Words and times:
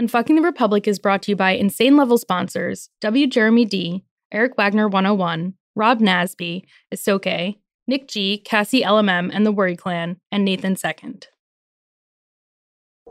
Unfucking 0.00 0.34
the 0.34 0.42
Republic 0.42 0.88
is 0.88 0.98
brought 0.98 1.22
to 1.22 1.30
you 1.30 1.36
by 1.36 1.52
insane 1.52 1.96
level 1.96 2.18
sponsors 2.18 2.90
W. 3.00 3.28
Jeremy 3.28 3.64
D, 3.64 4.04
Eric 4.32 4.56
Wagner 4.56 4.88
101, 4.88 5.54
Rob 5.76 6.00
Nasby, 6.00 6.64
Isoke, 6.92 7.58
Nick 7.86 8.08
G, 8.08 8.38
Cassie 8.38 8.82
LMM 8.82 9.30
and 9.32 9.46
the 9.46 9.52
Worry 9.52 9.76
Clan, 9.76 10.16
and 10.32 10.44
Nathan 10.44 10.74
Second. 10.74 11.28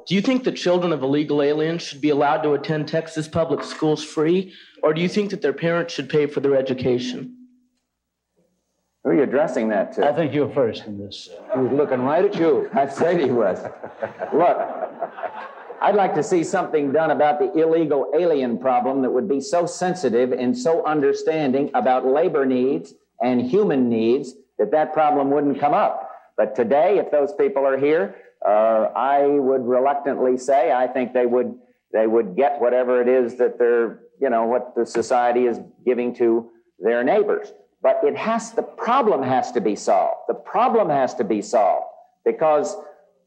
Do 0.05 0.15
you 0.15 0.21
think 0.21 0.43
that 0.43 0.57
children 0.57 0.91
of 0.91 1.04
illegal 1.04 1.41
aliens 1.41 1.83
should 1.83 2.01
be 2.01 2.09
allowed 2.09 2.41
to 2.41 2.51
attend 2.51 2.90
Texas 2.90 3.29
public 3.29 3.63
schools 3.63 4.04
free, 4.04 4.54
or 4.81 4.94
do 4.94 5.00
you 5.00 5.08
think 5.08 5.29
that 5.29 5.42
their 5.42 5.54
parents 5.54 5.94
should 5.94 6.10
pay 6.10 6.26
for 6.26 6.42
their 6.42 6.58
education? 6.58 7.38
Who 9.04 9.12
are 9.12 9.13
you 9.13 9.24
addressing 9.24 9.70
that 9.70 9.94
to? 9.94 10.10
I 10.10 10.13
think 10.13 10.34
you're 10.34 10.54
first 10.54 10.86
in 10.86 10.97
this. 10.97 11.29
Uh, 11.31 11.60
he 11.60 11.68
was 11.68 11.72
looking 11.72 12.02
right 12.02 12.26
at 12.26 12.36
you. 12.36 12.70
I 12.74 12.90
said 12.90 13.22
he 13.22 13.31
was. 13.31 13.62
Look, 14.34 14.58
I'd 15.84 15.96
like 15.96 16.16
to 16.16 16.23
see 16.23 16.45
something 16.45 16.94
done 16.94 17.12
about 17.12 17.40
the 17.40 17.52
illegal 17.62 18.09
alien 18.18 18.58
problem 18.58 19.02
that 19.02 19.10
would 19.10 19.28
be 19.28 19.41
so 19.41 19.66
sensitive 19.66 20.32
and 20.32 20.58
so 20.58 20.86
understanding 20.86 21.72
about 21.74 22.05
labor 22.05 22.46
needs 22.46 22.94
and 23.22 23.41
human 23.41 23.90
needs 23.90 24.34
that 24.58 24.72
that 24.72 24.94
problem 24.94 25.30
wouldn't 25.30 25.60
come 25.60 25.74
up. 25.74 26.10
But 26.38 26.55
today, 26.55 27.00
if 27.00 27.12
those 27.12 27.34
people 27.34 27.66
are 27.66 27.77
here, 27.77 28.16
uh, 28.46 28.91
I 28.96 29.26
would 29.27 29.66
reluctantly 29.66 30.38
say 30.38 30.72
I 30.72 30.88
think 30.88 31.12
they 31.12 31.26
would 31.26 31.54
they 31.91 32.08
would 32.08 32.38
get 32.38 32.62
whatever 32.62 33.02
it 33.02 33.10
is 33.10 33.36
that 33.36 33.60
they're 33.60 34.00
you 34.22 34.30
know 34.30 34.46
what 34.46 34.76
the 34.76 34.86
society 34.86 35.48
is 35.48 35.60
giving 35.86 36.16
to 36.16 36.50
their 36.80 37.04
neighbors. 37.04 37.52
But 37.82 38.00
it 38.04 38.16
has 38.16 38.54
the 38.54 38.63
problem 38.63 39.22
has 39.22 39.52
to 39.52 39.60
be 39.60 39.76
solved. 39.76 40.22
The 40.30 40.34
problem 40.34 40.90
has 40.90 41.13
to 41.16 41.26
be 41.26 41.41
solved 41.41 41.88
because 42.24 42.77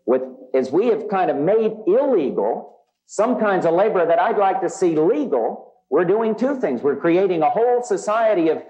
with 0.07 0.23
as 0.55 0.71
we 0.71 0.87
have 0.87 1.09
kind 1.09 1.31
of 1.31 1.37
made 1.37 1.73
illegal 1.87 2.77
some 3.07 3.39
kinds 3.39 3.67
of 3.67 3.75
labor 3.75 4.05
that 4.07 4.19
I'd 4.19 4.39
like 4.39 4.61
to 4.63 4.69
see 4.69 4.97
legal, 4.97 5.75
we're 5.91 6.05
doing 6.05 6.35
two 6.35 6.61
things. 6.61 6.83
We're 6.83 6.97
creating 6.97 7.43
a 7.43 7.51
whole 7.51 7.83
society 7.83 8.49
of 8.49 8.63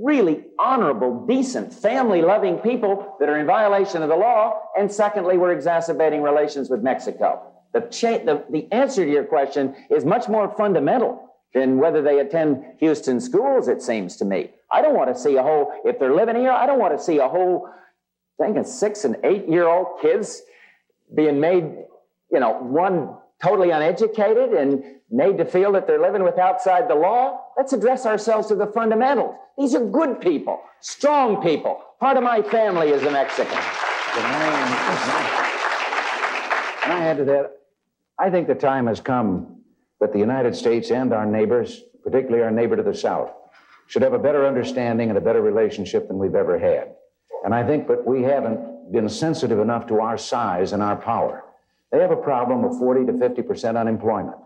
really 0.00 0.44
honorable, 0.58 1.26
decent, 1.26 1.74
family 1.74 2.22
loving 2.22 2.58
people 2.58 3.16
that 3.20 3.28
are 3.28 3.38
in 3.38 3.46
violation 3.46 4.02
of 4.02 4.08
the 4.08 4.16
law. 4.16 4.58
And 4.78 4.90
secondly, 4.90 5.36
we're 5.36 5.52
exacerbating 5.52 6.22
relations 6.22 6.70
with 6.70 6.82
Mexico. 6.82 7.52
The, 7.74 7.82
cha- 7.82 8.24
the, 8.24 8.44
the 8.50 8.72
answer 8.72 9.04
to 9.04 9.10
your 9.10 9.24
question 9.24 9.74
is 9.90 10.04
much 10.04 10.28
more 10.28 10.54
fundamental 10.56 11.28
than 11.52 11.78
whether 11.78 12.00
they 12.00 12.20
attend 12.20 12.64
Houston 12.78 13.20
schools, 13.20 13.68
it 13.68 13.82
seems 13.82 14.16
to 14.16 14.24
me. 14.24 14.50
I 14.70 14.80
don't 14.80 14.96
want 14.96 15.14
to 15.14 15.20
see 15.20 15.36
a 15.36 15.42
whole, 15.42 15.70
if 15.84 15.98
they're 15.98 16.14
living 16.14 16.36
here, 16.36 16.50
I 16.50 16.64
don't 16.64 16.78
want 16.78 16.96
to 16.96 17.02
see 17.02 17.18
a 17.18 17.28
whole 17.28 17.68
thing 18.40 18.56
of 18.56 18.66
six 18.66 19.04
and 19.04 19.16
eight 19.22 19.46
year 19.46 19.68
old 19.68 20.00
kids 20.00 20.40
being 21.14 21.40
made, 21.40 21.64
you 22.30 22.40
know, 22.40 22.58
one 22.60 23.16
totally 23.42 23.70
uneducated 23.70 24.52
and 24.52 24.82
made 25.10 25.36
to 25.38 25.44
feel 25.44 25.72
that 25.72 25.86
they're 25.86 26.00
living 26.00 26.22
with 26.22 26.38
outside 26.38 26.88
the 26.88 26.94
law. 26.94 27.40
Let's 27.56 27.72
address 27.72 28.06
ourselves 28.06 28.48
to 28.48 28.54
the 28.54 28.66
fundamentals. 28.68 29.34
These 29.58 29.74
are 29.74 29.84
good 29.84 30.20
people, 30.20 30.60
strong 30.80 31.42
people. 31.42 31.80
Part 32.00 32.16
of 32.16 32.22
my 32.22 32.40
family 32.42 32.90
is 32.90 33.02
a 33.02 33.10
Mexican. 33.10 33.52
Can 33.52 34.22
I 36.90 37.04
add 37.04 37.16
to 37.18 37.24
that? 37.24 37.52
I 38.18 38.30
think 38.30 38.46
the 38.46 38.54
time 38.54 38.86
has 38.86 39.00
come 39.00 39.62
that 40.00 40.12
the 40.12 40.18
United 40.18 40.54
States 40.56 40.90
and 40.90 41.12
our 41.12 41.26
neighbors, 41.26 41.82
particularly 42.02 42.42
our 42.42 42.50
neighbor 42.50 42.76
to 42.76 42.82
the 42.82 42.94
south, 42.94 43.30
should 43.86 44.02
have 44.02 44.14
a 44.14 44.18
better 44.18 44.46
understanding 44.46 45.10
and 45.10 45.18
a 45.18 45.20
better 45.20 45.42
relationship 45.42 46.08
than 46.08 46.18
we've 46.18 46.34
ever 46.34 46.58
had. 46.58 46.94
And 47.44 47.54
I 47.54 47.66
think 47.66 47.88
that 47.88 48.06
we 48.06 48.22
haven't 48.22 48.60
been 48.92 49.08
sensitive 49.08 49.58
enough 49.58 49.86
to 49.86 50.00
our 50.00 50.18
size 50.18 50.72
and 50.72 50.82
our 50.82 50.96
power. 50.96 51.44
They 51.90 52.00
have 52.00 52.10
a 52.10 52.16
problem 52.16 52.64
of 52.64 52.78
40 52.78 53.06
to 53.06 53.12
50% 53.12 53.78
unemployment. 53.78 54.36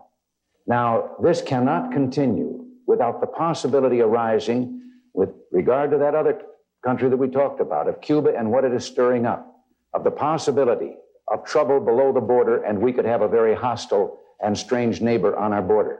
Now, 0.65 1.11
this 1.21 1.41
cannot 1.41 1.91
continue 1.91 2.65
without 2.85 3.21
the 3.21 3.27
possibility 3.27 4.01
arising 4.01 4.81
with 5.13 5.29
regard 5.51 5.91
to 5.91 5.97
that 5.99 6.15
other 6.15 6.41
country 6.83 7.09
that 7.09 7.17
we 7.17 7.27
talked 7.29 7.59
about, 7.59 7.87
of 7.87 8.01
Cuba 8.01 8.33
and 8.37 8.51
what 8.51 8.63
it 8.63 8.73
is 8.73 8.85
stirring 8.85 9.25
up, 9.25 9.63
of 9.93 10.03
the 10.03 10.11
possibility 10.11 10.95
of 11.27 11.43
trouble 11.45 11.79
below 11.79 12.13
the 12.13 12.21
border, 12.21 12.63
and 12.63 12.79
we 12.79 12.93
could 12.93 13.05
have 13.05 13.21
a 13.21 13.27
very 13.27 13.55
hostile 13.55 14.19
and 14.41 14.57
strange 14.57 15.01
neighbor 15.01 15.35
on 15.35 15.51
our 15.53 15.61
border. 15.61 15.99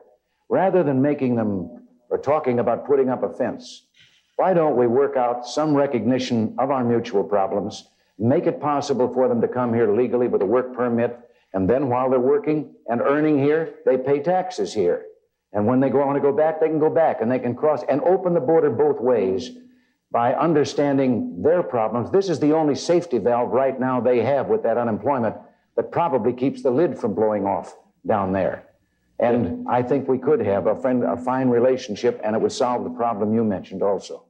Rather 0.49 0.83
than 0.83 1.01
making 1.01 1.35
them 1.35 1.85
or 2.09 2.17
talking 2.17 2.59
about 2.59 2.85
putting 2.85 3.09
up 3.09 3.23
a 3.23 3.29
fence, 3.29 3.87
why 4.37 4.53
don't 4.53 4.77
we 4.77 4.87
work 4.87 5.17
out 5.17 5.45
some 5.47 5.73
recognition 5.73 6.55
of 6.59 6.71
our 6.71 6.83
mutual 6.83 7.23
problems, 7.23 7.89
make 8.19 8.47
it 8.47 8.59
possible 8.59 9.13
for 9.13 9.27
them 9.27 9.41
to 9.41 9.47
come 9.47 9.73
here 9.73 9.95
legally 9.95 10.27
with 10.27 10.41
a 10.41 10.45
work 10.45 10.73
permit, 10.73 11.19
and 11.53 11.69
then 11.69 11.89
while 11.89 12.09
they're 12.09 12.19
working 12.19 12.73
and 12.87 13.01
earning 13.01 13.37
here, 13.39 13.75
they 13.85 13.97
pay 13.97 14.19
taxes 14.19 14.73
here. 14.73 15.05
And 15.53 15.65
when 15.65 15.79
they 15.79 15.89
go 15.89 16.05
want 16.05 16.17
to 16.17 16.21
go 16.21 16.35
back, 16.35 16.59
they 16.59 16.67
can 16.67 16.79
go 16.79 16.89
back 16.89 17.21
and 17.21 17.31
they 17.31 17.39
can 17.39 17.55
cross 17.55 17.83
and 17.87 18.01
open 18.01 18.33
the 18.33 18.39
border 18.39 18.69
both 18.69 18.99
ways 18.99 19.51
by 20.11 20.33
understanding 20.33 21.41
their 21.41 21.63
problems. 21.63 22.11
This 22.11 22.29
is 22.29 22.39
the 22.39 22.53
only 22.53 22.75
safety 22.75 23.17
valve 23.17 23.51
right 23.51 23.79
now 23.79 23.99
they 23.99 24.21
have 24.21 24.47
with 24.47 24.63
that 24.63 24.77
unemployment 24.77 25.35
that 25.75 25.91
probably 25.91 26.33
keeps 26.33 26.61
the 26.63 26.71
lid 26.71 26.97
from 26.97 27.13
blowing 27.13 27.45
off 27.45 27.75
down 28.05 28.31
there. 28.33 28.67
And 29.19 29.67
I 29.67 29.81
think 29.81 30.07
we 30.07 30.19
could 30.19 30.39
have 30.45 30.67
a, 30.67 30.75
friend, 30.75 31.03
a 31.03 31.17
fine 31.17 31.49
relationship, 31.49 32.21
and 32.23 32.35
it 32.35 32.41
would 32.41 32.51
solve 32.51 32.83
the 32.83 32.91
problem 32.91 33.33
you 33.33 33.43
mentioned 33.43 33.81
also. 33.81 34.26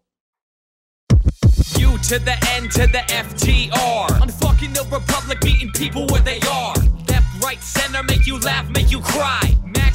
To 2.04 2.20
the 2.20 2.38
N 2.56 2.70
to 2.70 2.88
the 2.88 3.04
FTR. 3.10 4.08
Unfucking 4.22 4.74
the 4.74 4.88
Republic, 4.90 5.42
beating 5.42 5.72
people 5.74 6.08
where 6.08 6.22
they 6.22 6.40
are. 6.50 6.74
Left, 7.10 7.44
right, 7.44 7.62
center, 7.62 8.02
make 8.04 8.26
you 8.26 8.40
laugh, 8.40 8.70
make 8.70 8.92
you 8.92 9.02
cry. 9.02 9.42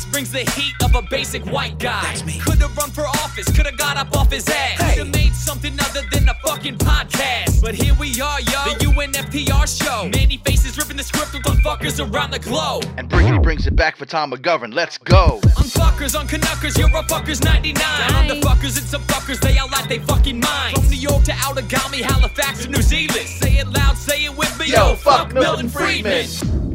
Max 0.02 0.12
brings 0.12 0.32
the 0.32 0.50
heat 0.52 0.74
of 0.82 0.94
a 0.94 1.02
basic 1.02 1.44
white 1.46 1.78
guy. 1.78 2.02
That's 2.02 2.24
me. 2.24 2.38
Could've 2.40 2.76
run 2.76 2.90
for 2.90 3.02
office, 3.02 3.50
could've 3.54 3.76
got 3.76 3.96
up 3.96 4.16
off 4.16 4.30
his 4.30 4.48
ass. 4.48 4.80
Hey. 4.80 4.96
Could've 4.96 5.12
made 5.12 5.34
something 5.34 5.72
other 5.80 6.02
than 6.10 6.28
a 6.28 6.34
fucking 6.46 6.78
podcast. 6.78 7.62
But 7.62 7.74
here 7.74 7.94
we 7.94 8.20
are, 8.20 8.40
yo, 8.40 8.74
the 8.78 8.86
UNFTR 8.86 9.66
show. 9.66 10.08
Many 10.08 10.38
faces 10.38 10.76
ripping 10.76 10.96
the 10.96 11.02
script 11.02 11.32
with 11.34 11.42
fuckers 11.62 12.00
around 12.00 12.32
the 12.32 12.38
globe. 12.38 12.84
And 12.96 13.08
Briggity 13.08 13.42
brings 13.42 13.66
it 13.66 13.76
back 13.76 13.96
for 13.96 14.06
Tom 14.06 14.32
McGovern. 14.32 14.74
Let's 14.74 14.98
go. 14.98 15.40
On 15.56 15.66
fuckers, 15.70 16.18
on 16.18 16.26
Canuckers, 16.26 16.76
you're 16.76 16.88
a 16.88 17.02
fuckers 17.04 17.44
99. 17.44 17.82
On 18.14 18.26
the 18.26 18.46
fuckers 18.46 18.78
and 18.78 18.86
some 18.86 19.02
fuckers, 19.02 19.40
they 19.40 19.58
all 19.58 19.68
like 19.68 19.88
they 19.88 19.98
fucking 19.98 20.40
mind. 20.40 20.78
From 20.78 20.88
New 20.88 20.96
York 20.96 21.24
to 21.24 21.32
Outagamie, 21.32 22.02
Halifax 22.02 22.64
to 22.64 22.70
New 22.70 22.82
Zealand. 22.82 23.28
Say 23.28 23.58
it 23.58 23.68
loud, 23.68 23.96
say 23.96 24.24
it 24.24 24.36
with 24.36 24.58
me. 24.58 24.66
Yo, 24.66 24.88
Yo 24.88 24.94
fuck 24.96 25.28
fuck 25.28 25.34
Milton 25.34 25.42
Milton 25.42 25.68
Friedman. 25.68 26.71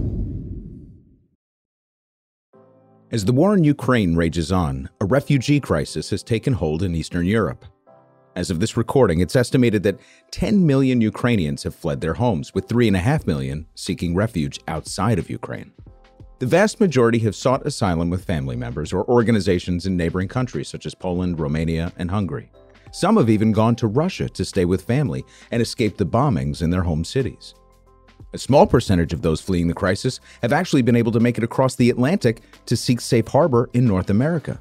As 3.09 3.23
the 3.23 3.31
war 3.31 3.56
in 3.56 3.63
Ukraine 3.63 4.18
rages 4.18 4.51
on, 4.51 4.90
a 5.00 5.06
refugee 5.06 5.62
crisis 5.62 6.09
has 6.09 6.22
taken 6.22 6.51
hold 6.51 6.84
in 6.84 6.94
Eastern 6.94 7.25
Europe. 7.25 7.63
As 8.35 8.50
of 8.50 8.59
this 8.59 8.75
recording, 8.75 9.22
it's 9.22 9.38
estimated 9.38 9.81
that 9.84 10.01
10 10.31 10.68
million 10.68 11.00
Ukrainians 11.00 11.63
have 11.63 11.73
fled 11.73 12.01
their 12.01 12.16
homes, 12.16 12.53
with 12.53 12.68
3.5 12.68 13.25
million 13.25 13.66
seeking 13.75 14.13
refuge 14.13 14.59
outside 14.68 15.19
of 15.19 15.29
Ukraine. 15.29 15.72
The 16.40 16.47
vast 16.47 16.81
majority 16.81 17.19
have 17.19 17.34
sought 17.34 17.66
asylum 17.66 18.09
with 18.09 18.25
family 18.25 18.57
members 18.57 18.91
or 18.91 19.07
organizations 19.07 19.85
in 19.85 19.95
neighboring 19.95 20.28
countries 20.28 20.68
such 20.68 20.85
as 20.85 20.94
Poland, 20.94 21.39
Romania, 21.39 21.94
and 21.97 22.12
Hungary. 22.12 22.51
Some 22.91 23.16
have 23.16 23.29
even 23.29 23.53
gone 23.53 23.78
to 23.78 23.88
Russia 23.88 24.28
to 24.28 24.44
stay 24.44 24.66
with 24.66 24.84
family 24.84 25.24
and 25.51 25.62
escape 25.62 25.95
the 25.95 26.06
bombings 26.06 26.62
in 26.62 26.72
their 26.72 26.84
home 26.84 27.06
cities. 27.06 27.53
A 28.34 28.38
small 28.38 28.68
percentage 28.68 29.14
of 29.14 29.22
those 29.22 29.42
fleeing 29.42 29.68
the 29.68 29.74
crisis 29.74 30.20
have 30.42 30.54
actually 30.54 30.82
been 30.82 30.96
able 30.96 31.12
to 31.12 31.20
make 31.20 31.38
it 31.38 31.44
across 31.44 31.76
the 31.76 31.90
Atlantic 31.90 32.42
to 32.66 32.76
seek 32.76 33.02
safe 33.02 33.28
harbor 33.28 33.70
in 33.74 33.88
North 33.88 34.10
America. 34.10 34.60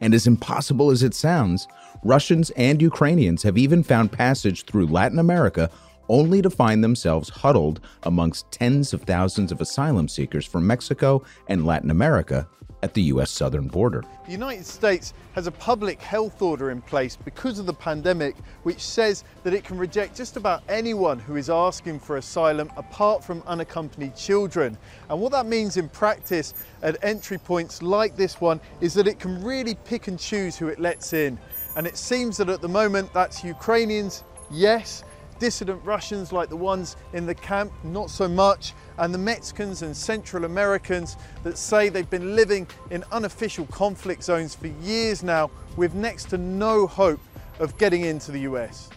And 0.00 0.14
as 0.14 0.26
impossible 0.26 0.90
as 0.90 1.02
it 1.02 1.14
sounds, 1.14 1.66
Russians 2.04 2.50
and 2.50 2.80
Ukrainians 2.80 3.42
have 3.42 3.58
even 3.58 3.82
found 3.82 4.12
passage 4.12 4.64
through 4.64 4.86
Latin 4.86 5.18
America 5.18 5.70
only 6.08 6.42
to 6.42 6.50
find 6.50 6.82
themselves 6.82 7.28
huddled 7.28 7.80
amongst 8.02 8.50
tens 8.50 8.92
of 8.92 9.02
thousands 9.02 9.52
of 9.52 9.60
asylum 9.60 10.08
seekers 10.08 10.46
from 10.46 10.66
Mexico 10.66 11.22
and 11.48 11.66
Latin 11.66 11.90
America 11.90 12.48
at 12.82 12.94
the 12.94 13.02
U.S. 13.02 13.30
southern 13.30 13.68
border. 13.68 14.02
The 14.26 14.32
United 14.32 14.66
States 14.66 15.12
has 15.34 15.46
a 15.46 15.52
public 15.52 16.00
health 16.00 16.42
order 16.42 16.70
in 16.70 16.80
place 16.82 17.16
because 17.16 17.58
of 17.58 17.66
the 17.66 17.74
pandemic, 17.74 18.36
which 18.62 18.80
says 18.80 19.24
that 19.44 19.54
it 19.54 19.64
can 19.64 19.78
reject 19.78 20.16
just 20.16 20.36
about 20.36 20.62
anyone 20.68 21.18
who 21.18 21.36
is 21.36 21.50
asking 21.50 22.00
for 22.00 22.16
asylum 22.16 22.70
apart 22.76 23.22
from 23.22 23.42
unaccompanied 23.46 24.16
children. 24.16 24.76
And 25.08 25.20
what 25.20 25.32
that 25.32 25.46
means 25.46 25.76
in 25.76 25.88
practice 25.88 26.54
at 26.82 26.96
entry 27.02 27.38
points 27.38 27.82
like 27.82 28.16
this 28.16 28.40
one 28.40 28.60
is 28.80 28.94
that 28.94 29.06
it 29.06 29.18
can 29.18 29.42
really 29.42 29.74
pick 29.84 30.08
and 30.08 30.18
choose 30.18 30.56
who 30.56 30.68
it 30.68 30.80
lets 30.80 31.12
in. 31.12 31.38
And 31.76 31.86
it 31.86 31.96
seems 31.96 32.36
that 32.38 32.48
at 32.48 32.60
the 32.60 32.68
moment 32.68 33.12
that's 33.12 33.44
Ukrainians, 33.44 34.24
yes, 34.50 35.04
dissident 35.40 35.84
Russians 35.84 36.32
like 36.32 36.48
the 36.48 36.56
ones 36.56 36.94
in 37.12 37.26
the 37.26 37.34
camp, 37.34 37.72
not 37.82 38.10
so 38.10 38.28
much, 38.28 38.74
and 38.98 39.12
the 39.12 39.18
Mexicans 39.18 39.82
and 39.82 39.96
Central 39.96 40.44
Americans 40.44 41.16
that 41.42 41.58
say 41.58 41.88
they've 41.88 42.08
been 42.08 42.36
living 42.36 42.68
in 42.90 43.02
unofficial 43.10 43.66
conflict 43.66 44.22
zones 44.22 44.54
for 44.54 44.68
years 44.68 45.24
now 45.24 45.50
with 45.76 45.94
next 45.94 46.26
to 46.26 46.38
no 46.38 46.86
hope 46.86 47.20
of 47.58 47.76
getting 47.78 48.02
into 48.02 48.30
the 48.30 48.40
US. 48.40 48.90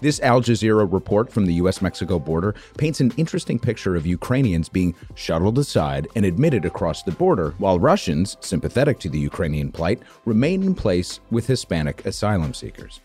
This 0.00 0.20
Al 0.20 0.42
Jazeera 0.42 0.92
report 0.92 1.32
from 1.32 1.46
the 1.46 1.54
US 1.54 1.80
Mexico 1.80 2.18
border 2.18 2.54
paints 2.76 3.00
an 3.00 3.12
interesting 3.16 3.58
picture 3.58 3.96
of 3.96 4.04
Ukrainians 4.04 4.68
being 4.68 4.94
shuttled 5.14 5.58
aside 5.58 6.08
and 6.14 6.26
admitted 6.26 6.64
across 6.66 7.02
the 7.02 7.12
border, 7.12 7.54
while 7.56 7.78
Russians, 7.78 8.36
sympathetic 8.40 8.98
to 8.98 9.08
the 9.08 9.18
Ukrainian 9.18 9.70
plight, 9.72 10.02
remain 10.26 10.62
in 10.62 10.74
place 10.74 11.20
with 11.30 11.46
Hispanic 11.46 12.04
asylum 12.04 12.52
seekers. 12.52 13.00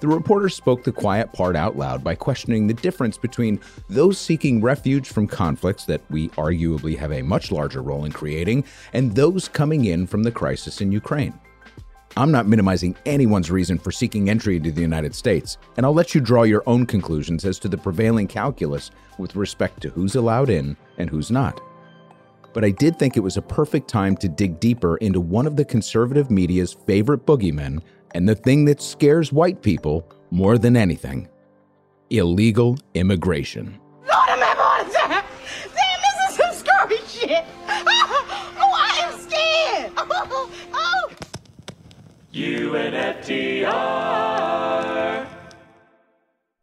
The 0.00 0.08
reporter 0.08 0.48
spoke 0.48 0.84
the 0.84 0.92
quiet 0.92 1.32
part 1.32 1.56
out 1.56 1.76
loud 1.76 2.04
by 2.04 2.14
questioning 2.14 2.66
the 2.66 2.74
difference 2.74 3.18
between 3.18 3.58
those 3.88 4.16
seeking 4.16 4.60
refuge 4.60 5.08
from 5.08 5.26
conflicts 5.26 5.86
that 5.86 6.02
we 6.08 6.28
arguably 6.30 6.96
have 6.96 7.10
a 7.10 7.22
much 7.22 7.50
larger 7.50 7.82
role 7.82 8.04
in 8.04 8.12
creating 8.12 8.64
and 8.92 9.14
those 9.14 9.48
coming 9.48 9.86
in 9.86 10.06
from 10.06 10.22
the 10.22 10.30
crisis 10.30 10.80
in 10.80 10.92
Ukraine. 10.92 11.34
I'm 12.16 12.30
not 12.30 12.46
minimizing 12.46 12.96
anyone's 13.06 13.50
reason 13.50 13.78
for 13.78 13.92
seeking 13.92 14.30
entry 14.30 14.56
into 14.56 14.72
the 14.72 14.80
United 14.80 15.14
States, 15.14 15.58
and 15.76 15.84
I'll 15.84 15.94
let 15.94 16.14
you 16.14 16.20
draw 16.20 16.44
your 16.44 16.62
own 16.66 16.86
conclusions 16.86 17.44
as 17.44 17.58
to 17.60 17.68
the 17.68 17.76
prevailing 17.76 18.26
calculus 18.26 18.90
with 19.18 19.36
respect 19.36 19.80
to 19.82 19.90
who's 19.90 20.14
allowed 20.14 20.48
in 20.48 20.76
and 20.96 21.10
who's 21.10 21.30
not. 21.30 21.60
But 22.54 22.64
I 22.64 22.70
did 22.70 22.98
think 22.98 23.16
it 23.16 23.20
was 23.20 23.36
a 23.36 23.42
perfect 23.42 23.88
time 23.88 24.16
to 24.16 24.28
dig 24.28 24.58
deeper 24.58 24.96
into 24.96 25.20
one 25.20 25.46
of 25.46 25.56
the 25.56 25.64
conservative 25.64 26.30
media's 26.30 26.72
favorite 26.72 27.26
boogeymen 27.26 27.82
and 28.12 28.28
the 28.28 28.34
thing 28.34 28.64
that 28.66 28.80
scares 28.82 29.32
white 29.32 29.62
people 29.62 30.08
more 30.30 30.58
than 30.58 30.76
anything 30.76 31.28
illegal 32.10 32.78
immigration. 32.94 33.78
Lord 34.00 34.28
have 34.28 34.56
mercy! 34.56 34.98
Damn, 35.74 36.00
this 36.00 36.30
is 36.30 36.36
some 36.36 36.54
scary 36.54 36.98
shit! 37.06 37.44
Oh, 38.60 38.72
I 38.74 39.00
am 39.04 39.12
scared! 39.20 39.92
Oh, 39.98 40.50
oh. 40.72 41.10
UNFTR. 42.32 43.68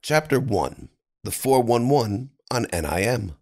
Chapter 0.01 0.39
1 0.39 0.89
The 1.23 1.31
411 1.31 2.29
on 2.51 2.65
NIM. 2.71 3.35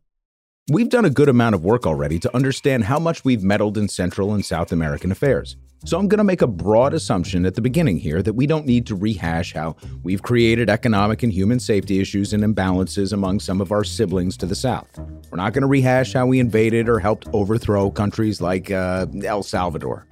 We've 0.72 0.90
done 0.90 1.04
a 1.04 1.10
good 1.10 1.28
amount 1.28 1.56
of 1.56 1.64
work 1.66 1.86
already 1.86 2.20
to 2.20 2.34
understand 2.36 2.86
how 2.86 2.98
much 3.00 3.26
we've 3.26 3.44
meddled 3.44 3.78
in 3.78 3.90
Central 3.90 4.34
and 4.34 4.46
South 4.46 4.72
American 4.72 5.12
affairs. 5.12 5.58
So 5.86 6.00
I'm 6.00 6.08
going 6.08 6.20
to 6.20 6.24
make 6.24 6.42
a 6.42 6.48
broad 6.48 6.94
assumption 6.94 7.46
at 7.46 7.56
the 7.56 7.62
beginning 7.62 7.98
here 7.98 8.22
that 8.24 8.34
we 8.34 8.48
don't 8.48 8.66
need 8.66 8.86
to 8.88 8.96
rehash 8.96 9.54
how 9.54 9.76
we've 10.02 10.22
created 10.24 10.70
economic 10.70 11.24
and 11.24 11.34
human 11.34 11.60
safety 11.60 12.00
issues 12.00 12.32
and 12.32 12.42
imbalances 12.42 13.12
among 13.12 13.42
some 13.42 13.60
of 13.60 13.74
our 13.74 13.84
siblings 13.84 14.38
to 14.38 14.46
the 14.46 14.56
South. 14.56 14.88
We're 15.30 15.38
not 15.38 15.52
going 15.52 15.64
to 15.64 15.68
rehash 15.68 16.14
how 16.14 16.26
we 16.26 16.40
invaded 16.40 16.88
or 16.88 17.00
helped 17.00 17.28
overthrow 17.34 17.92
countries 17.92 18.40
like 18.40 18.72
uh, 18.72 19.08
El 19.26 19.44
Salvador. 19.44 20.08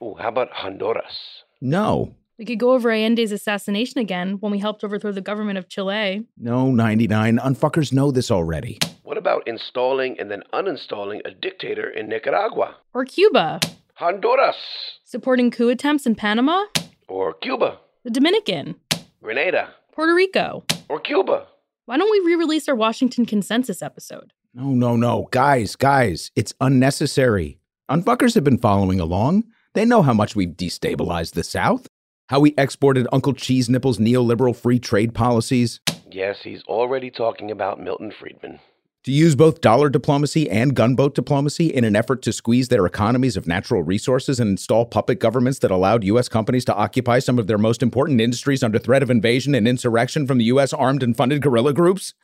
Oh, 0.00 0.14
how 0.14 0.28
about 0.28 0.48
Honduras? 0.52 1.42
No, 1.60 2.14
We 2.38 2.46
could 2.46 2.58
go 2.58 2.72
over 2.72 2.88
Allende's 2.90 3.32
assassination 3.32 3.98
again 4.00 4.38
when 4.40 4.50
we 4.50 4.58
helped 4.58 4.82
overthrow 4.82 5.12
the 5.12 5.20
government 5.20 5.58
of 5.58 5.68
Chile. 5.68 6.26
no, 6.38 6.70
99. 6.70 7.38
Unfuckers 7.38 7.92
know 7.92 8.10
this 8.10 8.30
already. 8.30 8.78
What 9.02 9.18
about 9.18 9.46
installing 9.46 10.18
and 10.18 10.30
then 10.30 10.42
uninstalling 10.54 11.20
a 11.26 11.30
dictator 11.32 11.88
in 11.90 12.08
Nicaragua? 12.08 12.76
Or 12.94 13.04
Cuba. 13.04 13.60
Honduras. 13.98 14.56
Supporting 15.04 15.50
coup 15.50 15.70
attempts 15.70 16.04
in 16.04 16.16
Panama. 16.16 16.66
Or 17.08 17.32
Cuba. 17.32 17.78
The 18.04 18.10
Dominican. 18.10 18.74
Grenada. 19.22 19.70
Puerto 19.92 20.14
Rico. 20.14 20.64
Or 20.90 21.00
Cuba. 21.00 21.46
Why 21.86 21.96
don't 21.96 22.10
we 22.10 22.20
re 22.20 22.34
release 22.34 22.68
our 22.68 22.74
Washington 22.74 23.24
Consensus 23.24 23.80
episode? 23.80 24.34
No, 24.52 24.64
no, 24.64 24.96
no. 24.96 25.28
Guys, 25.30 25.76
guys, 25.76 26.30
it's 26.36 26.52
unnecessary. 26.60 27.58
Unfuckers 27.90 28.34
have 28.34 28.44
been 28.44 28.58
following 28.58 29.00
along. 29.00 29.44
They 29.72 29.86
know 29.86 30.02
how 30.02 30.12
much 30.12 30.36
we've 30.36 30.50
destabilized 30.50 31.32
the 31.32 31.42
South, 31.42 31.86
how 32.28 32.40
we 32.40 32.52
exported 32.58 33.08
Uncle 33.12 33.32
Cheese 33.32 33.70
Nipple's 33.70 33.96
neoliberal 33.96 34.54
free 34.54 34.78
trade 34.78 35.14
policies. 35.14 35.80
Yes, 36.10 36.36
he's 36.44 36.62
already 36.64 37.10
talking 37.10 37.50
about 37.50 37.80
Milton 37.80 38.12
Friedman. 38.20 38.60
To 39.06 39.12
use 39.12 39.36
both 39.36 39.60
dollar 39.60 39.88
diplomacy 39.88 40.50
and 40.50 40.74
gunboat 40.74 41.14
diplomacy 41.14 41.68
in 41.68 41.84
an 41.84 41.94
effort 41.94 42.22
to 42.22 42.32
squeeze 42.32 42.66
their 42.66 42.84
economies 42.86 43.36
of 43.36 43.46
natural 43.46 43.84
resources 43.84 44.40
and 44.40 44.50
install 44.50 44.84
puppet 44.84 45.20
governments 45.20 45.60
that 45.60 45.70
allowed 45.70 46.02
U.S. 46.02 46.28
companies 46.28 46.64
to 46.64 46.74
occupy 46.74 47.20
some 47.20 47.38
of 47.38 47.46
their 47.46 47.56
most 47.56 47.84
important 47.84 48.20
industries 48.20 48.64
under 48.64 48.80
threat 48.80 49.04
of 49.04 49.10
invasion 49.10 49.54
and 49.54 49.68
insurrection 49.68 50.26
from 50.26 50.38
the 50.38 50.46
U.S. 50.46 50.72
armed 50.72 51.04
and 51.04 51.16
funded 51.16 51.40
guerrilla 51.40 51.72
groups? 51.72 52.14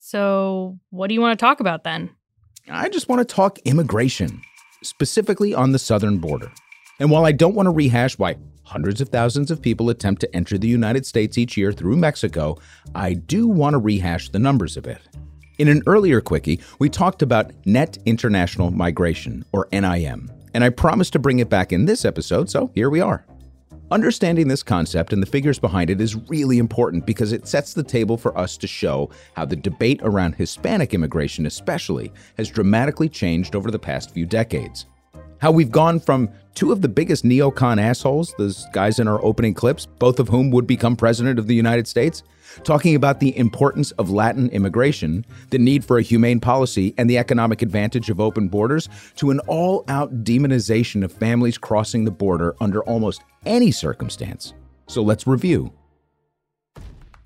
So, 0.00 0.80
what 0.90 1.06
do 1.06 1.14
you 1.14 1.20
want 1.20 1.38
to 1.38 1.44
talk 1.44 1.60
about 1.60 1.84
then? 1.84 2.10
I 2.68 2.88
just 2.88 3.08
want 3.08 3.20
to 3.20 3.34
talk 3.34 3.60
immigration, 3.60 4.42
specifically 4.82 5.54
on 5.54 5.70
the 5.70 5.78
southern 5.78 6.18
border. 6.18 6.50
And 6.98 7.12
while 7.12 7.24
I 7.24 7.30
don't 7.30 7.54
want 7.54 7.66
to 7.66 7.70
rehash 7.70 8.18
why 8.18 8.34
hundreds 8.66 9.00
of 9.00 9.08
thousands 9.08 9.50
of 9.50 9.62
people 9.62 9.90
attempt 9.90 10.20
to 10.20 10.36
enter 10.36 10.58
the 10.58 10.66
United 10.66 11.06
States 11.06 11.38
each 11.38 11.56
year 11.56 11.72
through 11.72 11.96
Mexico, 11.96 12.58
I 12.94 13.14
do 13.14 13.46
want 13.46 13.74
to 13.74 13.78
rehash 13.78 14.28
the 14.28 14.40
numbers 14.40 14.76
a 14.76 14.82
bit. 14.82 14.98
In 15.58 15.68
an 15.68 15.82
earlier 15.86 16.20
quickie, 16.20 16.60
we 16.80 16.90
talked 16.90 17.22
about 17.22 17.52
net 17.64 17.96
international 18.04 18.72
migration, 18.72 19.44
or 19.52 19.68
NIM, 19.72 20.30
and 20.52 20.64
I 20.64 20.70
promised 20.70 21.12
to 21.12 21.18
bring 21.18 21.38
it 21.38 21.48
back 21.48 21.72
in 21.72 21.86
this 21.86 22.04
episode, 22.04 22.50
so 22.50 22.70
here 22.74 22.90
we 22.90 23.00
are. 23.00 23.24
Understanding 23.92 24.48
this 24.48 24.64
concept 24.64 25.12
and 25.12 25.22
the 25.22 25.26
figures 25.26 25.60
behind 25.60 25.90
it 25.90 26.00
is 26.00 26.16
really 26.28 26.58
important 26.58 27.06
because 27.06 27.30
it 27.30 27.46
sets 27.46 27.72
the 27.72 27.84
table 27.84 28.16
for 28.16 28.36
us 28.36 28.56
to 28.56 28.66
show 28.66 29.10
how 29.34 29.44
the 29.44 29.54
debate 29.54 30.00
around 30.02 30.34
Hispanic 30.34 30.92
immigration, 30.92 31.46
especially, 31.46 32.12
has 32.36 32.50
dramatically 32.50 33.08
changed 33.08 33.54
over 33.54 33.70
the 33.70 33.78
past 33.78 34.12
few 34.12 34.26
decades. 34.26 34.86
How 35.38 35.50
we've 35.50 35.70
gone 35.70 36.00
from 36.00 36.30
two 36.54 36.72
of 36.72 36.80
the 36.80 36.88
biggest 36.88 37.22
neocon 37.22 37.78
assholes, 37.78 38.34
those 38.38 38.64
guys 38.72 38.98
in 38.98 39.06
our 39.06 39.22
opening 39.22 39.52
clips, 39.52 39.84
both 39.84 40.18
of 40.18 40.28
whom 40.28 40.50
would 40.50 40.66
become 40.66 40.96
president 40.96 41.38
of 41.38 41.46
the 41.46 41.54
United 41.54 41.86
States, 41.86 42.22
talking 42.64 42.94
about 42.94 43.20
the 43.20 43.36
importance 43.36 43.90
of 43.92 44.10
Latin 44.10 44.48
immigration, 44.48 45.26
the 45.50 45.58
need 45.58 45.84
for 45.84 45.98
a 45.98 46.02
humane 46.02 46.40
policy, 46.40 46.94
and 46.96 47.10
the 47.10 47.18
economic 47.18 47.60
advantage 47.60 48.08
of 48.08 48.18
open 48.18 48.48
borders, 48.48 48.88
to 49.16 49.30
an 49.30 49.40
all 49.40 49.84
out 49.88 50.24
demonization 50.24 51.04
of 51.04 51.12
families 51.12 51.58
crossing 51.58 52.06
the 52.06 52.10
border 52.10 52.56
under 52.60 52.82
almost 52.84 53.22
any 53.44 53.70
circumstance. 53.70 54.54
So 54.86 55.02
let's 55.02 55.26
review. 55.26 55.72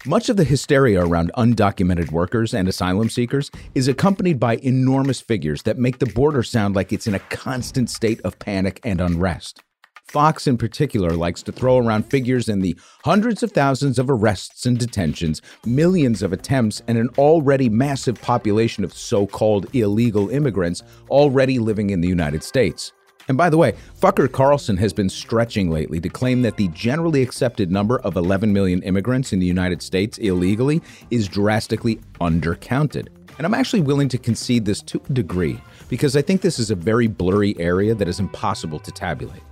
Much 0.06 0.31
of 0.31 0.38
the 0.38 0.44
hysteria 0.44 1.05
around 1.05 1.31
undocumented 1.37 2.11
workers 2.11 2.55
and 2.55 2.67
asylum 2.67 3.11
seekers 3.11 3.50
is 3.75 3.87
accompanied 3.87 4.41
by 4.41 4.56
enormous 4.62 5.20
figures 5.20 5.62
that 5.64 5.76
make 5.76 5.99
the 5.99 6.06
border 6.06 6.43
sound 6.43 6.75
like 6.75 6.91
it's 6.91 7.06
in 7.06 7.14
a 7.14 7.19
constant 7.19 7.91
state 7.91 8.19
of 8.23 8.38
panic 8.38 8.81
and 8.82 8.99
unrest. 8.99 9.62
Fox, 10.08 10.47
in 10.47 10.56
particular, 10.56 11.11
likes 11.11 11.43
to 11.43 11.52
throw 11.52 11.76
around 11.76 12.06
figures 12.06 12.49
in 12.49 12.61
the 12.61 12.75
hundreds 13.05 13.43
of 13.43 13.52
thousands 13.52 13.99
of 13.99 14.08
arrests 14.08 14.64
and 14.64 14.79
detentions, 14.79 15.43
millions 15.67 16.23
of 16.23 16.32
attempts, 16.32 16.81
and 16.88 16.96
an 16.96 17.11
already 17.19 17.69
massive 17.69 18.19
population 18.23 18.85
of 18.85 18.94
so 18.94 19.26
called 19.26 19.67
illegal 19.75 20.31
immigrants 20.31 20.82
already 21.11 21.58
living 21.58 21.91
in 21.91 22.00
the 22.00 22.08
United 22.08 22.43
States. 22.43 22.93
And 23.31 23.39
by 23.39 23.49
the 23.49 23.56
way, 23.56 23.77
Fucker 24.03 24.31
Carlson 24.31 24.77
has 24.79 24.93
been 24.93 25.08
stretching 25.08 25.70
lately 25.70 26.01
to 26.01 26.08
claim 26.08 26.43
that 26.43 26.56
the 26.56 26.67
generally 26.70 27.22
accepted 27.22 27.70
number 27.70 28.01
of 28.01 28.17
11 28.17 28.53
million 28.53 28.82
immigrants 28.82 29.32
in 29.32 29.39
the 29.39 29.46
United 29.46 29.82
States 29.82 30.19
illegally 30.19 30.82
is 31.13 31.29
drastically 31.29 32.01
undercounted. 32.20 33.06
And 33.39 33.46
I'm 33.46 33.55
actually 33.55 33.82
willing 33.82 34.08
to 34.08 34.19
concede 34.19 34.65
this 34.65 34.82
to 34.82 35.01
a 35.08 35.13
degree 35.13 35.60
because 35.89 36.17
I 36.17 36.22
think 36.22 36.41
this 36.41 36.58
is 36.58 36.72
a 36.72 36.75
very 36.75 37.06
blurry 37.06 37.56
area 37.60 37.94
that 37.94 38.08
is 38.08 38.19
impossible 38.19 38.81
to 38.81 38.91
tabulate. 38.91 39.44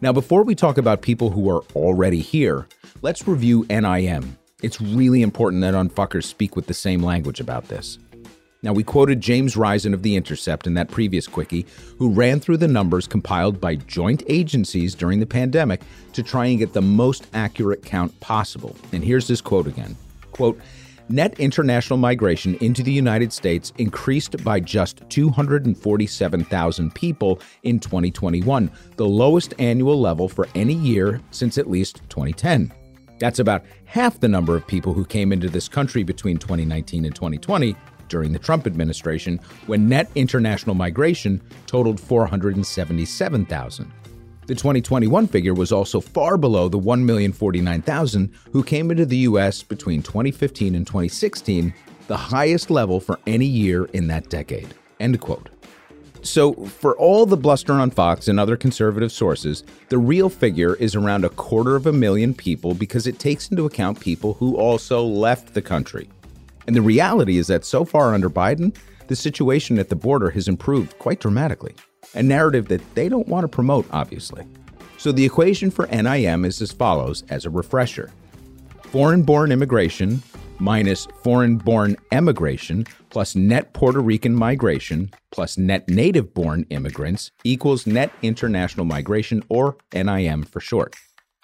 Now, 0.00 0.12
before 0.12 0.42
we 0.42 0.56
talk 0.56 0.76
about 0.76 1.00
people 1.00 1.30
who 1.30 1.48
are 1.48 1.62
already 1.76 2.20
here, 2.20 2.66
let's 3.02 3.28
review 3.28 3.64
NIM. 3.70 4.36
It's 4.60 4.80
really 4.80 5.22
important 5.22 5.62
that 5.62 5.74
unfuckers 5.74 6.24
speak 6.24 6.56
with 6.56 6.66
the 6.66 6.74
same 6.74 7.00
language 7.00 7.38
about 7.38 7.68
this. 7.68 7.96
Now, 8.64 8.72
we 8.72 8.82
quoted 8.82 9.20
James 9.20 9.58
Risen 9.58 9.92
of 9.92 10.02
The 10.02 10.16
Intercept 10.16 10.66
in 10.66 10.72
that 10.72 10.90
previous 10.90 11.26
quickie, 11.26 11.66
who 11.98 12.08
ran 12.08 12.40
through 12.40 12.56
the 12.56 12.66
numbers 12.66 13.06
compiled 13.06 13.60
by 13.60 13.74
joint 13.74 14.22
agencies 14.26 14.94
during 14.94 15.20
the 15.20 15.26
pandemic 15.26 15.82
to 16.14 16.22
try 16.22 16.46
and 16.46 16.58
get 16.58 16.72
the 16.72 16.80
most 16.80 17.26
accurate 17.34 17.82
count 17.84 18.18
possible. 18.20 18.74
And 18.92 19.04
here's 19.04 19.28
this 19.28 19.42
quote 19.42 19.66
again 19.66 19.94
quote, 20.32 20.58
Net 21.10 21.38
international 21.38 21.98
migration 21.98 22.54
into 22.62 22.82
the 22.82 22.90
United 22.90 23.34
States 23.34 23.74
increased 23.76 24.42
by 24.42 24.60
just 24.60 25.02
247,000 25.10 26.94
people 26.94 27.40
in 27.64 27.78
2021, 27.78 28.70
the 28.96 29.06
lowest 29.06 29.52
annual 29.58 30.00
level 30.00 30.26
for 30.26 30.48
any 30.54 30.72
year 30.72 31.20
since 31.32 31.58
at 31.58 31.68
least 31.68 32.00
2010. 32.08 32.72
That's 33.18 33.38
about 33.38 33.64
half 33.84 34.20
the 34.20 34.28
number 34.28 34.56
of 34.56 34.66
people 34.66 34.94
who 34.94 35.04
came 35.04 35.32
into 35.32 35.50
this 35.50 35.68
country 35.68 36.02
between 36.02 36.38
2019 36.38 37.04
and 37.04 37.14
2020 37.14 37.76
during 38.08 38.32
the 38.32 38.38
Trump 38.38 38.66
administration, 38.66 39.40
when 39.66 39.88
net 39.88 40.10
international 40.14 40.74
migration 40.74 41.40
totaled 41.66 42.00
477,000. 42.00 43.92
The 44.46 44.54
2021 44.54 45.26
figure 45.26 45.54
was 45.54 45.72
also 45.72 46.00
far 46.00 46.36
below 46.36 46.68
the 46.68 46.78
1,049,000 46.78 48.30
who 48.52 48.62
came 48.62 48.90
into 48.90 49.06
the 49.06 49.16
U.S. 49.18 49.62
between 49.62 50.02
2015 50.02 50.74
and 50.74 50.86
2016, 50.86 51.72
the 52.08 52.16
highest 52.16 52.70
level 52.70 53.00
for 53.00 53.18
any 53.26 53.46
year 53.46 53.86
in 53.86 54.06
that 54.08 54.28
decade. 54.28 54.74
End 55.00 55.18
quote. 55.20 55.48
So, 56.20 56.54
for 56.54 56.96
all 56.96 57.26
the 57.26 57.36
bluster 57.36 57.74
on 57.74 57.90
Fox 57.90 58.28
and 58.28 58.40
other 58.40 58.56
conservative 58.56 59.12
sources, 59.12 59.62
the 59.90 59.98
real 59.98 60.30
figure 60.30 60.74
is 60.76 60.94
around 60.94 61.24
a 61.24 61.28
quarter 61.28 61.76
of 61.76 61.86
a 61.86 61.92
million 61.92 62.32
people 62.32 62.72
because 62.72 63.06
it 63.06 63.18
takes 63.18 63.50
into 63.50 63.66
account 63.66 64.00
people 64.00 64.34
who 64.34 64.56
also 64.56 65.04
left 65.04 65.52
the 65.52 65.60
country. 65.60 66.08
And 66.66 66.74
the 66.74 66.82
reality 66.82 67.38
is 67.38 67.46
that 67.48 67.64
so 67.64 67.84
far 67.84 68.14
under 68.14 68.30
Biden, 68.30 68.76
the 69.08 69.16
situation 69.16 69.78
at 69.78 69.88
the 69.88 69.96
border 69.96 70.30
has 70.30 70.48
improved 70.48 70.98
quite 70.98 71.20
dramatically, 71.20 71.74
a 72.14 72.22
narrative 72.22 72.68
that 72.68 72.94
they 72.94 73.08
don't 73.08 73.28
want 73.28 73.44
to 73.44 73.48
promote, 73.48 73.86
obviously. 73.90 74.46
So 74.96 75.12
the 75.12 75.24
equation 75.24 75.70
for 75.70 75.86
NIM 75.86 76.44
is 76.44 76.62
as 76.62 76.72
follows 76.72 77.24
as 77.28 77.44
a 77.44 77.50
refresher 77.50 78.10
foreign 78.84 79.22
born 79.22 79.50
immigration 79.50 80.22
minus 80.60 81.06
foreign 81.22 81.56
born 81.56 81.96
emigration 82.12 82.86
plus 83.10 83.34
net 83.34 83.72
Puerto 83.72 84.00
Rican 84.00 84.34
migration 84.34 85.10
plus 85.30 85.58
net 85.58 85.88
native 85.88 86.32
born 86.32 86.64
immigrants 86.70 87.30
equals 87.42 87.86
net 87.86 88.12
international 88.22 88.86
migration, 88.86 89.42
or 89.48 89.76
NIM 89.92 90.44
for 90.44 90.60
short. 90.60 90.94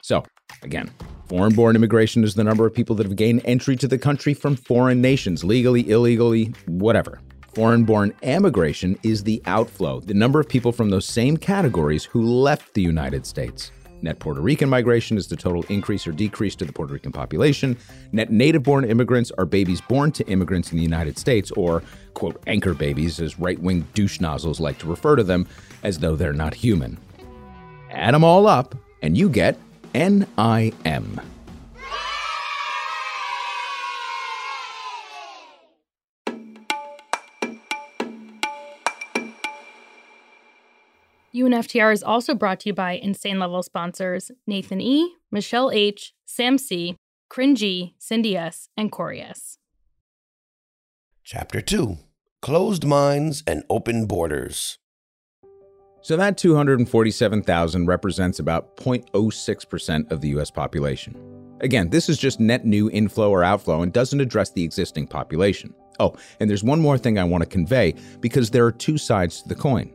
So, 0.03 0.25
again, 0.63 0.91
foreign 1.31 1.55
born 1.55 1.77
immigration 1.77 2.25
is 2.25 2.35
the 2.35 2.43
number 2.43 2.67
of 2.67 2.75
people 2.75 2.97
that 2.97 3.07
have 3.07 3.15
gained 3.15 3.41
entry 3.45 3.77
to 3.77 3.87
the 3.87 3.97
country 3.97 4.35
from 4.35 4.57
foreign 4.57 5.01
nations, 5.01 5.45
legally, 5.45 5.89
illegally, 5.89 6.53
whatever. 6.67 7.21
Foreign 7.55 7.85
born 7.85 8.13
emigration 8.25 8.99
is 9.05 9.23
the 9.23 9.41
outflow, 9.47 10.01
the 10.01 10.13
number 10.13 10.41
of 10.41 10.49
people 10.49 10.73
from 10.73 10.91
those 10.91 11.07
same 11.07 11.37
categories 11.37 12.05
who 12.05 12.25
left 12.25 12.75
the 12.75 12.83
United 12.83 13.25
States. 13.25 13.71
Net 14.03 14.19
Puerto 14.19 14.41
Rican 14.41 14.69
migration 14.69 15.17
is 15.17 15.29
the 15.29 15.37
total 15.37 15.63
increase 15.69 16.05
or 16.05 16.11
decrease 16.11 16.57
to 16.57 16.65
the 16.65 16.73
Puerto 16.73 16.95
Rican 16.95 17.13
population. 17.13 17.79
Net 18.11 18.33
native 18.33 18.65
born 18.65 18.85
immigrants 18.85 19.31
are 19.39 19.47
babies 19.47 19.81
born 19.81 20.11
to 20.11 20.27
immigrants 20.27 20.73
in 20.73 20.79
the 20.79 20.83
United 20.83 21.17
States, 21.17 21.53
or, 21.53 21.85
quote, 22.15 22.43
anchor 22.49 22.75
babies, 22.75 23.21
as 23.21 23.39
right 23.39 23.61
wing 23.61 23.87
douche 23.95 24.19
nozzles 24.19 24.59
like 24.59 24.79
to 24.79 24.89
refer 24.89 25.15
to 25.15 25.23
them, 25.23 25.47
as 25.85 26.01
though 26.01 26.17
they're 26.17 26.33
not 26.33 26.55
human. 26.55 26.99
Add 27.93 28.15
them 28.15 28.25
all 28.25 28.49
up, 28.49 28.75
and 29.03 29.17
you 29.17 29.29
get 29.29 29.57
NIM. 29.95 31.21
UNFTR 41.33 41.93
is 41.93 42.03
also 42.03 42.35
brought 42.35 42.61
to 42.61 42.71
you 42.71 42.75
by 42.75 42.93
Insane 42.93 43.39
Level 43.39 43.63
sponsors 43.63 44.31
Nathan 44.47 44.81
E., 44.81 45.15
Michelle 45.31 45.71
H., 45.71 46.13
Sam 46.27 46.59
C., 46.59 46.97
Cringy, 47.31 47.95
Cindy 47.99 48.37
S., 48.37 48.69
and 48.77 48.91
Corey 48.91 49.21
S. 49.21 49.57
Chapter 51.23 51.61
2 51.61 51.99
Closed 52.43 52.85
Minds 52.85 53.45
and 53.47 53.63
Open 53.71 54.07
Borders. 54.07 54.79
So 56.03 56.17
that 56.17 56.39
247,000 56.39 57.87
represents 57.87 58.39
about 58.39 58.77
0.06% 58.77 60.11
of 60.11 60.21
the 60.21 60.29
US 60.29 60.51
population. 60.51 61.15
Again, 61.61 61.91
this 61.91 62.09
is 62.09 62.17
just 62.17 62.41
net 62.41 62.65
new 62.65 62.91
inflow 62.91 63.31
or 63.31 63.45
outflow 63.45 63.83
and 63.83 63.93
doesn't 63.93 64.21
address 64.21 64.51
the 64.51 64.65
existing 64.65 65.07
population. 65.07 65.75
Oh, 65.99 66.17
and 66.41 66.49
there's 66.49 66.65
one 66.65 66.81
more 66.81 66.97
thing 66.97 67.19
I 67.19 67.25
want 67.25 67.43
to 67.43 67.49
convey 67.49 67.95
because 68.21 68.51
there 68.51 68.65
are 68.65 68.73
two 68.73 68.97
sides 68.97 69.43
to 69.43 69.49
the 69.49 69.55
coin. 69.55 69.95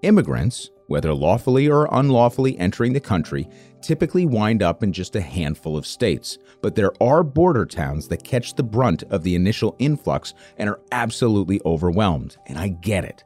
Immigrants, 0.00 0.70
whether 0.86 1.12
lawfully 1.12 1.68
or 1.68 1.88
unlawfully 1.92 2.58
entering 2.58 2.94
the 2.94 3.00
country, 3.00 3.46
typically 3.82 4.24
wind 4.24 4.62
up 4.62 4.82
in 4.82 4.94
just 4.94 5.14
a 5.14 5.20
handful 5.20 5.76
of 5.76 5.86
states, 5.86 6.38
but 6.62 6.74
there 6.74 6.92
are 7.02 7.22
border 7.22 7.66
towns 7.66 8.08
that 8.08 8.24
catch 8.24 8.54
the 8.54 8.62
brunt 8.62 9.02
of 9.04 9.22
the 9.22 9.34
initial 9.34 9.76
influx 9.78 10.32
and 10.56 10.70
are 10.70 10.80
absolutely 10.92 11.60
overwhelmed, 11.66 12.38
and 12.46 12.58
I 12.58 12.68
get 12.68 13.04
it. 13.04 13.24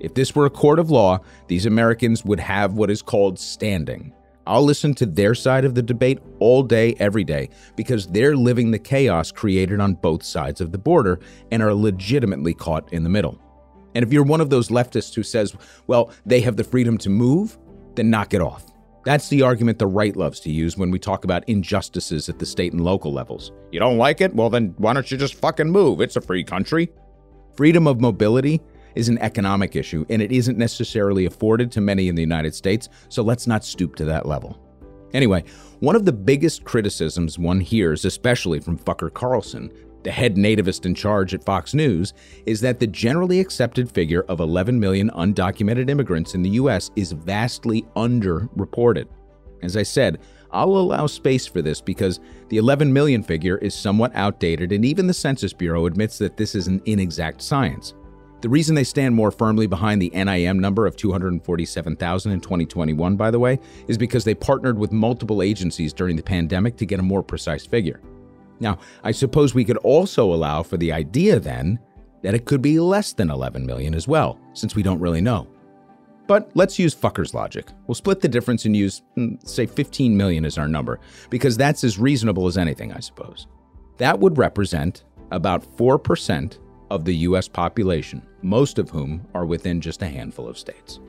If 0.00 0.14
this 0.14 0.34
were 0.34 0.46
a 0.46 0.50
court 0.50 0.78
of 0.78 0.90
law, 0.90 1.20
these 1.48 1.66
Americans 1.66 2.24
would 2.24 2.40
have 2.40 2.74
what 2.74 2.90
is 2.90 3.02
called 3.02 3.38
standing. 3.38 4.12
I'll 4.46 4.62
listen 4.62 4.94
to 4.94 5.06
their 5.06 5.34
side 5.34 5.64
of 5.64 5.74
the 5.74 5.82
debate 5.82 6.20
all 6.38 6.62
day, 6.62 6.94
every 7.00 7.24
day, 7.24 7.48
because 7.74 8.06
they're 8.06 8.36
living 8.36 8.70
the 8.70 8.78
chaos 8.78 9.32
created 9.32 9.80
on 9.80 9.94
both 9.94 10.22
sides 10.22 10.60
of 10.60 10.70
the 10.70 10.78
border 10.78 11.18
and 11.50 11.62
are 11.62 11.74
legitimately 11.74 12.54
caught 12.54 12.92
in 12.92 13.02
the 13.02 13.10
middle. 13.10 13.40
And 13.96 14.04
if 14.04 14.12
you're 14.12 14.22
one 14.22 14.40
of 14.40 14.50
those 14.50 14.68
leftists 14.68 15.14
who 15.14 15.22
says, 15.22 15.56
well, 15.86 16.12
they 16.26 16.40
have 16.42 16.56
the 16.56 16.64
freedom 16.64 16.96
to 16.98 17.10
move, 17.10 17.58
then 17.96 18.10
knock 18.10 18.34
it 18.34 18.40
off. 18.40 18.66
That's 19.04 19.28
the 19.28 19.42
argument 19.42 19.78
the 19.78 19.86
right 19.86 20.14
loves 20.14 20.38
to 20.40 20.50
use 20.50 20.76
when 20.76 20.90
we 20.90 20.98
talk 20.98 21.24
about 21.24 21.48
injustices 21.48 22.28
at 22.28 22.38
the 22.38 22.46
state 22.46 22.72
and 22.72 22.82
local 22.82 23.12
levels. 23.12 23.52
You 23.72 23.80
don't 23.80 23.98
like 23.98 24.20
it? 24.20 24.34
Well, 24.34 24.50
then 24.50 24.74
why 24.78 24.92
don't 24.92 25.10
you 25.10 25.16
just 25.16 25.36
fucking 25.36 25.70
move? 25.70 26.00
It's 26.00 26.16
a 26.16 26.20
free 26.20 26.44
country. 26.44 26.90
Freedom 27.56 27.86
of 27.86 28.00
mobility 28.00 28.60
is 28.96 29.08
an 29.08 29.18
economic 29.18 29.76
issue, 29.76 30.04
and 30.08 30.20
it 30.20 30.32
isn't 30.32 30.58
necessarily 30.58 31.26
afforded 31.26 31.70
to 31.72 31.80
many 31.80 32.08
in 32.08 32.14
the 32.14 32.22
United 32.22 32.54
States, 32.54 32.88
so 33.08 33.22
let's 33.22 33.46
not 33.46 33.64
stoop 33.64 33.94
to 33.96 34.04
that 34.04 34.26
level. 34.26 34.58
Anyway, 35.12 35.44
one 35.80 35.96
of 35.96 36.04
the 36.04 36.12
biggest 36.12 36.64
criticisms 36.64 37.38
one 37.38 37.60
hears, 37.60 38.04
especially 38.04 38.58
from 38.58 38.78
Fucker 38.78 39.12
Carlson, 39.12 39.72
the 40.02 40.10
head 40.10 40.36
nativist 40.36 40.86
in 40.86 40.94
charge 40.94 41.34
at 41.34 41.44
Fox 41.44 41.74
News, 41.74 42.12
is 42.46 42.60
that 42.60 42.80
the 42.80 42.86
generally 42.86 43.40
accepted 43.40 43.90
figure 43.90 44.22
of 44.28 44.40
11 44.40 44.78
million 44.78 45.10
undocumented 45.10 45.90
immigrants 45.90 46.34
in 46.34 46.42
the 46.42 46.50
U.S. 46.50 46.90
is 46.96 47.12
vastly 47.12 47.84
underreported. 47.96 49.06
As 49.62 49.76
I 49.76 49.82
said, 49.82 50.20
I'll 50.50 50.76
allow 50.76 51.06
space 51.06 51.46
for 51.46 51.60
this 51.60 51.80
because 51.80 52.20
the 52.48 52.58
11 52.58 52.92
million 52.92 53.22
figure 53.22 53.58
is 53.58 53.74
somewhat 53.74 54.14
outdated, 54.14 54.70
and 54.72 54.84
even 54.84 55.06
the 55.06 55.14
Census 55.14 55.52
Bureau 55.52 55.86
admits 55.86 56.18
that 56.18 56.36
this 56.36 56.54
is 56.54 56.66
an 56.68 56.80
inexact 56.86 57.42
science. 57.42 57.94
The 58.46 58.50
reason 58.50 58.76
they 58.76 58.84
stand 58.84 59.12
more 59.12 59.32
firmly 59.32 59.66
behind 59.66 60.00
the 60.00 60.12
NIM 60.14 60.60
number 60.60 60.86
of 60.86 60.94
247,000 60.94 62.30
in 62.30 62.40
2021, 62.40 63.16
by 63.16 63.32
the 63.32 63.40
way, 63.40 63.58
is 63.88 63.98
because 63.98 64.22
they 64.22 64.36
partnered 64.36 64.78
with 64.78 64.92
multiple 64.92 65.42
agencies 65.42 65.92
during 65.92 66.14
the 66.14 66.22
pandemic 66.22 66.76
to 66.76 66.86
get 66.86 67.00
a 67.00 67.02
more 67.02 67.24
precise 67.24 67.66
figure. 67.66 68.00
Now, 68.60 68.78
I 69.02 69.10
suppose 69.10 69.52
we 69.52 69.64
could 69.64 69.78
also 69.78 70.32
allow 70.32 70.62
for 70.62 70.76
the 70.76 70.92
idea 70.92 71.40
then 71.40 71.80
that 72.22 72.34
it 72.34 72.44
could 72.44 72.62
be 72.62 72.78
less 72.78 73.12
than 73.14 73.32
11 73.32 73.66
million 73.66 73.96
as 73.96 74.06
well, 74.06 74.38
since 74.52 74.76
we 74.76 74.82
don't 74.84 75.00
really 75.00 75.20
know. 75.20 75.48
But 76.28 76.48
let's 76.54 76.78
use 76.78 76.94
fucker's 76.94 77.34
logic. 77.34 77.66
We'll 77.88 77.96
split 77.96 78.20
the 78.20 78.28
difference 78.28 78.64
and 78.64 78.76
use, 78.76 79.02
mm, 79.16 79.44
say, 79.44 79.66
15 79.66 80.16
million 80.16 80.44
as 80.44 80.56
our 80.56 80.68
number, 80.68 81.00
because 81.30 81.56
that's 81.56 81.82
as 81.82 81.98
reasonable 81.98 82.46
as 82.46 82.56
anything, 82.56 82.92
I 82.92 83.00
suppose. 83.00 83.48
That 83.96 84.20
would 84.20 84.38
represent 84.38 85.02
about 85.32 85.64
4% 85.76 86.58
of 86.90 87.04
the 87.04 87.14
US 87.16 87.48
population, 87.48 88.22
most 88.42 88.78
of 88.78 88.90
whom 88.90 89.26
are 89.34 89.46
within 89.46 89.80
just 89.80 90.02
a 90.02 90.08
handful 90.08 90.48
of 90.48 90.58
states. 90.58 91.00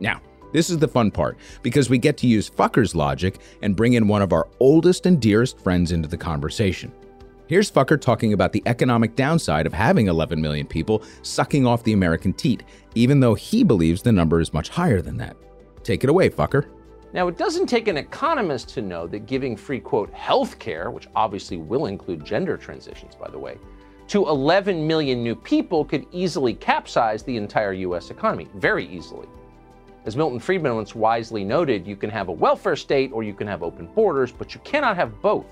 Now, 0.00 0.20
this 0.52 0.68
is 0.68 0.78
the 0.78 0.88
fun 0.88 1.10
part 1.10 1.38
because 1.62 1.88
we 1.88 1.98
get 1.98 2.16
to 2.18 2.26
use 2.26 2.50
Fucker's 2.50 2.94
logic 2.94 3.40
and 3.62 3.76
bring 3.76 3.94
in 3.94 4.08
one 4.08 4.22
of 4.22 4.32
our 4.32 4.48
oldest 4.60 5.06
and 5.06 5.20
dearest 5.20 5.58
friends 5.60 5.92
into 5.92 6.08
the 6.08 6.16
conversation. 6.16 6.92
Here's 7.46 7.70
Fucker 7.70 8.00
talking 8.00 8.32
about 8.32 8.52
the 8.52 8.62
economic 8.66 9.16
downside 9.16 9.66
of 9.66 9.72
having 9.72 10.06
11 10.06 10.40
million 10.40 10.66
people 10.66 11.02
sucking 11.22 11.66
off 11.66 11.84
the 11.84 11.92
American 11.92 12.32
teat, 12.32 12.62
even 12.94 13.20
though 13.20 13.34
he 13.34 13.64
believes 13.64 14.02
the 14.02 14.12
number 14.12 14.40
is 14.40 14.54
much 14.54 14.68
higher 14.68 15.02
than 15.02 15.16
that. 15.18 15.36
Take 15.82 16.04
it 16.04 16.10
away, 16.10 16.30
Fucker. 16.30 16.66
Now, 17.12 17.28
it 17.28 17.36
doesn't 17.36 17.66
take 17.66 17.88
an 17.88 17.98
economist 17.98 18.70
to 18.70 18.80
know 18.80 19.06
that 19.08 19.26
giving 19.26 19.54
free, 19.54 19.80
quote, 19.80 20.10
health 20.14 20.58
care, 20.58 20.90
which 20.90 21.08
obviously 21.14 21.58
will 21.58 21.86
include 21.86 22.24
gender 22.24 22.56
transitions, 22.56 23.14
by 23.14 23.28
the 23.28 23.38
way, 23.38 23.58
to 24.08 24.26
11 24.28 24.86
million 24.86 25.22
new 25.22 25.34
people 25.34 25.84
could 25.84 26.06
easily 26.12 26.54
capsize 26.54 27.22
the 27.22 27.36
entire 27.36 27.72
US 27.72 28.10
economy, 28.10 28.48
very 28.54 28.86
easily. 28.86 29.26
As 30.04 30.16
Milton 30.16 30.40
Friedman 30.40 30.74
once 30.74 30.94
wisely 30.94 31.44
noted, 31.44 31.86
you 31.86 31.96
can 31.96 32.10
have 32.10 32.28
a 32.28 32.32
welfare 32.32 32.76
state 32.76 33.12
or 33.12 33.22
you 33.22 33.34
can 33.34 33.46
have 33.46 33.62
open 33.62 33.86
borders, 33.94 34.32
but 34.32 34.54
you 34.54 34.60
cannot 34.64 34.96
have 34.96 35.22
both. 35.22 35.46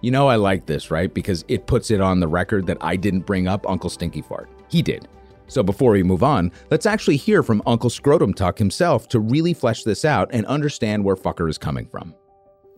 You 0.00 0.10
know, 0.10 0.28
I 0.28 0.36
like 0.36 0.66
this, 0.66 0.90
right? 0.90 1.12
Because 1.12 1.44
it 1.46 1.66
puts 1.66 1.90
it 1.90 2.00
on 2.00 2.20
the 2.20 2.26
record 2.26 2.66
that 2.66 2.78
I 2.80 2.96
didn't 2.96 3.26
bring 3.26 3.46
up 3.46 3.68
Uncle 3.68 3.90
Stinky 3.90 4.22
Fart. 4.22 4.48
He 4.68 4.82
did. 4.82 5.06
So 5.46 5.62
before 5.62 5.92
we 5.92 6.02
move 6.02 6.22
on, 6.22 6.52
let's 6.70 6.86
actually 6.86 7.16
hear 7.16 7.42
from 7.42 7.62
Uncle 7.66 7.90
Scrotum 7.90 8.32
Tuck 8.32 8.58
himself 8.58 9.08
to 9.08 9.20
really 9.20 9.52
flesh 9.52 9.82
this 9.82 10.04
out 10.04 10.28
and 10.32 10.46
understand 10.46 11.04
where 11.04 11.16
fucker 11.16 11.50
is 11.50 11.58
coming 11.58 11.86
from. 11.86 12.14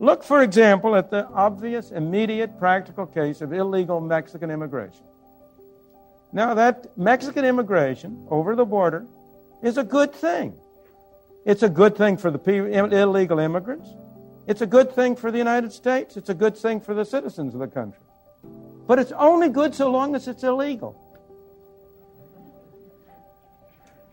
Look, 0.03 0.21
for 0.21 0.41
example, 0.41 0.97
at 0.97 1.09
the 1.09 1.25
obvious, 1.29 1.91
immediate, 1.91 2.59
practical 2.59 3.05
case 3.05 3.39
of 3.39 3.53
illegal 3.53 4.01
Mexican 4.01 4.51
immigration. 4.51 5.05
Now, 6.33 6.53
that 6.55 6.97
Mexican 6.97 7.45
immigration 7.45 8.27
over 8.29 8.53
the 8.53 8.65
border 8.65 9.05
is 9.61 9.77
a 9.77 9.83
good 9.85 10.13
thing. 10.13 10.59
It's 11.45 11.63
a 11.63 11.69
good 11.69 11.95
thing 11.95 12.17
for 12.17 12.31
the 12.31 12.39
illegal 12.91 13.39
immigrants. 13.39 13.87
It's 14.45 14.59
a 14.59 14.65
good 14.65 14.91
thing 14.91 15.15
for 15.15 15.31
the 15.31 15.37
United 15.37 15.71
States. 15.71 16.17
It's 16.17 16.27
a 16.27 16.33
good 16.33 16.57
thing 16.57 16.81
for 16.81 16.93
the 16.93 17.05
citizens 17.05 17.53
of 17.53 17.61
the 17.61 17.67
country. 17.67 18.03
But 18.85 18.99
it's 18.99 19.13
only 19.13 19.47
good 19.47 19.73
so 19.73 19.89
long 19.89 20.15
as 20.15 20.27
it's 20.27 20.43
illegal. 20.43 20.99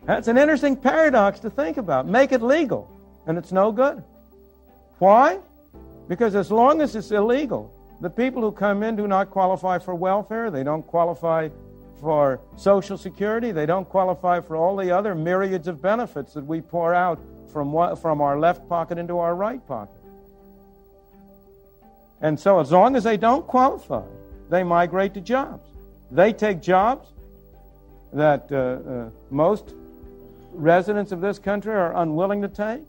That's 0.05 0.29
an 0.29 0.37
interesting 0.37 0.77
paradox 0.77 1.41
to 1.41 1.49
think 1.49 1.75
about. 1.75 2.07
Make 2.07 2.31
it 2.31 2.41
legal, 2.41 2.89
and 3.27 3.37
it's 3.37 3.51
no 3.51 3.73
good. 3.73 4.01
Why? 4.99 5.39
Because 6.11 6.35
as 6.35 6.51
long 6.51 6.81
as 6.81 6.93
it's 6.97 7.11
illegal, 7.11 7.71
the 8.01 8.09
people 8.09 8.41
who 8.41 8.51
come 8.51 8.83
in 8.83 8.97
do 8.97 9.07
not 9.07 9.29
qualify 9.29 9.79
for 9.79 9.95
welfare, 9.95 10.51
they 10.51 10.61
don't 10.61 10.85
qualify 10.85 11.47
for 12.01 12.41
Social 12.57 12.97
Security. 12.97 13.53
They 13.53 13.65
don't 13.65 13.87
qualify 13.87 14.41
for 14.41 14.57
all 14.57 14.75
the 14.75 14.91
other 14.91 15.15
myriads 15.15 15.69
of 15.69 15.81
benefits 15.81 16.33
that 16.33 16.45
we 16.45 16.59
pour 16.59 16.93
out 16.93 17.17
from, 17.53 17.71
one, 17.71 17.95
from 17.95 18.19
our 18.19 18.37
left 18.37 18.67
pocket 18.67 18.97
into 18.97 19.19
our 19.19 19.35
right 19.35 19.65
pocket. 19.65 20.01
And 22.19 22.37
so, 22.37 22.59
as 22.59 22.73
long 22.73 22.97
as 22.97 23.05
they 23.05 23.15
don't 23.15 23.47
qualify, 23.47 24.03
they 24.49 24.65
migrate 24.65 25.13
to 25.13 25.21
jobs. 25.21 25.65
They 26.11 26.33
take 26.33 26.61
jobs 26.61 27.07
that 28.11 28.51
uh, 28.51 28.57
uh, 28.57 29.09
most 29.29 29.73
residents 30.51 31.13
of 31.13 31.21
this 31.21 31.39
country 31.39 31.73
are 31.73 31.95
unwilling 31.95 32.41
to 32.41 32.49
take. 32.49 32.83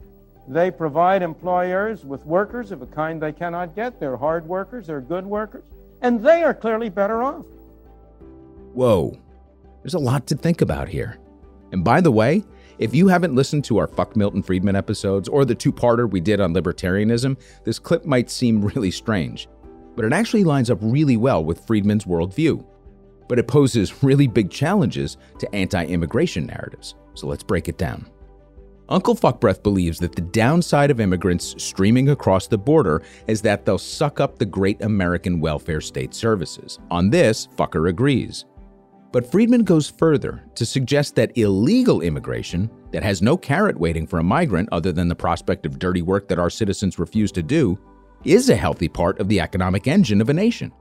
They 0.48 0.70
provide 0.70 1.22
employers 1.22 2.04
with 2.04 2.26
workers 2.26 2.72
of 2.72 2.82
a 2.82 2.86
kind 2.86 3.22
they 3.22 3.32
cannot 3.32 3.76
get. 3.76 4.00
They're 4.00 4.16
hard 4.16 4.46
workers, 4.46 4.88
they're 4.88 5.00
good 5.00 5.24
workers, 5.24 5.64
and 6.00 6.22
they 6.22 6.42
are 6.42 6.54
clearly 6.54 6.88
better 6.88 7.22
off. 7.22 7.46
Whoa, 8.72 9.16
there's 9.82 9.94
a 9.94 9.98
lot 9.98 10.26
to 10.28 10.36
think 10.36 10.60
about 10.60 10.88
here. 10.88 11.18
And 11.70 11.84
by 11.84 12.00
the 12.00 12.12
way, 12.12 12.44
if 12.78 12.94
you 12.94 13.08
haven't 13.08 13.34
listened 13.34 13.64
to 13.66 13.78
our 13.78 13.86
Fuck 13.86 14.16
Milton 14.16 14.42
Friedman 14.42 14.74
episodes 14.76 15.28
or 15.28 15.44
the 15.44 15.54
two 15.54 15.72
parter 15.72 16.10
we 16.10 16.20
did 16.20 16.40
on 16.40 16.54
libertarianism, 16.54 17.38
this 17.64 17.78
clip 17.78 18.04
might 18.04 18.30
seem 18.30 18.64
really 18.64 18.90
strange, 18.90 19.48
but 19.94 20.04
it 20.04 20.12
actually 20.12 20.44
lines 20.44 20.70
up 20.70 20.78
really 20.80 21.16
well 21.16 21.44
with 21.44 21.64
Friedman's 21.66 22.04
worldview. 22.04 22.64
But 23.28 23.38
it 23.38 23.46
poses 23.46 24.02
really 24.02 24.26
big 24.26 24.50
challenges 24.50 25.16
to 25.38 25.54
anti 25.54 25.84
immigration 25.86 26.46
narratives. 26.46 26.96
So 27.14 27.26
let's 27.28 27.42
break 27.42 27.68
it 27.68 27.78
down. 27.78 28.10
Uncle 28.88 29.14
Fuckbreath 29.14 29.62
believes 29.62 29.98
that 30.00 30.14
the 30.14 30.22
downside 30.22 30.90
of 30.90 31.00
immigrants 31.00 31.54
streaming 31.56 32.10
across 32.10 32.46
the 32.46 32.58
border 32.58 33.02
is 33.26 33.40
that 33.42 33.64
they'll 33.64 33.78
suck 33.78 34.20
up 34.20 34.38
the 34.38 34.44
great 34.44 34.82
American 34.82 35.40
welfare 35.40 35.80
state 35.80 36.12
services. 36.14 36.78
On 36.90 37.08
this, 37.08 37.46
Fucker 37.56 37.88
agrees. 37.88 38.44
But 39.12 39.30
Friedman 39.30 39.64
goes 39.64 39.90
further 39.90 40.42
to 40.54 40.66
suggest 40.66 41.14
that 41.14 41.36
illegal 41.36 42.00
immigration, 42.00 42.70
that 42.92 43.02
has 43.02 43.22
no 43.22 43.36
carrot 43.36 43.78
waiting 43.78 44.06
for 44.06 44.18
a 44.18 44.24
migrant 44.24 44.68
other 44.72 44.90
than 44.90 45.08
the 45.08 45.14
prospect 45.14 45.64
of 45.64 45.78
dirty 45.78 46.02
work 46.02 46.28
that 46.28 46.38
our 46.38 46.50
citizens 46.50 46.98
refuse 46.98 47.30
to 47.32 47.42
do, 47.42 47.78
is 48.24 48.50
a 48.50 48.56
healthy 48.56 48.88
part 48.88 49.18
of 49.20 49.28
the 49.28 49.40
economic 49.40 49.86
engine 49.86 50.20
of 50.20 50.28
a 50.28 50.34
nation. 50.34 50.72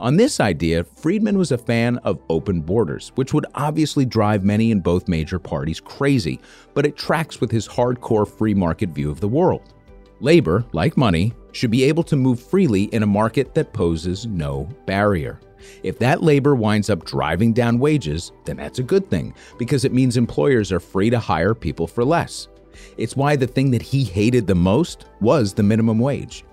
On 0.00 0.16
this 0.16 0.38
idea, 0.38 0.84
Friedman 0.84 1.36
was 1.36 1.50
a 1.50 1.58
fan 1.58 1.98
of 1.98 2.20
open 2.30 2.60
borders, 2.60 3.10
which 3.16 3.34
would 3.34 3.46
obviously 3.56 4.04
drive 4.04 4.44
many 4.44 4.70
in 4.70 4.78
both 4.78 5.08
major 5.08 5.40
parties 5.40 5.80
crazy, 5.80 6.38
but 6.72 6.86
it 6.86 6.96
tracks 6.96 7.40
with 7.40 7.50
his 7.50 7.66
hardcore 7.66 8.28
free 8.28 8.54
market 8.54 8.90
view 8.90 9.10
of 9.10 9.18
the 9.18 9.26
world. 9.26 9.74
Labor, 10.20 10.64
like 10.72 10.96
money, 10.96 11.32
should 11.50 11.72
be 11.72 11.82
able 11.82 12.04
to 12.04 12.14
move 12.14 12.40
freely 12.40 12.84
in 12.84 13.02
a 13.02 13.06
market 13.06 13.54
that 13.54 13.72
poses 13.72 14.24
no 14.24 14.68
barrier. 14.86 15.40
If 15.82 15.98
that 15.98 16.22
labor 16.22 16.54
winds 16.54 16.90
up 16.90 17.04
driving 17.04 17.52
down 17.52 17.80
wages, 17.80 18.30
then 18.44 18.58
that's 18.58 18.78
a 18.78 18.84
good 18.84 19.10
thing, 19.10 19.34
because 19.58 19.84
it 19.84 19.92
means 19.92 20.16
employers 20.16 20.70
are 20.70 20.78
free 20.78 21.10
to 21.10 21.18
hire 21.18 21.54
people 21.54 21.88
for 21.88 22.04
less. 22.04 22.46
It's 22.96 23.16
why 23.16 23.34
the 23.34 23.48
thing 23.48 23.72
that 23.72 23.82
he 23.82 24.04
hated 24.04 24.46
the 24.46 24.54
most 24.54 25.06
was 25.20 25.52
the 25.52 25.64
minimum 25.64 25.98
wage. 25.98 26.44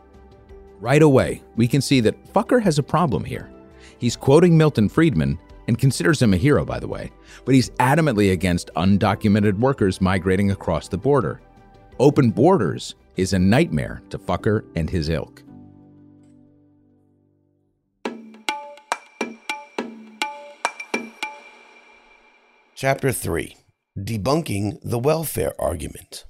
Right 0.85 1.01
away, 1.01 1.41
we 1.55 1.67
can 1.67 1.81
see 1.81 1.99
that 2.01 2.31
Fucker 2.31 2.61
has 2.61 2.77
a 2.77 2.83
problem 2.83 3.23
here. 3.23 3.49
He's 3.97 4.15
quoting 4.15 4.55
Milton 4.55 4.87
Friedman 4.87 5.39
and 5.67 5.79
considers 5.79 6.21
him 6.21 6.31
a 6.31 6.37
hero, 6.37 6.63
by 6.63 6.79
the 6.79 6.87
way, 6.87 7.11
but 7.43 7.55
he's 7.55 7.71
adamantly 7.79 8.33
against 8.33 8.69
undocumented 8.75 9.57
workers 9.57 9.99
migrating 9.99 10.51
across 10.51 10.87
the 10.87 10.95
border. 10.95 11.41
Open 11.97 12.29
borders 12.29 12.93
is 13.15 13.33
a 13.33 13.39
nightmare 13.39 14.03
to 14.11 14.19
Fucker 14.19 14.63
and 14.75 14.87
his 14.87 15.09
ilk. 15.09 15.41
Chapter 22.75 23.11
3 23.11 23.57
Debunking 23.97 24.77
the 24.83 24.99
Welfare 24.99 25.59
Argument. 25.59 26.25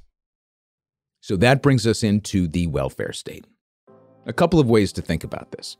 So 1.19 1.35
that 1.35 1.61
brings 1.61 1.85
us 1.85 2.03
into 2.03 2.47
the 2.47 2.67
welfare 2.67 3.11
state. 3.11 3.45
A 4.27 4.33
couple 4.33 4.59
of 4.59 4.67
ways 4.67 4.91
to 4.93 5.03
think 5.03 5.23
about 5.23 5.51
this. 5.51 5.77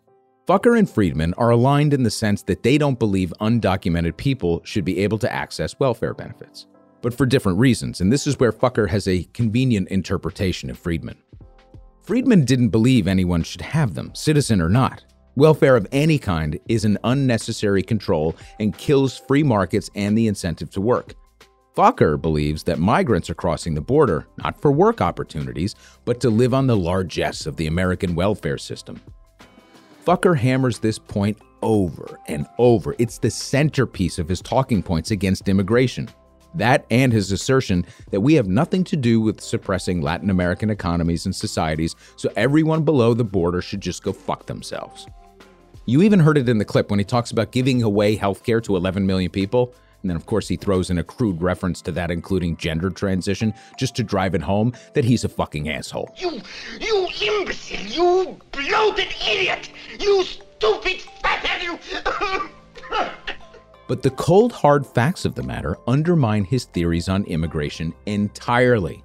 Fucker 0.48 0.78
and 0.78 0.88
Friedman 0.88 1.34
are 1.34 1.50
aligned 1.50 1.96
in 1.96 2.04
the 2.04 2.12
sense 2.12 2.44
that 2.44 2.62
they 2.62 2.78
don't 2.78 3.00
believe 3.00 3.34
undocumented 3.42 4.16
people 4.18 4.62
should 4.64 4.86
be 4.86 5.00
able 5.00 5.18
to 5.18 5.34
access 5.34 5.80
welfare 5.80 6.14
benefits, 6.14 6.68
but 7.02 7.12
for 7.12 7.26
different 7.26 7.58
reasons, 7.58 8.02
and 8.02 8.14
this 8.14 8.28
is 8.28 8.40
where 8.40 8.52
Fucker 8.52 8.88
has 8.88 9.08
a 9.08 9.24
convenient 9.34 9.88
interpretation 9.88 10.70
of 10.70 10.78
Friedman. 10.78 11.18
Friedman 12.04 12.46
didn't 12.46 12.70
believe 12.70 13.08
anyone 13.08 13.42
should 13.42 13.62
have 13.62 13.96
them, 13.96 14.14
citizen 14.14 14.62
or 14.62 14.70
not. 14.70 15.04
Welfare 15.36 15.76
of 15.76 15.88
any 15.92 16.20
kind 16.20 16.60
is 16.70 16.86
an 16.86 17.00
unnecessary 17.04 17.82
control 17.82 18.36
and 18.60 18.78
kills 18.78 19.18
free 19.18 19.42
markets 19.42 19.90
and 19.96 20.16
the 20.16 20.28
incentive 20.28 20.70
to 20.70 20.82
work. 20.82 21.16
Fucker 21.76 22.22
believes 22.22 22.64
that 22.64 22.80
migrants 22.80 23.30
are 23.30 23.36
crossing 23.36 23.74
the 23.74 23.82
border 23.82 24.26
not 24.38 24.60
for 24.62 24.72
work 24.72 25.02
opportunities, 25.02 25.76
but 26.06 26.22
to 26.22 26.30
live 26.30 26.54
on 26.54 26.68
the 26.68 26.78
largesse 26.78 27.46
of 27.46 27.58
the 27.58 27.68
American 27.68 28.16
welfare 28.16 28.58
system. 28.58 29.02
Fucker 30.06 30.38
hammers 30.38 30.80
this 30.80 30.98
point 30.98 31.38
over 31.62 32.18
and 32.28 32.48
over. 32.60 32.96
It's 32.98 33.18
the 33.18 33.30
centerpiece 33.30 34.20
of 34.20 34.30
his 34.30 34.42
talking 34.42 34.82
points 34.82 35.12
against 35.12 35.50
immigration. 35.50 36.08
That 36.54 36.86
and 36.90 37.12
his 37.12 37.34
assertion 37.34 37.86
that 38.12 38.22
we 38.22 38.36
have 38.36 38.48
nothing 38.48 38.86
to 38.86 38.96
do 38.96 39.20
with 39.20 39.42
suppressing 39.42 40.02
Latin 40.02 40.30
American 40.30 40.70
economies 40.70 41.26
and 41.26 41.36
societies, 41.36 41.98
so 42.16 42.32
everyone 42.38 42.84
below 42.84 43.14
the 43.14 43.26
border 43.26 43.62
should 43.62 43.82
just 43.82 44.02
go 44.02 44.14
fuck 44.14 44.46
themselves. 44.46 45.08
You 45.86 46.02
even 46.04 46.22
heard 46.22 46.38
it 46.38 46.48
in 46.48 46.58
the 46.58 46.64
clip 46.64 46.90
when 46.90 47.00
he 47.00 47.06
talks 47.06 47.32
about 47.32 47.52
giving 47.52 47.84
away 47.84 48.16
healthcare 48.16 48.64
to 48.64 48.78
11 48.78 49.06
million 49.06 49.30
people. 49.30 49.76
And 50.06 50.10
then, 50.12 50.18
of 50.18 50.28
course, 50.28 50.48
he 50.48 50.56
throws 50.56 50.92
in 50.92 51.00
a 51.00 51.04
crude 51.04 51.42
reference 51.42 51.82
to 51.82 51.92
that, 51.94 52.12
including 52.12 52.58
gender 52.58 52.92
transition, 52.92 53.56
just 53.76 53.96
to 53.96 54.04
drive 54.04 54.36
it 54.36 54.42
home 54.44 54.72
that 54.94 55.04
he's 55.04 55.24
a 55.24 55.28
fucking 55.28 55.68
asshole. 55.68 56.14
You, 56.16 56.42
you 56.80 57.08
imbecile! 57.24 57.88
You 57.88 58.40
bloated 58.52 59.08
idiot! 59.28 59.72
You 60.00 60.24
stupid 60.24 61.02
fathead! 61.24 61.64
You. 61.64 61.80
But 63.88 64.04
the 64.04 64.12
cold, 64.12 64.52
hard 64.52 64.86
facts 64.86 65.26
of 65.26 65.34
the 65.34 65.42
matter 65.42 65.76
undermine 65.88 66.44
his 66.44 66.66
theories 66.66 67.10
on 67.10 67.24
immigration 67.24 67.92
entirely. 68.06 69.04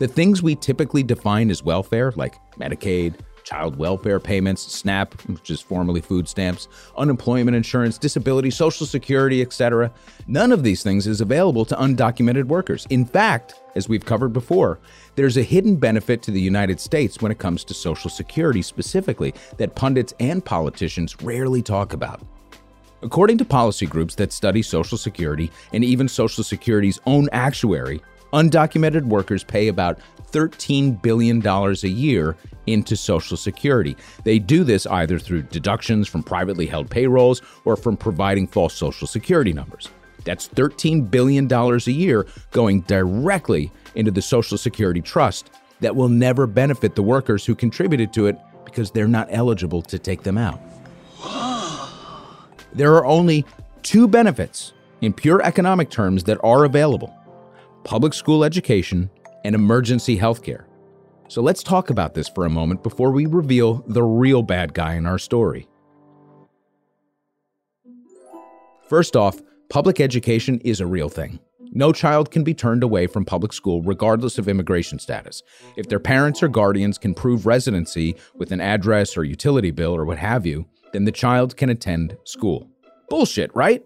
The 0.00 0.08
things 0.08 0.42
we 0.42 0.56
typically 0.56 1.04
define 1.04 1.50
as 1.50 1.62
welfare, 1.62 2.12
like 2.16 2.34
Medicaid, 2.58 3.14
child 3.44 3.76
welfare 3.76 4.20
payments, 4.20 4.62
SNAP, 4.62 5.20
which 5.28 5.50
is 5.50 5.60
formerly 5.60 6.00
food 6.00 6.28
stamps, 6.28 6.68
unemployment 6.96 7.56
insurance, 7.56 7.98
disability, 7.98 8.50
social 8.50 8.86
security, 8.86 9.42
etc. 9.42 9.92
None 10.26 10.52
of 10.52 10.62
these 10.62 10.82
things 10.82 11.06
is 11.06 11.20
available 11.20 11.64
to 11.66 11.74
undocumented 11.76 12.44
workers. 12.44 12.86
In 12.90 13.04
fact, 13.04 13.54
as 13.74 13.88
we've 13.88 14.04
covered 14.04 14.32
before, 14.32 14.78
there's 15.14 15.36
a 15.36 15.42
hidden 15.42 15.76
benefit 15.76 16.22
to 16.22 16.30
the 16.30 16.40
United 16.40 16.80
States 16.80 17.20
when 17.20 17.32
it 17.32 17.38
comes 17.38 17.64
to 17.64 17.74
social 17.74 18.10
security 18.10 18.62
specifically 18.62 19.34
that 19.58 19.74
pundits 19.74 20.14
and 20.20 20.44
politicians 20.44 21.16
rarely 21.22 21.62
talk 21.62 21.92
about. 21.92 22.20
According 23.02 23.38
to 23.38 23.44
policy 23.46 23.86
groups 23.86 24.14
that 24.16 24.32
study 24.32 24.60
Social 24.60 24.98
Security 24.98 25.50
and 25.72 25.82
even 25.82 26.06
Social 26.06 26.44
Security's 26.44 27.00
own 27.06 27.28
actuary, 27.32 28.02
undocumented 28.32 29.04
workers 29.04 29.42
pay 29.42 29.68
about 29.68 29.98
$13 30.32 31.00
billion 31.02 31.46
a 31.46 31.72
year 31.88 32.36
into 32.66 32.96
Social 32.96 33.36
Security. 33.36 33.96
They 34.24 34.38
do 34.38 34.64
this 34.64 34.86
either 34.86 35.18
through 35.18 35.42
deductions 35.42 36.08
from 36.08 36.22
privately 36.22 36.66
held 36.66 36.90
payrolls 36.90 37.42
or 37.64 37.76
from 37.76 37.96
providing 37.96 38.46
false 38.46 38.74
Social 38.74 39.06
Security 39.06 39.52
numbers. 39.52 39.88
That's 40.24 40.48
$13 40.48 41.10
billion 41.10 41.50
a 41.50 41.78
year 41.90 42.26
going 42.50 42.82
directly 42.82 43.72
into 43.94 44.10
the 44.10 44.22
Social 44.22 44.58
Security 44.58 45.00
trust 45.00 45.50
that 45.80 45.96
will 45.96 46.08
never 46.08 46.46
benefit 46.46 46.94
the 46.94 47.02
workers 47.02 47.44
who 47.46 47.54
contributed 47.54 48.12
to 48.12 48.26
it 48.26 48.36
because 48.64 48.90
they're 48.90 49.08
not 49.08 49.28
eligible 49.30 49.82
to 49.82 49.98
take 49.98 50.22
them 50.22 50.38
out. 50.38 50.60
There 52.72 52.94
are 52.94 53.04
only 53.04 53.44
two 53.82 54.06
benefits 54.06 54.74
in 55.00 55.12
pure 55.12 55.42
economic 55.42 55.90
terms 55.90 56.22
that 56.24 56.38
are 56.44 56.64
available 56.64 57.12
public 57.82 58.14
school 58.14 58.44
education 58.44 59.10
and 59.44 59.54
emergency 59.54 60.16
health 60.16 60.42
care. 60.42 60.66
So 61.28 61.42
let's 61.42 61.62
talk 61.62 61.90
about 61.90 62.14
this 62.14 62.28
for 62.28 62.44
a 62.44 62.50
moment 62.50 62.82
before 62.82 63.12
we 63.12 63.26
reveal 63.26 63.84
the 63.86 64.02
real 64.02 64.42
bad 64.42 64.74
guy 64.74 64.94
in 64.94 65.06
our 65.06 65.18
story. 65.18 65.68
First 68.88 69.14
off, 69.14 69.40
public 69.68 70.00
education 70.00 70.58
is 70.64 70.80
a 70.80 70.86
real 70.86 71.08
thing. 71.08 71.38
No 71.72 71.92
child 71.92 72.32
can 72.32 72.42
be 72.42 72.52
turned 72.52 72.82
away 72.82 73.06
from 73.06 73.24
public 73.24 73.52
school 73.52 73.80
regardless 73.82 74.38
of 74.38 74.48
immigration 74.48 74.98
status. 74.98 75.44
If 75.76 75.88
their 75.88 76.00
parents 76.00 76.42
or 76.42 76.48
guardians 76.48 76.98
can 76.98 77.14
prove 77.14 77.46
residency 77.46 78.16
with 78.34 78.50
an 78.50 78.60
address 78.60 79.16
or 79.16 79.22
utility 79.22 79.70
bill 79.70 79.94
or 79.94 80.04
what 80.04 80.18
have 80.18 80.44
you, 80.44 80.66
then 80.92 81.04
the 81.04 81.12
child 81.12 81.56
can 81.56 81.70
attend 81.70 82.16
school. 82.24 82.68
Bullshit, 83.08 83.54
right? 83.54 83.84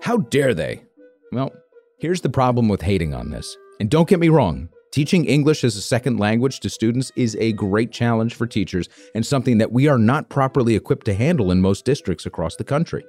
How 0.00 0.18
dare 0.18 0.54
they? 0.54 0.84
Well, 1.32 1.52
here's 1.98 2.20
the 2.20 2.28
problem 2.28 2.68
with 2.68 2.82
hating 2.82 3.14
on 3.14 3.30
this. 3.30 3.56
And 3.80 3.90
don't 3.90 4.08
get 4.08 4.20
me 4.20 4.28
wrong, 4.28 4.68
teaching 4.94 5.24
English 5.24 5.64
as 5.64 5.74
a 5.74 5.82
second 5.82 6.20
language 6.20 6.60
to 6.60 6.70
students 6.70 7.10
is 7.16 7.36
a 7.40 7.52
great 7.54 7.90
challenge 7.90 8.32
for 8.36 8.46
teachers 8.46 8.88
and 9.16 9.26
something 9.26 9.58
that 9.58 9.72
we 9.72 9.88
are 9.88 9.98
not 9.98 10.28
properly 10.28 10.76
equipped 10.76 11.04
to 11.04 11.12
handle 11.12 11.50
in 11.50 11.60
most 11.60 11.84
districts 11.84 12.26
across 12.26 12.54
the 12.54 12.62
country. 12.62 13.04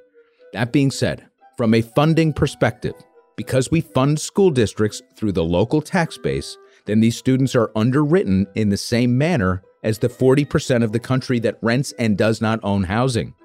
That 0.54 0.72
being 0.74 0.90
said, 0.90 1.28
From 1.58 1.76
a 1.76 1.84
funding 1.84 2.34
perspective, 2.34 2.96
because 3.38 3.70
we 3.70 3.82
fund 3.82 4.20
school 4.20 4.50
districts 4.50 5.04
through 5.16 5.34
the 5.34 5.44
local 5.44 5.80
tax 5.80 6.18
base, 6.18 6.58
then 6.88 7.02
these 7.02 7.18
students 7.18 7.56
are 7.56 7.70
underwritten 7.76 8.48
in 8.56 8.70
the 8.70 8.78
same 8.78 9.16
manner 9.16 9.62
as 9.84 10.00
the 10.00 10.10
40% 10.10 10.84
of 10.84 10.92
the 10.92 11.00
country 11.00 11.38
that 11.42 11.60
rents 11.62 11.94
and 12.00 12.18
does 12.18 12.42
not 12.42 12.60
own 12.64 12.86
housing. 12.86 13.36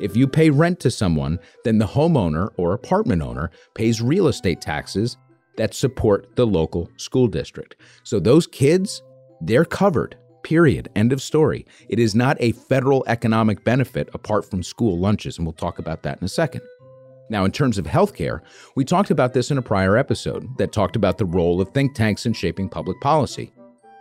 If 0.00 0.16
you 0.16 0.26
pay 0.26 0.48
rent 0.48 0.80
to 0.80 0.90
someone, 0.90 1.40
then 1.64 1.76
the 1.76 1.88
homeowner 1.88 2.48
or 2.56 2.72
apartment 2.72 3.20
owner 3.20 3.50
pays 3.74 4.00
real 4.00 4.28
estate 4.28 4.62
taxes 4.62 5.18
that 5.56 5.74
support 5.74 6.34
the 6.36 6.46
local 6.46 6.90
school 6.96 7.26
district. 7.26 7.76
So 8.02 8.20
those 8.20 8.46
kids, 8.46 9.02
they're 9.40 9.64
covered. 9.64 10.16
Period. 10.42 10.88
End 10.94 11.12
of 11.12 11.20
story. 11.20 11.66
It 11.88 11.98
is 11.98 12.14
not 12.14 12.36
a 12.38 12.52
federal 12.52 13.04
economic 13.08 13.64
benefit 13.64 14.08
apart 14.14 14.48
from 14.48 14.62
school 14.62 14.98
lunches, 14.98 15.38
and 15.38 15.46
we'll 15.46 15.52
talk 15.52 15.78
about 15.78 16.02
that 16.04 16.18
in 16.18 16.24
a 16.24 16.28
second. 16.28 16.62
Now, 17.28 17.44
in 17.44 17.50
terms 17.50 17.78
of 17.78 17.86
healthcare, 17.86 18.40
we 18.76 18.84
talked 18.84 19.10
about 19.10 19.32
this 19.32 19.50
in 19.50 19.58
a 19.58 19.62
prior 19.62 19.96
episode 19.96 20.46
that 20.58 20.72
talked 20.72 20.94
about 20.94 21.18
the 21.18 21.24
role 21.24 21.60
of 21.60 21.70
think 21.70 21.94
tanks 21.94 22.26
in 22.26 22.32
shaping 22.32 22.68
public 22.68 23.00
policy. 23.00 23.52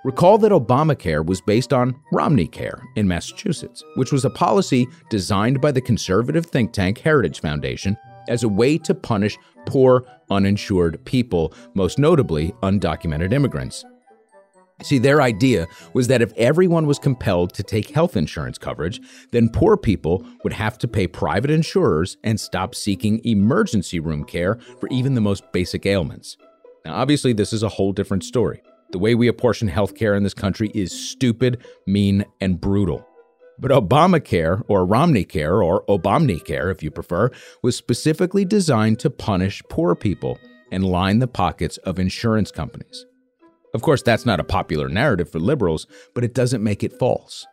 Recall 0.03 0.37
that 0.37 0.51
Obamacare 0.51 1.25
was 1.25 1.41
based 1.41 1.73
on 1.73 1.99
Romney 2.11 2.45
Care 2.45 2.79
in 2.95 3.07
Massachusetts, 3.07 3.83
which 3.95 4.11
was 4.11 4.23
a 4.23 4.29
policy 4.29 4.85
designed 5.09 5.59
by 5.59 5.71
the 5.71 5.81
conservative 5.81 6.45
think 6.45 6.71
tank 6.71 6.99
Heritage 6.99 7.41
Foundation 7.41 7.97
as 8.27 8.43
a 8.43 8.49
way 8.49 8.77
to 8.79 8.93
punish 8.93 9.38
poor, 9.65 10.05
uninsured 10.29 11.03
people, 11.05 11.53
most 11.73 11.99
notably 11.99 12.53
undocumented 12.63 13.33
immigrants. 13.33 13.83
See, 14.81 14.97
their 14.97 15.21
idea 15.21 15.67
was 15.93 16.07
that 16.09 16.21
if 16.21 16.33
everyone 16.33 16.85
was 16.85 16.99
compelled 16.99 17.53
to 17.53 17.63
take 17.63 17.91
health 17.91 18.17
insurance 18.17 18.57
coverage, 18.57 18.99
then 19.31 19.47
poor 19.47 19.77
people 19.77 20.25
would 20.43 20.51
have 20.51 20.77
to 20.79 20.88
pay 20.88 21.07
private 21.07 21.49
insurers 21.49 22.17
and 22.25 22.39
stop 22.39 22.75
seeking 22.75 23.21
emergency 23.23 24.01
room 24.01 24.25
care 24.25 24.55
for 24.79 24.89
even 24.91 25.13
the 25.15 25.21
most 25.21 25.49
basic 25.53 25.85
ailments. 25.85 26.35
Now, 26.83 26.95
obviously, 26.95 27.31
this 27.31 27.53
is 27.53 27.63
a 27.63 27.69
whole 27.69 27.93
different 27.93 28.25
story. 28.25 28.61
The 28.91 28.99
way 28.99 29.15
we 29.15 29.29
apportion 29.29 29.69
healthcare 29.69 30.15
in 30.15 30.23
this 30.23 30.33
country 30.33 30.71
is 30.73 30.91
stupid, 30.91 31.63
mean, 31.88 32.25
and 32.41 32.59
brutal. 32.59 33.07
But 33.57 33.71
Obamacare, 33.71 34.63
or 34.67 34.85
Romney 34.85 35.23
Care, 35.23 35.63
or 35.63 35.85
Obamnicare 35.85 36.71
if 36.71 36.83
you 36.83 36.91
prefer, 36.91 37.31
was 37.61 37.75
specifically 37.75 38.45
designed 38.45 38.99
to 38.99 39.09
punish 39.09 39.61
poor 39.69 39.95
people 39.95 40.37
and 40.71 40.85
line 40.85 41.19
the 41.19 41.27
pockets 41.27 41.77
of 41.77 41.99
insurance 41.99 42.51
companies. 42.51 43.05
Of 43.73 43.81
course, 43.81 44.01
that's 44.01 44.25
not 44.25 44.39
a 44.39 44.45
popular 44.45 44.89
narrative 44.89 45.29
for 45.29 45.39
liberals, 45.39 45.87
but 46.13 46.23
it 46.23 46.33
doesn't 46.33 46.63
make 46.63 46.83
it 46.83 46.97
false. 46.97 47.45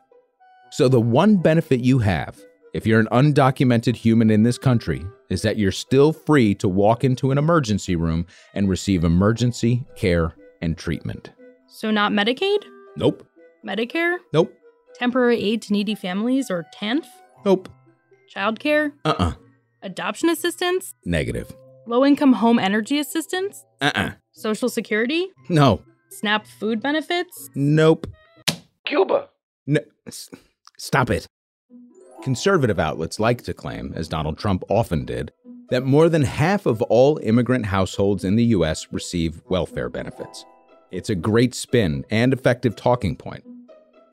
So, 0.71 0.89
the 0.89 1.01
one 1.01 1.37
benefit 1.37 1.81
you 1.81 1.99
have, 1.99 2.41
if 2.73 2.87
you're 2.87 3.01
an 3.01 3.09
undocumented 3.13 3.97
human 3.97 4.31
in 4.31 4.43
this 4.43 4.57
country, 4.57 5.05
is 5.29 5.43
that 5.43 5.59
you're 5.59 5.73
still 5.73 6.13
free 6.13 6.55
to 6.57 6.69
walk 6.69 7.05
into 7.05 7.31
an 7.31 7.39
emergency 7.39 7.97
room 7.97 8.27
and 8.55 8.69
receive 8.69 9.05
emergency 9.05 9.85
care 9.97 10.35
and 10.61 10.79
treatment. 10.79 11.33
So, 11.69 11.91
not 11.91 12.13
Medicaid? 12.13 12.65
Nope. 12.97 13.27
Medicare? 13.67 14.17
Nope. 14.33 14.55
Temporary 14.99 15.41
aid 15.43 15.63
to 15.63 15.73
needy 15.73 15.95
families 15.95 16.51
or 16.51 16.67
TANF? 16.75 17.07
Nope. 17.45 17.69
Childcare? 18.35 18.93
Uh 19.05 19.15
uh 19.19 19.33
Adoption 19.83 20.29
assistance? 20.29 20.95
Negative. 21.05 21.51
Low 21.87 22.05
income 22.05 22.35
home 22.35 22.59
energy 22.59 22.99
assistance? 22.99 23.65
Uh 23.81 23.91
uh 23.95 24.11
Social 24.33 24.69
security? 24.69 25.29
No. 25.49 25.83
SNAP 26.11 26.47
food 26.47 26.81
benefits? 26.81 27.51
Nope. 27.55 28.07
Cuba. 28.87 29.29
No. 29.67 29.81
s- 30.07 30.31
Stop 30.79 31.11
it. 31.11 31.27
Conservative 32.23 32.79
outlets 32.79 33.19
like 33.19 33.43
to 33.43 33.55
claim, 33.55 33.93
as 33.97 34.09
Donald 34.09 34.39
Trump 34.39 34.63
often 34.69 35.05
did, 35.05 35.33
that 35.71 35.85
more 35.85 36.09
than 36.09 36.23
half 36.23 36.67
of 36.67 36.81
all 36.83 37.19
immigrant 37.19 37.67
households 37.67 38.25
in 38.25 38.37
the 38.37 38.45
U.S. 38.47 38.87
receive 38.93 39.41
welfare 39.49 39.89
benefits. 39.89 40.45
It's 40.91 41.11
a 41.11 41.15
great 41.15 41.55
spin 41.55 42.05
and 42.11 42.33
effective 42.33 42.77
talking 42.77 43.17
point. 43.17 43.43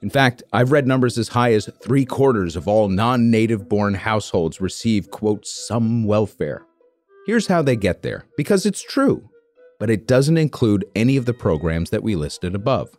In 0.02 0.10
fact, 0.10 0.44
I've 0.54 0.72
read 0.72 0.88
numbers 0.88 1.18
as 1.18 1.28
high 1.28 1.54
as 1.54 1.70
three 1.82 2.06
quarters 2.06 2.56
of 2.56 2.68
all 2.68 2.88
non 2.88 3.30
native 3.30 3.68
born 3.68 3.94
households 3.94 4.62
receive, 4.62 5.12
quote, 5.12 5.46
some 5.46 6.06
welfare. 6.06 6.66
Here's 7.26 7.48
how 7.48 7.62
they 7.62 7.76
get 7.76 8.02
there, 8.02 8.26
because 8.38 8.66
it's 8.66 8.82
true, 8.82 9.30
but 9.78 9.90
it 9.90 10.08
doesn't 10.08 10.38
include 10.38 10.86
any 10.96 11.18
of 11.18 11.26
the 11.26 11.34
programs 11.34 11.90
that 11.90 12.02
we 12.02 12.16
listed 12.16 12.56
above. 12.56 12.90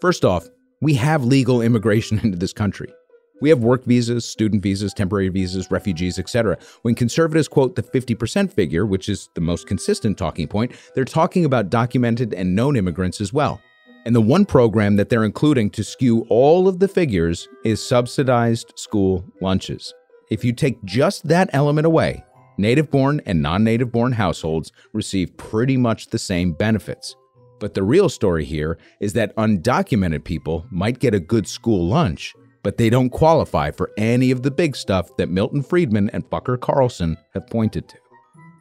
First 0.00 0.24
off, 0.24 0.46
we 0.80 0.94
have 0.94 1.24
legal 1.24 1.62
immigration 1.62 2.18
into 2.22 2.36
this 2.36 2.52
country. 2.52 2.92
We 3.40 3.48
have 3.48 3.60
work 3.60 3.84
visas, 3.84 4.24
student 4.24 4.62
visas, 4.62 4.92
temporary 4.92 5.28
visas, 5.28 5.70
refugees, 5.70 6.18
etc. 6.18 6.58
When 6.82 6.94
conservatives 6.94 7.48
quote 7.48 7.76
the 7.76 7.82
50% 7.82 8.52
figure, 8.52 8.84
which 8.84 9.08
is 9.08 9.30
the 9.34 9.40
most 9.40 9.66
consistent 9.66 10.18
talking 10.18 10.48
point, 10.48 10.72
they're 10.94 11.04
talking 11.04 11.44
about 11.44 11.70
documented 11.70 12.34
and 12.34 12.54
known 12.54 12.76
immigrants 12.76 13.20
as 13.20 13.32
well. 13.32 13.60
And 14.08 14.16
the 14.16 14.22
one 14.22 14.46
program 14.46 14.96
that 14.96 15.10
they're 15.10 15.22
including 15.22 15.68
to 15.72 15.84
skew 15.84 16.24
all 16.30 16.66
of 16.66 16.78
the 16.78 16.88
figures 16.88 17.46
is 17.62 17.86
subsidized 17.86 18.72
school 18.74 19.22
lunches. 19.42 19.92
If 20.30 20.42
you 20.42 20.54
take 20.54 20.82
just 20.82 21.28
that 21.28 21.50
element 21.52 21.86
away, 21.86 22.24
native 22.56 22.90
born 22.90 23.20
and 23.26 23.42
non 23.42 23.64
native 23.64 23.92
born 23.92 24.12
households 24.12 24.72
receive 24.94 25.36
pretty 25.36 25.76
much 25.76 26.06
the 26.06 26.18
same 26.18 26.52
benefits. 26.52 27.16
But 27.60 27.74
the 27.74 27.82
real 27.82 28.08
story 28.08 28.46
here 28.46 28.78
is 28.98 29.12
that 29.12 29.36
undocumented 29.36 30.24
people 30.24 30.64
might 30.70 31.00
get 31.00 31.12
a 31.12 31.20
good 31.20 31.46
school 31.46 31.86
lunch, 31.86 32.34
but 32.62 32.78
they 32.78 32.88
don't 32.88 33.10
qualify 33.10 33.70
for 33.70 33.90
any 33.98 34.30
of 34.30 34.42
the 34.42 34.50
big 34.50 34.74
stuff 34.74 35.14
that 35.18 35.28
Milton 35.28 35.62
Friedman 35.62 36.08
and 36.14 36.24
Fucker 36.30 36.58
Carlson 36.58 37.18
have 37.34 37.46
pointed 37.48 37.90
to. 37.90 37.98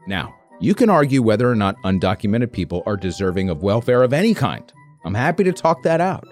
Now, 0.08 0.36
you 0.60 0.76
can 0.76 0.90
argue 0.90 1.22
whether 1.22 1.50
or 1.50 1.56
not 1.56 1.82
undocumented 1.86 2.52
people 2.52 2.84
are 2.86 2.98
deserving 2.98 3.50
of 3.50 3.64
welfare 3.64 4.04
of 4.04 4.12
any 4.12 4.34
kind. 4.34 4.74
I'm 5.08 5.14
happy 5.14 5.46
to 5.46 5.54
talk 5.54 5.84
that 5.84 6.02
out. 6.02 6.28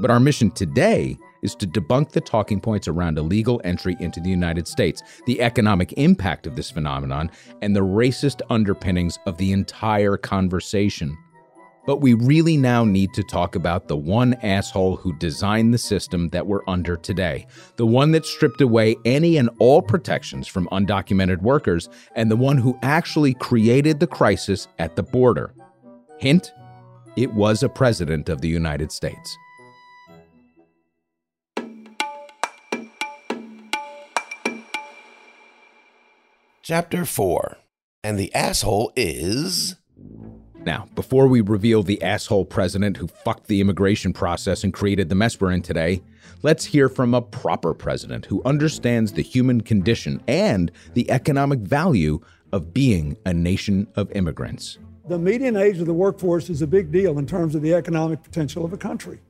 But 0.00 0.10
our 0.10 0.18
mission 0.18 0.50
today 0.50 1.16
is 1.42 1.54
to 1.54 1.68
debunk 1.68 2.10
the 2.10 2.20
talking 2.20 2.60
points 2.60 2.88
around 2.88 3.16
illegal 3.16 3.60
entry 3.62 3.96
into 4.00 4.18
the 4.18 4.28
United 4.28 4.66
States, 4.66 5.04
the 5.26 5.40
economic 5.40 5.92
impact 5.92 6.48
of 6.48 6.56
this 6.56 6.68
phenomenon, 6.68 7.30
and 7.60 7.76
the 7.76 7.80
racist 7.80 8.40
underpinnings 8.50 9.20
of 9.26 9.36
the 9.36 9.52
entire 9.52 10.16
conversation. 10.16 11.16
But 11.86 12.00
we 12.00 12.14
really 12.14 12.56
now 12.56 12.84
need 12.84 13.14
to 13.14 13.22
talk 13.22 13.54
about 13.54 13.86
the 13.86 13.96
one 13.96 14.34
asshole 14.42 14.96
who 14.96 15.16
designed 15.18 15.72
the 15.72 15.78
system 15.78 16.28
that 16.30 16.48
we're 16.48 16.66
under 16.66 16.96
today, 16.96 17.46
the 17.76 17.86
one 17.86 18.10
that 18.12 18.26
stripped 18.26 18.60
away 18.60 18.96
any 19.04 19.36
and 19.36 19.48
all 19.60 19.80
protections 19.80 20.48
from 20.48 20.66
undocumented 20.72 21.40
workers, 21.40 21.88
and 22.16 22.32
the 22.32 22.36
one 22.36 22.58
who 22.58 22.76
actually 22.82 23.34
created 23.34 24.00
the 24.00 24.08
crisis 24.08 24.66
at 24.80 24.96
the 24.96 25.04
border. 25.04 25.54
Hint 26.18 26.52
it 27.16 27.32
was 27.34 27.62
a 27.62 27.68
president 27.68 28.28
of 28.28 28.40
the 28.40 28.48
United 28.48 28.90
States. 28.90 29.36
Chapter 36.62 37.04
4 37.04 37.58
And 38.04 38.18
the 38.18 38.32
asshole 38.34 38.92
is. 38.96 39.76
Now, 40.64 40.88
before 40.94 41.26
we 41.26 41.40
reveal 41.40 41.82
the 41.82 42.00
asshole 42.02 42.44
president 42.44 42.96
who 42.96 43.08
fucked 43.08 43.48
the 43.48 43.60
immigration 43.60 44.12
process 44.12 44.62
and 44.62 44.72
created 44.72 45.08
the 45.08 45.16
mess 45.16 45.40
we're 45.40 45.50
in 45.50 45.62
today, 45.62 46.02
let's 46.42 46.64
hear 46.64 46.88
from 46.88 47.14
a 47.14 47.20
proper 47.20 47.74
president 47.74 48.26
who 48.26 48.42
understands 48.44 49.12
the 49.12 49.22
human 49.22 49.60
condition 49.60 50.22
and 50.28 50.70
the 50.94 51.10
economic 51.10 51.58
value 51.58 52.20
of 52.52 52.72
being 52.72 53.16
a 53.26 53.34
nation 53.34 53.88
of 53.96 54.12
immigrants. 54.12 54.78
The 55.08 55.18
median 55.18 55.56
age 55.56 55.78
of 55.78 55.86
the 55.86 55.94
workforce 55.94 56.48
is 56.48 56.62
a 56.62 56.66
big 56.66 56.92
deal 56.92 57.18
in 57.18 57.26
terms 57.26 57.54
of 57.54 57.62
the 57.62 57.74
economic 57.74 58.22
potential 58.22 58.64
of 58.64 58.72
a 58.72 58.76
country. 58.76 59.20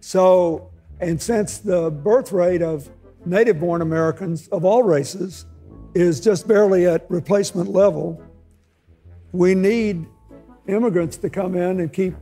So, 0.00 0.70
and 1.00 1.20
since 1.20 1.58
the 1.58 1.90
birth 1.90 2.30
rate 2.30 2.62
of 2.62 2.88
native 3.26 3.58
born 3.58 3.82
Americans 3.82 4.46
of 4.48 4.64
all 4.64 4.82
races 4.82 5.46
is 5.94 6.20
just 6.20 6.46
barely 6.46 6.86
at 6.86 7.10
replacement 7.10 7.70
level, 7.70 8.22
we 9.32 9.54
need 9.54 10.06
immigrants 10.68 11.16
to 11.18 11.30
come 11.30 11.56
in 11.56 11.80
and 11.80 11.92
keep 11.92 12.14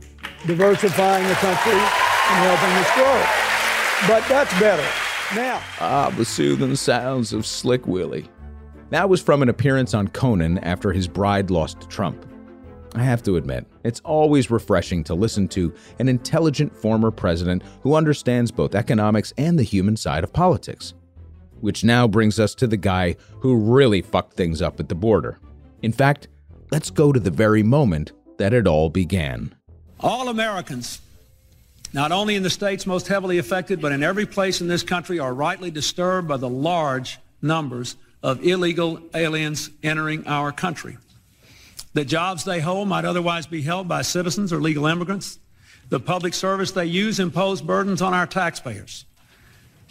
diversifying 0.47 1.27
the 1.27 1.35
country 1.35 1.73
and 1.73 2.39
helping 2.43 2.71
us 2.71 2.91
grow. 2.95 4.15
But 4.15 4.27
that's 4.27 4.59
better. 4.59 4.87
Now, 5.35 5.61
Ah, 5.79 6.13
the 6.17 6.25
soothing 6.25 6.75
sounds 6.75 7.33
of 7.33 7.45
Slick 7.45 7.85
Willie. 7.87 8.27
That 8.89 9.09
was 9.09 9.21
from 9.21 9.41
an 9.41 9.49
appearance 9.49 9.93
on 9.93 10.07
Conan 10.09 10.57
after 10.59 10.91
his 10.91 11.07
bride 11.07 11.49
lost 11.51 11.81
to 11.81 11.87
Trump. 11.87 12.25
I 12.95 13.03
have 13.03 13.23
to 13.23 13.37
admit, 13.37 13.65
it's 13.83 14.01
always 14.01 14.51
refreshing 14.51 15.03
to 15.05 15.15
listen 15.15 15.47
to 15.49 15.73
an 15.99 16.07
intelligent 16.07 16.75
former 16.75 17.09
president 17.09 17.63
who 17.81 17.95
understands 17.95 18.51
both 18.51 18.75
economics 18.75 19.33
and 19.37 19.57
the 19.57 19.63
human 19.63 19.97
side 19.97 20.23
of 20.23 20.31
politics. 20.31 20.93
Which 21.59 21.83
now 21.83 22.07
brings 22.07 22.39
us 22.39 22.53
to 22.55 22.67
the 22.67 22.77
guy 22.77 23.15
who 23.39 23.55
really 23.55 24.01
fucked 24.01 24.33
things 24.33 24.61
up 24.61 24.79
at 24.79 24.89
the 24.89 24.95
border. 24.95 25.39
In 25.81 25.91
fact, 25.91 26.27
let's 26.71 26.89
go 26.89 27.11
to 27.11 27.19
the 27.19 27.31
very 27.31 27.63
moment 27.63 28.11
that 28.37 28.53
it 28.53 28.67
all 28.67 28.89
began. 28.89 29.55
All 29.99 30.29
Americans, 30.29 31.01
not 31.93 32.11
only 32.11 32.35
in 32.35 32.43
the 32.43 32.49
states 32.49 32.85
most 32.85 33.07
heavily 33.07 33.37
affected, 33.37 33.81
but 33.81 33.91
in 33.91 34.03
every 34.03 34.25
place 34.25 34.61
in 34.61 34.67
this 34.67 34.83
country, 34.83 35.19
are 35.19 35.33
rightly 35.33 35.71
disturbed 35.71 36.27
by 36.27 36.37
the 36.37 36.49
large 36.49 37.17
numbers 37.41 37.95
of 38.21 38.43
illegal 38.45 38.99
aliens 39.15 39.69
entering 39.81 40.27
our 40.27 40.51
country. 40.51 40.97
The 41.93 42.05
jobs 42.05 42.43
they 42.43 42.59
hold 42.59 42.87
might 42.87 43.05
otherwise 43.05 43.45
be 43.45 43.61
held 43.61 43.87
by 43.87 44.01
citizens 44.01 44.51
or 44.51 44.59
legal 44.59 44.87
immigrants. 44.87 45.39
The 45.89 45.99
public 45.99 46.33
service 46.33 46.71
they 46.71 46.85
use 46.85 47.19
impose 47.19 47.61
burdens 47.61 48.01
on 48.01 48.13
our 48.13 48.25
taxpayers. 48.25 49.05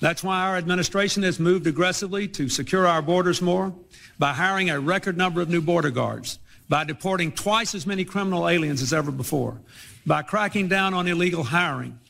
That's 0.00 0.24
why 0.24 0.40
our 0.40 0.56
administration 0.56 1.22
has 1.22 1.38
moved 1.38 1.66
aggressively 1.68 2.26
to 2.28 2.48
secure 2.48 2.88
our 2.88 3.02
borders 3.02 3.40
more 3.40 3.72
by 4.18 4.32
hiring 4.32 4.68
a 4.68 4.80
record 4.80 5.16
number 5.16 5.40
of 5.40 5.48
new 5.48 5.60
border 5.60 5.90
guards, 5.90 6.40
by 6.68 6.82
deporting 6.82 7.30
twice 7.30 7.72
as 7.72 7.86
many 7.86 8.04
criminal 8.04 8.48
aliens 8.48 8.82
as 8.82 8.92
ever 8.92 9.12
before, 9.12 9.60
by 10.04 10.22
cracking 10.22 10.66
down 10.66 10.92
on 10.92 11.06
illegal 11.06 11.44
hiring, 11.44 12.00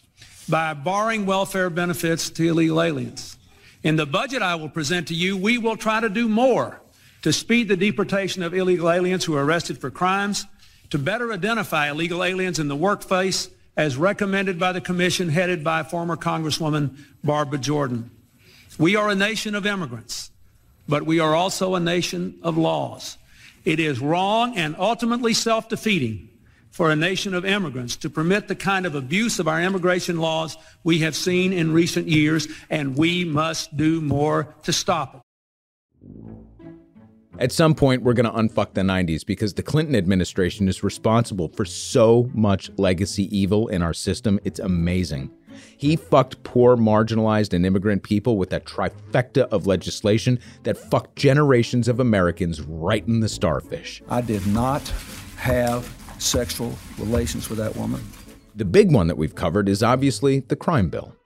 by 0.48 0.72
barring 0.72 1.26
welfare 1.26 1.68
benefits 1.68 2.30
to 2.30 2.48
illegal 2.48 2.80
aliens. 2.80 3.36
In 3.82 3.96
the 3.96 4.06
budget 4.06 4.40
I 4.40 4.54
will 4.54 4.70
present 4.70 5.08
to 5.08 5.14
you, 5.14 5.36
we 5.36 5.58
will 5.58 5.76
try 5.76 6.00
to 6.00 6.08
do 6.08 6.28
more 6.28 6.81
to 7.22 7.32
speed 7.32 7.68
the 7.68 7.76
deportation 7.76 8.42
of 8.42 8.54
illegal 8.54 8.90
aliens 8.90 9.24
who 9.24 9.36
are 9.36 9.44
arrested 9.44 9.78
for 9.78 9.90
crimes, 9.90 10.44
to 10.90 10.98
better 10.98 11.32
identify 11.32 11.90
illegal 11.90 12.22
aliens 12.22 12.58
in 12.58 12.68
the 12.68 12.76
workplace 12.76 13.48
as 13.76 13.96
recommended 13.96 14.58
by 14.58 14.72
the 14.72 14.80
commission 14.80 15.28
headed 15.28 15.64
by 15.64 15.82
former 15.82 16.16
Congresswoman 16.16 16.96
Barbara 17.24 17.58
Jordan. 17.58 18.10
We 18.78 18.96
are 18.96 19.08
a 19.08 19.14
nation 19.14 19.54
of 19.54 19.64
immigrants, 19.64 20.30
but 20.88 21.04
we 21.04 21.20
are 21.20 21.34
also 21.34 21.74
a 21.74 21.80
nation 21.80 22.38
of 22.42 22.58
laws. 22.58 23.16
It 23.64 23.80
is 23.80 24.00
wrong 24.00 24.56
and 24.56 24.76
ultimately 24.78 25.32
self-defeating 25.32 26.28
for 26.70 26.90
a 26.90 26.96
nation 26.96 27.34
of 27.34 27.44
immigrants 27.44 27.96
to 27.96 28.10
permit 28.10 28.48
the 28.48 28.56
kind 28.56 28.86
of 28.86 28.94
abuse 28.94 29.38
of 29.38 29.46
our 29.46 29.62
immigration 29.62 30.18
laws 30.18 30.56
we 30.84 30.98
have 31.00 31.14
seen 31.14 31.52
in 31.52 31.72
recent 31.72 32.08
years, 32.08 32.48
and 32.70 32.96
we 32.96 33.24
must 33.24 33.76
do 33.76 34.00
more 34.00 34.54
to 34.64 34.72
stop 34.72 35.14
it. 35.14 36.41
At 37.42 37.50
some 37.50 37.74
point, 37.74 38.04
we're 38.04 38.12
going 38.12 38.32
to 38.32 38.38
unfuck 38.38 38.74
the 38.74 38.82
90s 38.82 39.26
because 39.26 39.54
the 39.54 39.64
Clinton 39.64 39.96
administration 39.96 40.68
is 40.68 40.84
responsible 40.84 41.48
for 41.48 41.64
so 41.64 42.30
much 42.34 42.70
legacy 42.76 43.36
evil 43.36 43.66
in 43.66 43.82
our 43.82 43.92
system. 43.92 44.38
It's 44.44 44.60
amazing. 44.60 45.28
He 45.76 45.96
fucked 45.96 46.40
poor, 46.44 46.76
marginalized, 46.76 47.52
and 47.52 47.66
immigrant 47.66 48.04
people 48.04 48.38
with 48.38 48.50
that 48.50 48.64
trifecta 48.64 49.48
of 49.48 49.66
legislation 49.66 50.38
that 50.62 50.78
fucked 50.78 51.16
generations 51.16 51.88
of 51.88 51.98
Americans 51.98 52.60
right 52.60 53.04
in 53.08 53.18
the 53.18 53.28
starfish. 53.28 54.00
I 54.08 54.20
did 54.20 54.46
not 54.46 54.86
have 55.36 55.92
sexual 56.20 56.78
relations 56.96 57.48
with 57.48 57.58
that 57.58 57.74
woman. 57.74 58.02
The 58.54 58.64
big 58.64 58.92
one 58.92 59.08
that 59.08 59.16
we've 59.16 59.34
covered 59.34 59.68
is 59.68 59.82
obviously 59.82 60.38
the 60.38 60.54
crime 60.54 60.90
bill. 60.90 61.16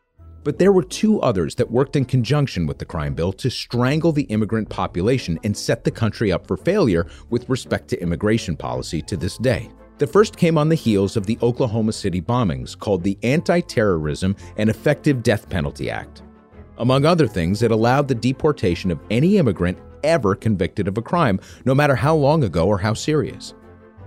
But 0.47 0.61
there 0.61 0.71
were 0.71 0.85
two 0.85 1.21
others 1.23 1.57
that 1.57 1.73
worked 1.73 1.97
in 1.97 2.05
conjunction 2.05 2.69
with 2.69 2.79
the 2.79 2.85
crime 2.85 3.15
bill 3.15 3.33
to 3.33 3.51
strangle 3.51 4.13
the 4.13 4.23
immigrant 4.27 4.69
population 4.69 5.41
and 5.43 5.57
set 5.57 5.83
the 5.83 5.91
country 5.91 6.31
up 6.31 6.47
for 6.47 6.57
failure 6.57 7.09
with 7.31 7.49
respect 7.49 7.89
to 7.89 8.01
immigration 8.01 8.57
policy 8.57 9.03
to 9.03 9.17
this 9.17 9.39
day. 9.39 9.69
The 9.99 10.07
first 10.07 10.37
came 10.37 10.57
on 10.57 10.69
the 10.69 10.77
heels 10.77 11.17
of 11.17 11.27
the 11.27 11.37
Oklahoma 11.43 11.93
City 11.93 12.23
bombings, 12.23 12.79
called 12.79 13.03
the 13.03 13.19
Anti 13.25 13.59
Terrorism 13.59 14.37
and 14.57 14.71
Effective 14.71 15.25
Death 15.25 15.51
Penalty 15.51 15.91
Act. 15.91 16.23
Among 16.79 17.05
other 17.05 17.27
things, 17.27 17.65
it 17.65 17.73
allowed 17.73 18.07
the 18.07 18.15
deportation 18.15 18.93
of 18.93 19.01
any 19.11 19.39
immigrant 19.39 19.79
ever 20.05 20.37
convicted 20.37 20.87
of 20.87 20.97
a 20.97 21.03
crime, 21.03 21.41
no 21.65 21.75
matter 21.75 21.97
how 21.97 22.15
long 22.15 22.45
ago 22.45 22.69
or 22.69 22.79
how 22.79 22.95
serious. 22.95 23.53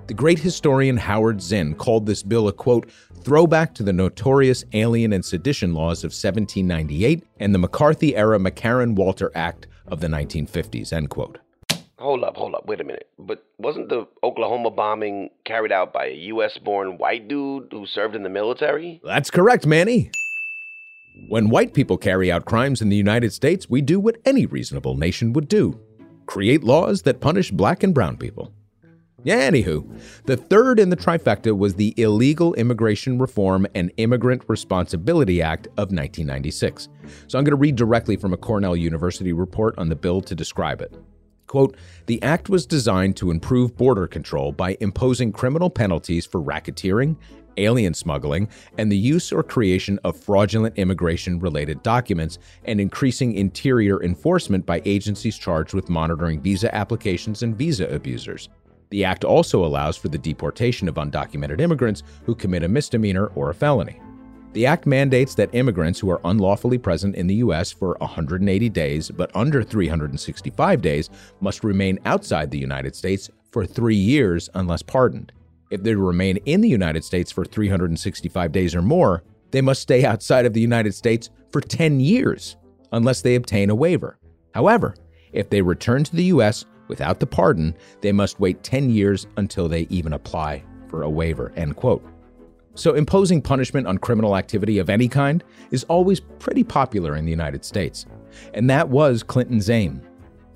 The 0.10 0.16
great 0.16 0.40
historian 0.40 0.98
Howard 0.98 1.40
Zinn 1.40 1.76
called 1.76 2.08
this 2.08 2.24
bill 2.24 2.48
a 2.48 2.52
quote, 2.52 2.90
throwback 3.24 3.74
to 3.76 3.84
the 3.84 3.94
notorious 3.94 4.64
Alien 4.74 5.14
and 5.14 5.24
Sedition 5.24 5.74
laws 5.74 6.04
of 6.04 6.10
1798 6.10 7.24
and 7.40 7.54
the 7.54 7.60
McCarthy 7.60 8.16
era 8.16 8.40
McCarran 8.40 8.96
Walter 8.96 9.32
Act 9.36 9.68
of 9.88 10.00
the 10.00 10.08
1950s, 10.08 10.94
end 10.94 11.10
quote. 11.10 11.40
Hold 12.00 12.24
up, 12.24 12.38
hold 12.38 12.56
up, 12.56 12.66
wait 12.66 12.80
a 12.80 12.84
minute. 12.84 13.10
But 13.20 13.46
wasn't 13.58 13.90
the 13.90 14.08
Oklahoma 14.24 14.72
bombing 14.72 15.30
carried 15.46 15.72
out 15.72 15.92
by 15.92 16.08
a 16.08 16.16
US 16.34 16.58
born 16.58 16.98
white 16.98 17.28
dude 17.28 17.68
who 17.72 17.86
served 17.86 18.16
in 18.16 18.24
the 18.24 18.30
military? 18.30 19.02
That's 19.04 19.30
correct, 19.30 19.66
Manny. 19.66 20.12
When 21.28 21.50
white 21.50 21.74
people 21.74 21.98
carry 21.98 22.32
out 22.32 22.46
crimes 22.46 22.82
in 22.82 22.88
the 22.88 22.96
United 22.96 23.34
States, 23.34 23.70
we 23.70 23.82
do 23.82 24.00
what 24.00 24.18
any 24.26 24.46
reasonable 24.46 24.96
nation 24.96 25.34
would 25.34 25.48
do 25.48 25.80
create 26.26 26.64
laws 26.64 27.02
that 27.02 27.20
punish 27.20 27.50
black 27.50 27.82
and 27.82 27.92
brown 27.92 28.16
people. 28.16 28.54
Yeah, 29.24 29.50
anywho, 29.50 29.86
the 30.26 30.38
third 30.38 30.80
in 30.80 30.90
the 30.90 30.96
trifecta 30.96 31.58
was 31.58 31.76
the 31.76 31.94
Illegal 31.98 32.54
Immigration 32.54 33.20
Reform 33.20 33.68
and 33.76 33.92
Immigrant 33.98 34.44
Responsibility 34.48 35.42
Act 35.42 35.68
of 35.68 35.92
1996. 35.92 36.88
So 37.28 37.38
I'm 37.38 37.44
going 37.44 37.52
to 37.52 37.58
read 37.58 37.76
directly 37.76 38.16
from 38.16 38.32
a 38.32 38.38
Cornell 38.38 38.78
University 38.78 39.34
report 39.34 39.78
on 39.78 39.90
the 39.90 39.96
bill 39.96 40.22
to 40.22 40.36
describe 40.36 40.80
it. 40.80 40.96
Quote, 41.48 41.76
the 42.06 42.22
act 42.24 42.48
was 42.48 42.66
designed 42.66 43.18
to 43.18 43.32
improve 43.32 43.76
border 43.76 44.08
control 44.08 44.54
by 44.54 44.78
imposing 44.80 45.34
criminal 45.34 45.70
penalties 45.70 46.26
for 46.26 46.42
racketeering, 46.42 47.18
alien 47.58 47.94
smuggling, 47.94 48.48
and 48.78 48.90
the 48.90 48.98
use 48.98 49.34
or 49.34 49.44
creation 49.44 50.00
of 50.06 50.18
fraudulent 50.18 50.78
immigration 50.78 51.40
related 51.40 51.84
documents, 51.84 52.38
and 52.64 52.80
increasing 52.80 53.34
interior 53.34 54.02
enforcement 54.02 54.66
by 54.66 54.82
agencies 54.86 55.38
charged 55.38 55.74
with 55.74 55.90
monitoring 55.90 56.40
visa 56.40 56.74
applications 56.74 57.44
and 57.44 57.58
visa 57.58 57.88
abusers. 57.90 58.48
The 58.90 59.06
act 59.06 59.24
also 59.24 59.64
allows 59.64 59.98
for 59.98 60.08
the 60.08 60.18
deportation 60.18 60.88
of 60.88 60.96
undocumented 60.96 61.62
immigrants 61.62 62.04
who 62.24 62.36
commit 62.36 62.64
a 62.64 62.68
misdemeanor 62.68 63.28
or 63.36 63.50
a 63.50 63.56
felony. 63.56 64.02
The 64.54 64.66
act 64.66 64.88
mandates 64.88 65.36
that 65.36 65.54
immigrants 65.54 66.00
who 66.00 66.10
are 66.10 66.22
unlawfully 66.26 66.80
present 66.80 67.16
in 67.16 67.28
the 67.28 67.36
U.S. 67.36 67.72
for 67.72 67.96
180 68.00 68.70
days 68.70 69.12
but 69.12 69.30
under 69.36 69.62
365 69.62 70.82
days 70.82 71.10
must 71.40 71.64
remain 71.64 72.00
outside 72.06 72.50
the 72.50 72.58
United 72.58 72.96
States 72.96 73.30
for 73.52 73.66
three 73.66 73.96
years 73.96 74.50
unless 74.56 74.82
pardoned. 74.82 75.32
If 75.70 75.84
they 75.84 75.94
remain 75.94 76.38
in 76.46 76.62
the 76.62 76.70
United 76.70 77.04
States 77.04 77.32
for 77.32 77.46
365 77.46 78.52
days 78.52 78.74
or 78.74 78.82
more, 78.82 79.24
they 79.52 79.62
must 79.62 79.84
stay 79.84 80.04
outside 80.04 80.48
of 80.48 80.54
the 80.54 80.62
United 80.62 80.96
States 80.96 81.30
for 81.52 81.62
10 81.62 82.00
years 82.00 82.58
unless 82.92 83.22
they 83.22 83.36
obtain 83.36 83.70
a 83.70 83.76
waiver. 83.76 84.18
However, 84.56 84.96
if 85.32 85.50
they 85.50 85.62
return 85.62 86.04
to 86.04 86.16
the 86.16 86.26
U.S. 86.26 86.66
without 86.90 87.20
the 87.20 87.28
pardon, 87.28 87.76
they 88.02 88.12
must 88.12 88.40
wait 88.40 88.64
10 88.64 88.90
years 88.90 89.28
until 89.38 89.70
they 89.70 89.88
even 89.90 90.12
apply 90.12 90.64
for 90.90 91.04
a 91.04 91.10
waiver. 91.10 91.54
End 91.56 91.76
quote. 91.76 92.06
So, 92.76 92.94
imposing 92.94 93.42
punishment 93.42 93.88
on 93.88 93.98
criminal 93.98 94.38
activity 94.38 94.78
of 94.78 94.90
any 94.90 95.08
kind 95.08 95.44
is 95.72 95.84
always 95.86 96.20
pretty 96.20 96.64
popular 96.64 97.16
in 97.16 97.26
the 97.26 97.32
United 97.32 97.66
States. 97.66 98.06
And 98.54 98.70
that 98.70 98.90
was 98.90 99.24
Clinton's 99.24 99.70
aim. 99.70 100.02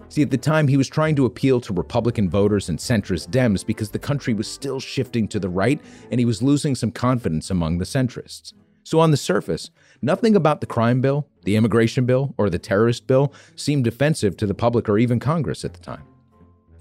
See, 0.09 0.21
at 0.21 0.29
the 0.29 0.37
time, 0.37 0.67
he 0.67 0.77
was 0.77 0.87
trying 0.87 1.15
to 1.15 1.25
appeal 1.25 1.59
to 1.61 1.73
Republican 1.73 2.29
voters 2.29 2.69
and 2.69 2.77
centrist 2.77 3.29
Dems 3.29 3.65
because 3.65 3.89
the 3.89 3.99
country 3.99 4.33
was 4.33 4.47
still 4.47 4.79
shifting 4.79 5.27
to 5.29 5.39
the 5.39 5.49
right 5.49 5.81
and 6.11 6.19
he 6.19 6.25
was 6.25 6.43
losing 6.43 6.75
some 6.75 6.91
confidence 6.91 7.49
among 7.49 7.79
the 7.79 7.85
centrists. 7.85 8.53
So, 8.83 8.99
on 8.99 9.11
the 9.11 9.17
surface, 9.17 9.69
nothing 10.01 10.35
about 10.35 10.61
the 10.61 10.67
crime 10.67 11.01
bill, 11.01 11.27
the 11.43 11.55
immigration 11.55 12.05
bill, 12.05 12.35
or 12.37 12.49
the 12.49 12.59
terrorist 12.59 13.07
bill 13.07 13.33
seemed 13.55 13.87
offensive 13.87 14.37
to 14.37 14.45
the 14.45 14.53
public 14.53 14.87
or 14.87 14.97
even 14.97 15.19
Congress 15.19 15.65
at 15.65 15.73
the 15.73 15.81
time. 15.81 16.03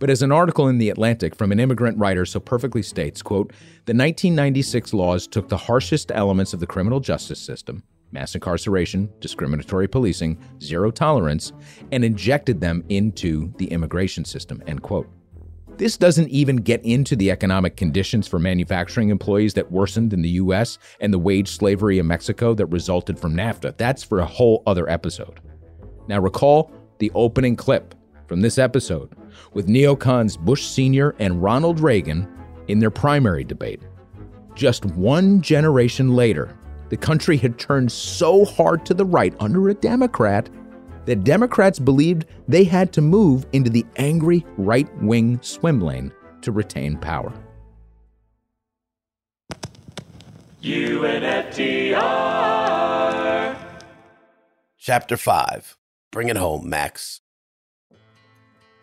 But 0.02 0.10
as 0.10 0.20
an 0.22 0.32
article 0.32 0.66
in 0.66 0.78
The 0.78 0.90
Atlantic 0.90 1.36
from 1.36 1.52
an 1.52 1.60
immigrant 1.60 1.96
writer 1.96 2.26
so 2.26 2.40
perfectly 2.40 2.82
states, 2.82 3.22
quote, 3.22 3.52
the 3.84 3.94
1996 3.94 4.92
laws 4.92 5.28
took 5.28 5.48
the 5.48 5.56
harshest 5.56 6.10
elements 6.12 6.52
of 6.52 6.58
the 6.58 6.66
criminal 6.66 6.98
justice 6.98 7.38
system, 7.38 7.84
mass 8.10 8.34
incarceration, 8.34 9.08
discriminatory 9.20 9.86
policing, 9.86 10.42
zero 10.60 10.90
tolerance, 10.90 11.52
and 11.92 12.04
injected 12.04 12.60
them 12.60 12.82
into 12.88 13.54
the 13.58 13.66
immigration 13.66 14.24
system, 14.24 14.60
end 14.66 14.82
quote. 14.82 15.08
This 15.76 15.96
doesn't 15.96 16.30
even 16.30 16.56
get 16.56 16.84
into 16.84 17.14
the 17.14 17.30
economic 17.30 17.76
conditions 17.76 18.26
for 18.26 18.40
manufacturing 18.40 19.10
employees 19.10 19.54
that 19.54 19.70
worsened 19.70 20.12
in 20.12 20.22
the 20.22 20.30
US 20.30 20.78
and 20.98 21.14
the 21.14 21.18
wage 21.20 21.56
slavery 21.56 22.00
in 22.00 22.08
Mexico 22.08 22.54
that 22.54 22.66
resulted 22.66 23.20
from 23.20 23.36
NAFTA. 23.36 23.76
That's 23.76 24.02
for 24.02 24.18
a 24.18 24.26
whole 24.26 24.64
other 24.66 24.88
episode. 24.88 25.38
Now, 26.08 26.18
recall 26.18 26.72
the 26.98 27.12
opening 27.14 27.54
clip 27.54 27.94
from 28.32 28.40
this 28.40 28.56
episode 28.56 29.14
with 29.52 29.68
neocons 29.68 30.38
Bush 30.38 30.64
Sr. 30.64 31.14
and 31.18 31.42
Ronald 31.42 31.80
Reagan 31.80 32.26
in 32.66 32.78
their 32.78 32.90
primary 32.90 33.44
debate. 33.44 33.82
Just 34.54 34.86
one 34.86 35.42
generation 35.42 36.16
later, 36.16 36.56
the 36.88 36.96
country 36.96 37.36
had 37.36 37.58
turned 37.58 37.92
so 37.92 38.46
hard 38.46 38.86
to 38.86 38.94
the 38.94 39.04
right 39.04 39.34
under 39.38 39.68
a 39.68 39.74
Democrat 39.74 40.48
that 41.04 41.24
Democrats 41.24 41.78
believed 41.78 42.24
they 42.48 42.64
had 42.64 42.90
to 42.94 43.02
move 43.02 43.44
into 43.52 43.68
the 43.68 43.84
angry 43.96 44.46
right 44.56 44.88
wing 45.02 45.38
swim 45.42 45.82
lane 45.82 46.10
to 46.40 46.52
retain 46.52 46.96
power. 46.96 47.34
UNFTR. 50.62 51.98
Chapter 54.78 55.18
5 55.18 55.76
Bring 56.10 56.28
it 56.30 56.36
home, 56.38 56.66
Max. 56.70 57.21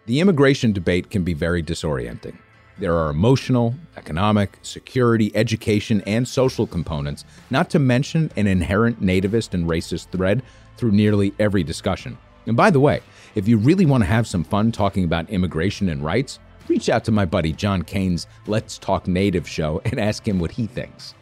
The 0.10 0.22
immigration 0.22 0.72
debate 0.74 1.12
can 1.12 1.24
be 1.24 1.36
very 1.36 1.62
disorienting. 1.62 2.36
There 2.80 2.98
are 2.98 3.12
emotional, 3.12 3.76
economic, 3.95 4.58
security, 4.63 5.32
education, 5.36 6.02
and 6.08 6.28
social 6.28 6.65
components, 6.65 7.26
not 7.52 7.69
to 7.69 7.78
mention 7.78 8.32
an 8.36 8.48
inherent 8.48 9.04
nativist 9.04 9.54
and 9.54 9.69
racist 9.69 10.08
thread 10.10 10.41
through 10.78 10.93
nearly 10.93 11.32
every 11.38 11.63
discussion. 11.63 12.17
And 12.48 12.58
by 12.58 12.72
the 12.72 12.80
way, 12.80 13.02
If 13.36 13.48
you 13.48 13.58
really 13.58 13.86
want 13.86 14.02
to 14.02 14.10
have 14.10 14.26
some 14.26 14.43
fun 14.43 14.72
talking 14.72 15.04
about 15.04 15.30
immigration 15.30 15.89
and 15.89 16.04
rights, 16.04 16.39
reach 16.67 16.89
out 16.89 17.06
to 17.06 17.12
my 17.12 17.26
buddy 17.26 17.54
John 17.54 17.84
Kane's 17.84 18.26
Let's 18.48 18.80
Talk 18.80 19.08
Native 19.08 19.48
show 19.48 19.82
and 19.86 20.00
ask 20.00 20.28
him 20.28 20.39
what 20.39 20.52
he 20.52 20.65
thinks. 20.65 21.13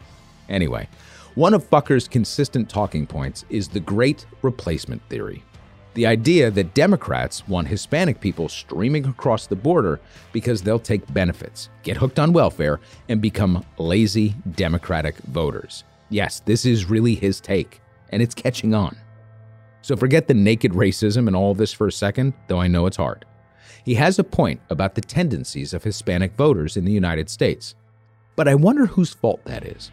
Anyway, 0.47 0.87
one 1.35 1.53
of 1.53 1.69
Fucker's 1.69 2.07
consistent 2.07 2.69
talking 2.69 3.05
points 3.05 3.43
is 3.49 3.67
the 3.67 3.81
great 3.81 4.25
replacement 4.41 5.01
theory. 5.09 5.43
The 5.97 6.05
idea 6.05 6.51
that 6.51 6.75
Democrats 6.75 7.47
want 7.47 7.69
Hispanic 7.69 8.21
people 8.21 8.49
streaming 8.49 9.07
across 9.07 9.47
the 9.47 9.55
border 9.55 9.99
because 10.31 10.61
they'll 10.61 10.77
take 10.77 11.11
benefits, 11.11 11.69
get 11.81 11.97
hooked 11.97 12.19
on 12.19 12.33
welfare, 12.33 12.79
and 13.09 13.19
become 13.19 13.65
lazy 13.79 14.35
Democratic 14.51 15.17
voters. 15.17 15.85
Yes, 16.11 16.41
this 16.41 16.67
is 16.67 16.87
really 16.87 17.15
his 17.15 17.41
take, 17.41 17.81
and 18.09 18.21
it's 18.21 18.35
catching 18.35 18.75
on. 18.75 18.95
So 19.81 19.95
forget 19.95 20.27
the 20.27 20.35
naked 20.35 20.73
racism 20.73 21.25
and 21.25 21.35
all 21.35 21.55
this 21.55 21.73
for 21.73 21.87
a 21.87 21.91
second, 21.91 22.35
though 22.47 22.61
I 22.61 22.67
know 22.67 22.85
it's 22.85 22.97
hard. 22.97 23.25
He 23.83 23.95
has 23.95 24.19
a 24.19 24.23
point 24.23 24.61
about 24.69 24.93
the 24.93 25.01
tendencies 25.01 25.73
of 25.73 25.83
Hispanic 25.83 26.35
voters 26.35 26.77
in 26.77 26.85
the 26.85 26.93
United 26.93 27.27
States. 27.27 27.73
But 28.35 28.47
I 28.47 28.53
wonder 28.53 28.85
whose 28.85 29.15
fault 29.15 29.43
that 29.45 29.65
is. 29.65 29.89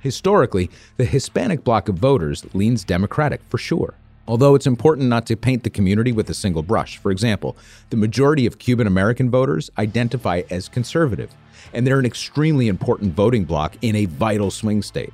Historically, 0.00 0.68
the 0.98 1.06
Hispanic 1.06 1.64
bloc 1.64 1.88
of 1.88 1.96
voters 1.96 2.44
leans 2.52 2.84
Democratic 2.84 3.40
for 3.48 3.56
sure. 3.56 3.94
Although 4.28 4.54
it's 4.54 4.66
important 4.66 5.08
not 5.08 5.26
to 5.26 5.36
paint 5.36 5.62
the 5.62 5.70
community 5.70 6.12
with 6.12 6.28
a 6.30 6.34
single 6.34 6.62
brush. 6.62 6.98
For 6.98 7.10
example, 7.10 7.56
the 7.90 7.96
majority 7.96 8.44
of 8.46 8.58
Cuban 8.58 8.86
American 8.86 9.30
voters 9.30 9.70
identify 9.78 10.42
as 10.50 10.68
conservative, 10.68 11.32
and 11.72 11.86
they're 11.86 11.98
an 11.98 12.06
extremely 12.06 12.68
important 12.68 13.14
voting 13.14 13.44
bloc 13.44 13.76
in 13.82 13.94
a 13.94 14.06
vital 14.06 14.50
swing 14.50 14.82
state. 14.82 15.12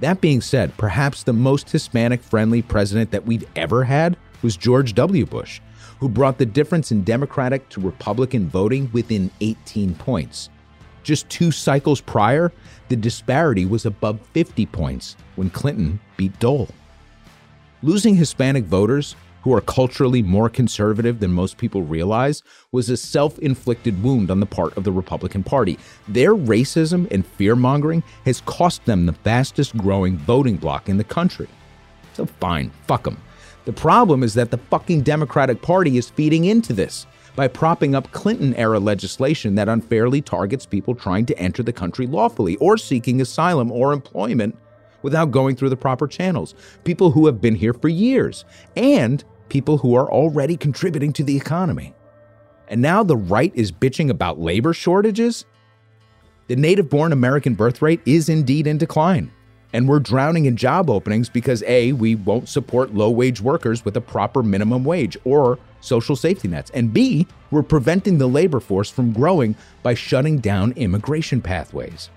That 0.00 0.20
being 0.20 0.40
said, 0.40 0.76
perhaps 0.76 1.22
the 1.22 1.32
most 1.32 1.70
Hispanic 1.70 2.22
friendly 2.22 2.62
president 2.62 3.10
that 3.10 3.26
we've 3.26 3.46
ever 3.54 3.84
had 3.84 4.16
was 4.42 4.56
George 4.56 4.94
W. 4.94 5.24
Bush, 5.26 5.60
who 6.00 6.08
brought 6.08 6.38
the 6.38 6.46
difference 6.46 6.90
in 6.90 7.04
Democratic 7.04 7.68
to 7.70 7.80
Republican 7.80 8.48
voting 8.48 8.90
within 8.92 9.30
18 9.40 9.94
points. 9.94 10.50
Just 11.02 11.28
two 11.28 11.50
cycles 11.50 12.00
prior, 12.00 12.50
the 12.88 12.96
disparity 12.96 13.66
was 13.66 13.86
above 13.86 14.20
50 14.32 14.66
points 14.66 15.16
when 15.36 15.50
Clinton 15.50 16.00
beat 16.16 16.38
Dole. 16.40 16.68
Losing 17.84 18.16
Hispanic 18.16 18.64
voters, 18.64 19.14
who 19.42 19.52
are 19.52 19.60
culturally 19.60 20.22
more 20.22 20.48
conservative 20.48 21.20
than 21.20 21.30
most 21.30 21.58
people 21.58 21.82
realize, 21.82 22.42
was 22.72 22.88
a 22.88 22.96
self 22.96 23.38
inflicted 23.40 24.02
wound 24.02 24.30
on 24.30 24.40
the 24.40 24.46
part 24.46 24.74
of 24.78 24.84
the 24.84 24.90
Republican 24.90 25.42
Party. 25.42 25.78
Their 26.08 26.34
racism 26.34 27.06
and 27.10 27.26
fear 27.26 27.54
mongering 27.54 28.02
has 28.24 28.40
cost 28.40 28.82
them 28.86 29.04
the 29.04 29.12
fastest 29.12 29.76
growing 29.76 30.16
voting 30.16 30.56
bloc 30.56 30.88
in 30.88 30.96
the 30.96 31.04
country. 31.04 31.46
So 32.14 32.24
fine, 32.24 32.70
fuck 32.86 33.02
them. 33.02 33.20
The 33.66 33.74
problem 33.74 34.22
is 34.22 34.32
that 34.32 34.50
the 34.50 34.56
fucking 34.56 35.02
Democratic 35.02 35.60
Party 35.60 35.98
is 35.98 36.08
feeding 36.08 36.46
into 36.46 36.72
this 36.72 37.06
by 37.36 37.48
propping 37.48 37.94
up 37.94 38.10
Clinton 38.12 38.54
era 38.54 38.78
legislation 38.78 39.56
that 39.56 39.68
unfairly 39.68 40.22
targets 40.22 40.64
people 40.64 40.94
trying 40.94 41.26
to 41.26 41.38
enter 41.38 41.62
the 41.62 41.70
country 41.70 42.06
lawfully 42.06 42.56
or 42.56 42.78
seeking 42.78 43.20
asylum 43.20 43.70
or 43.70 43.92
employment 43.92 44.56
without 45.04 45.30
going 45.30 45.54
through 45.54 45.68
the 45.68 45.76
proper 45.76 46.08
channels. 46.08 46.54
People 46.82 47.12
who 47.12 47.26
have 47.26 47.40
been 47.40 47.54
here 47.54 47.74
for 47.74 47.88
years 47.88 48.44
and 48.74 49.22
people 49.50 49.78
who 49.78 49.94
are 49.94 50.10
already 50.10 50.56
contributing 50.56 51.12
to 51.12 51.22
the 51.22 51.36
economy. 51.36 51.94
And 52.68 52.80
now 52.80 53.04
the 53.04 53.16
right 53.16 53.52
is 53.54 53.70
bitching 53.70 54.08
about 54.08 54.40
labor 54.40 54.72
shortages? 54.72 55.44
The 56.48 56.56
native 56.56 56.88
born 56.88 57.12
American 57.12 57.54
birth 57.54 57.82
rate 57.82 58.00
is 58.06 58.28
indeed 58.30 58.66
in 58.66 58.78
decline. 58.78 59.30
And 59.74 59.88
we're 59.88 60.00
drowning 60.00 60.46
in 60.46 60.56
job 60.56 60.88
openings 60.88 61.28
because 61.28 61.62
A, 61.64 61.92
we 61.92 62.14
won't 62.14 62.48
support 62.48 62.94
low 62.94 63.10
wage 63.10 63.40
workers 63.40 63.84
with 63.84 63.96
a 63.96 64.00
proper 64.00 64.42
minimum 64.42 64.84
wage 64.84 65.16
or 65.24 65.58
social 65.80 66.16
safety 66.16 66.48
nets. 66.48 66.70
And 66.70 66.94
B, 66.94 67.26
we're 67.50 67.62
preventing 67.62 68.16
the 68.16 68.28
labor 68.28 68.60
force 68.60 68.88
from 68.88 69.12
growing 69.12 69.54
by 69.82 69.94
shutting 69.94 70.38
down 70.38 70.72
immigration 70.72 71.42
pathways. 71.42 72.08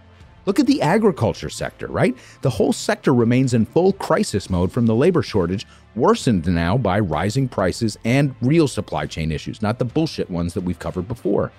Look 0.48 0.62
at 0.62 0.66
the 0.66 0.82
agriculture 0.82 1.50
sector, 1.50 1.88
right? 1.88 2.16
The 2.42 2.50
whole 2.50 2.72
sector 2.72 3.14
remains 3.14 3.54
in 3.54 3.66
full 3.66 3.92
crisis 3.92 4.50
mode 4.50 4.72
from 4.72 4.86
the 4.86 4.96
labor 4.96 5.22
shortage, 5.22 5.68
worsened 5.94 6.48
now 6.48 6.78
by 6.78 7.02
rising 7.02 7.50
prices 7.50 7.98
and 8.06 8.34
real 8.42 8.70
supply 8.70 9.08
chain 9.08 9.34
issues, 9.34 9.62
not 9.62 9.78
the 9.78 9.84
bullshit 9.84 10.30
ones 10.30 10.54
that 10.54 10.62
we've 10.64 10.80
covered 10.80 11.06
before. 11.06 11.52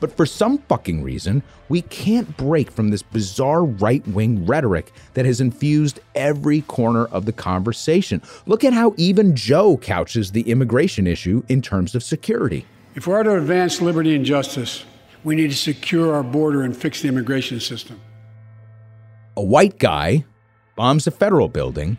But 0.00 0.16
for 0.16 0.24
some 0.24 0.56
fucking 0.60 1.02
reason, 1.02 1.42
we 1.68 1.82
can't 1.82 2.38
break 2.38 2.70
from 2.70 2.88
this 2.88 3.02
bizarre 3.02 3.66
right 3.66 4.06
wing 4.08 4.46
rhetoric 4.46 4.92
that 5.12 5.26
has 5.26 5.42
infused 5.42 6.00
every 6.14 6.62
corner 6.62 7.04
of 7.06 7.26
the 7.26 7.34
conversation. 7.34 8.22
Look 8.46 8.64
at 8.64 8.72
how 8.72 8.94
even 8.96 9.36
Joe 9.36 9.76
couches 9.76 10.32
the 10.32 10.48
immigration 10.50 11.06
issue 11.06 11.42
in 11.50 11.60
terms 11.60 11.94
of 11.94 12.02
security. 12.02 12.64
If 12.94 13.06
we 13.06 13.12
are 13.12 13.22
to 13.24 13.36
advance 13.36 13.82
liberty 13.82 14.16
and 14.16 14.24
justice, 14.24 14.86
we 15.22 15.34
need 15.34 15.50
to 15.50 15.56
secure 15.56 16.14
our 16.14 16.22
border 16.22 16.62
and 16.62 16.74
fix 16.74 17.02
the 17.02 17.08
immigration 17.08 17.60
system. 17.60 18.00
A 19.38 19.42
white 19.42 19.78
guy 19.78 20.24
bombs 20.76 21.06
a 21.06 21.10
federal 21.10 21.48
building, 21.48 21.98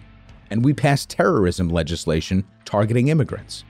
and 0.49 0.65
we 0.65 0.73
pass 0.73 1.05
terrorism 1.05 1.69
legislation 1.69 2.43
targeting 2.65 3.09
immigrants. 3.09 3.63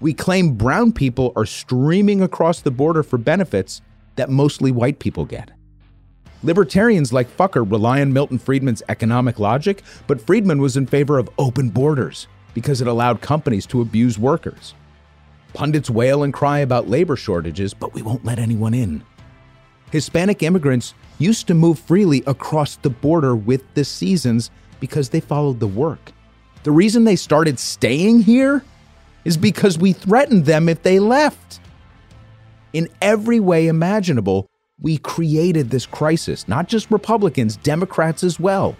We 0.00 0.14
claim 0.14 0.54
brown 0.54 0.92
people 0.92 1.34
are 1.36 1.44
streaming 1.44 2.22
across 2.22 2.62
the 2.62 2.70
border 2.70 3.02
for 3.02 3.18
benefits 3.18 3.82
that 4.14 4.30
mostly 4.30 4.72
white 4.72 4.98
people 4.98 5.26
get. 5.26 5.50
Libertarians 6.42 7.12
like 7.12 7.36
Fucker 7.36 7.70
rely 7.70 8.00
on 8.00 8.14
Milton 8.14 8.38
Friedman's 8.38 8.82
economic 8.88 9.38
logic, 9.38 9.82
but 10.06 10.20
Friedman 10.20 10.62
was 10.62 10.78
in 10.78 10.86
favor 10.86 11.18
of 11.18 11.28
open 11.38 11.68
borders 11.68 12.28
because 12.54 12.80
it 12.80 12.88
allowed 12.88 13.20
companies 13.20 13.66
to 13.66 13.82
abuse 13.82 14.18
workers. 14.18 14.74
Pundits 15.52 15.90
wail 15.90 16.22
and 16.22 16.32
cry 16.32 16.60
about 16.60 16.88
labor 16.88 17.16
shortages, 17.16 17.74
but 17.74 17.92
we 17.92 18.00
won't 18.00 18.24
let 18.24 18.38
anyone 18.38 18.72
in. 18.72 19.04
Hispanic 19.96 20.42
immigrants 20.42 20.92
used 21.18 21.46
to 21.46 21.54
move 21.54 21.78
freely 21.78 22.22
across 22.26 22.76
the 22.76 22.90
border 22.90 23.34
with 23.34 23.62
the 23.72 23.82
seasons 23.82 24.50
because 24.78 25.08
they 25.08 25.20
followed 25.20 25.58
the 25.58 25.66
work. 25.66 26.12
The 26.64 26.70
reason 26.70 27.04
they 27.04 27.16
started 27.16 27.58
staying 27.58 28.20
here 28.20 28.62
is 29.24 29.38
because 29.38 29.78
we 29.78 29.94
threatened 29.94 30.44
them 30.44 30.68
if 30.68 30.82
they 30.82 30.98
left. 30.98 31.60
In 32.74 32.90
every 33.00 33.40
way 33.40 33.68
imaginable, 33.68 34.50
we 34.82 34.98
created 34.98 35.70
this 35.70 35.86
crisis, 35.86 36.46
not 36.46 36.68
just 36.68 36.90
Republicans, 36.90 37.56
Democrats 37.56 38.22
as 38.22 38.38
well. 38.38 38.76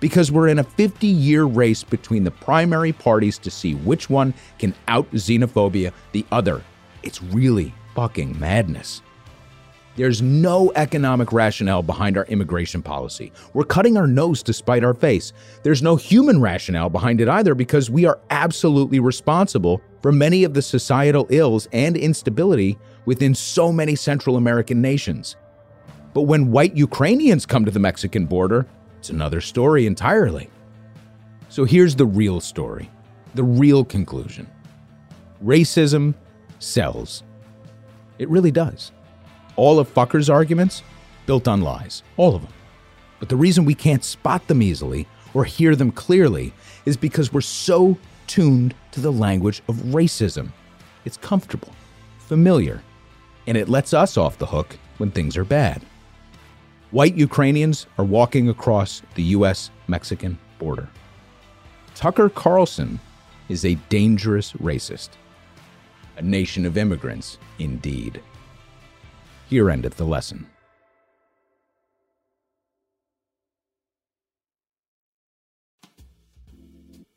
Because 0.00 0.32
we're 0.32 0.48
in 0.48 0.58
a 0.58 0.64
50 0.64 1.06
year 1.06 1.44
race 1.44 1.84
between 1.84 2.24
the 2.24 2.32
primary 2.32 2.92
parties 2.92 3.38
to 3.38 3.52
see 3.52 3.74
which 3.74 4.10
one 4.10 4.34
can 4.58 4.74
out 4.88 5.08
xenophobia 5.12 5.92
the 6.10 6.26
other. 6.32 6.64
It's 7.04 7.22
really 7.22 7.72
fucking 7.94 8.36
madness. 8.40 9.02
There's 10.00 10.22
no 10.22 10.72
economic 10.76 11.30
rationale 11.30 11.82
behind 11.82 12.16
our 12.16 12.24
immigration 12.24 12.80
policy. 12.80 13.32
We're 13.52 13.64
cutting 13.64 13.98
our 13.98 14.06
nose 14.06 14.42
to 14.44 14.54
spite 14.54 14.82
our 14.82 14.94
face. 14.94 15.34
There's 15.62 15.82
no 15.82 15.96
human 15.96 16.40
rationale 16.40 16.88
behind 16.88 17.20
it 17.20 17.28
either 17.28 17.54
because 17.54 17.90
we 17.90 18.06
are 18.06 18.18
absolutely 18.30 18.98
responsible 18.98 19.82
for 20.00 20.10
many 20.10 20.42
of 20.42 20.54
the 20.54 20.62
societal 20.62 21.26
ills 21.28 21.68
and 21.74 21.98
instability 21.98 22.78
within 23.04 23.34
so 23.34 23.70
many 23.70 23.94
Central 23.94 24.38
American 24.38 24.80
nations. 24.80 25.36
But 26.14 26.22
when 26.22 26.50
white 26.50 26.74
Ukrainians 26.74 27.44
come 27.44 27.66
to 27.66 27.70
the 27.70 27.78
Mexican 27.78 28.24
border, 28.24 28.64
it's 29.00 29.10
another 29.10 29.42
story 29.42 29.84
entirely. 29.84 30.48
So 31.50 31.64
here's 31.64 31.94
the 31.94 32.06
real 32.06 32.40
story, 32.40 32.88
the 33.34 33.44
real 33.44 33.84
conclusion 33.84 34.46
racism 35.44 36.14
sells. 36.58 37.22
It 38.18 38.30
really 38.30 38.50
does. 38.50 38.92
All 39.60 39.78
of 39.78 39.92
Fucker's 39.92 40.30
arguments 40.30 40.82
built 41.26 41.46
on 41.46 41.60
lies, 41.60 42.02
all 42.16 42.34
of 42.34 42.40
them. 42.40 42.52
But 43.18 43.28
the 43.28 43.36
reason 43.36 43.66
we 43.66 43.74
can't 43.74 44.02
spot 44.02 44.46
them 44.46 44.62
easily 44.62 45.06
or 45.34 45.44
hear 45.44 45.76
them 45.76 45.92
clearly 45.92 46.54
is 46.86 46.96
because 46.96 47.30
we're 47.30 47.42
so 47.42 47.98
tuned 48.26 48.74
to 48.92 49.00
the 49.00 49.12
language 49.12 49.60
of 49.68 49.76
racism. 49.92 50.48
It's 51.04 51.18
comfortable, 51.18 51.74
familiar, 52.20 52.82
and 53.46 53.54
it 53.54 53.68
lets 53.68 53.92
us 53.92 54.16
off 54.16 54.38
the 54.38 54.46
hook 54.46 54.78
when 54.96 55.10
things 55.10 55.36
are 55.36 55.44
bad. 55.44 55.82
White 56.90 57.16
Ukrainians 57.16 57.86
are 57.98 58.04
walking 58.06 58.48
across 58.48 59.02
the 59.14 59.24
US 59.24 59.70
Mexican 59.88 60.38
border. 60.58 60.88
Tucker 61.94 62.30
Carlson 62.30 62.98
is 63.50 63.66
a 63.66 63.74
dangerous 63.90 64.54
racist. 64.54 65.10
A 66.16 66.22
nation 66.22 66.64
of 66.64 66.78
immigrants, 66.78 67.36
indeed. 67.58 68.22
Here 69.50 69.68
endeth 69.68 69.96
the 69.96 70.04
lesson. 70.06 70.46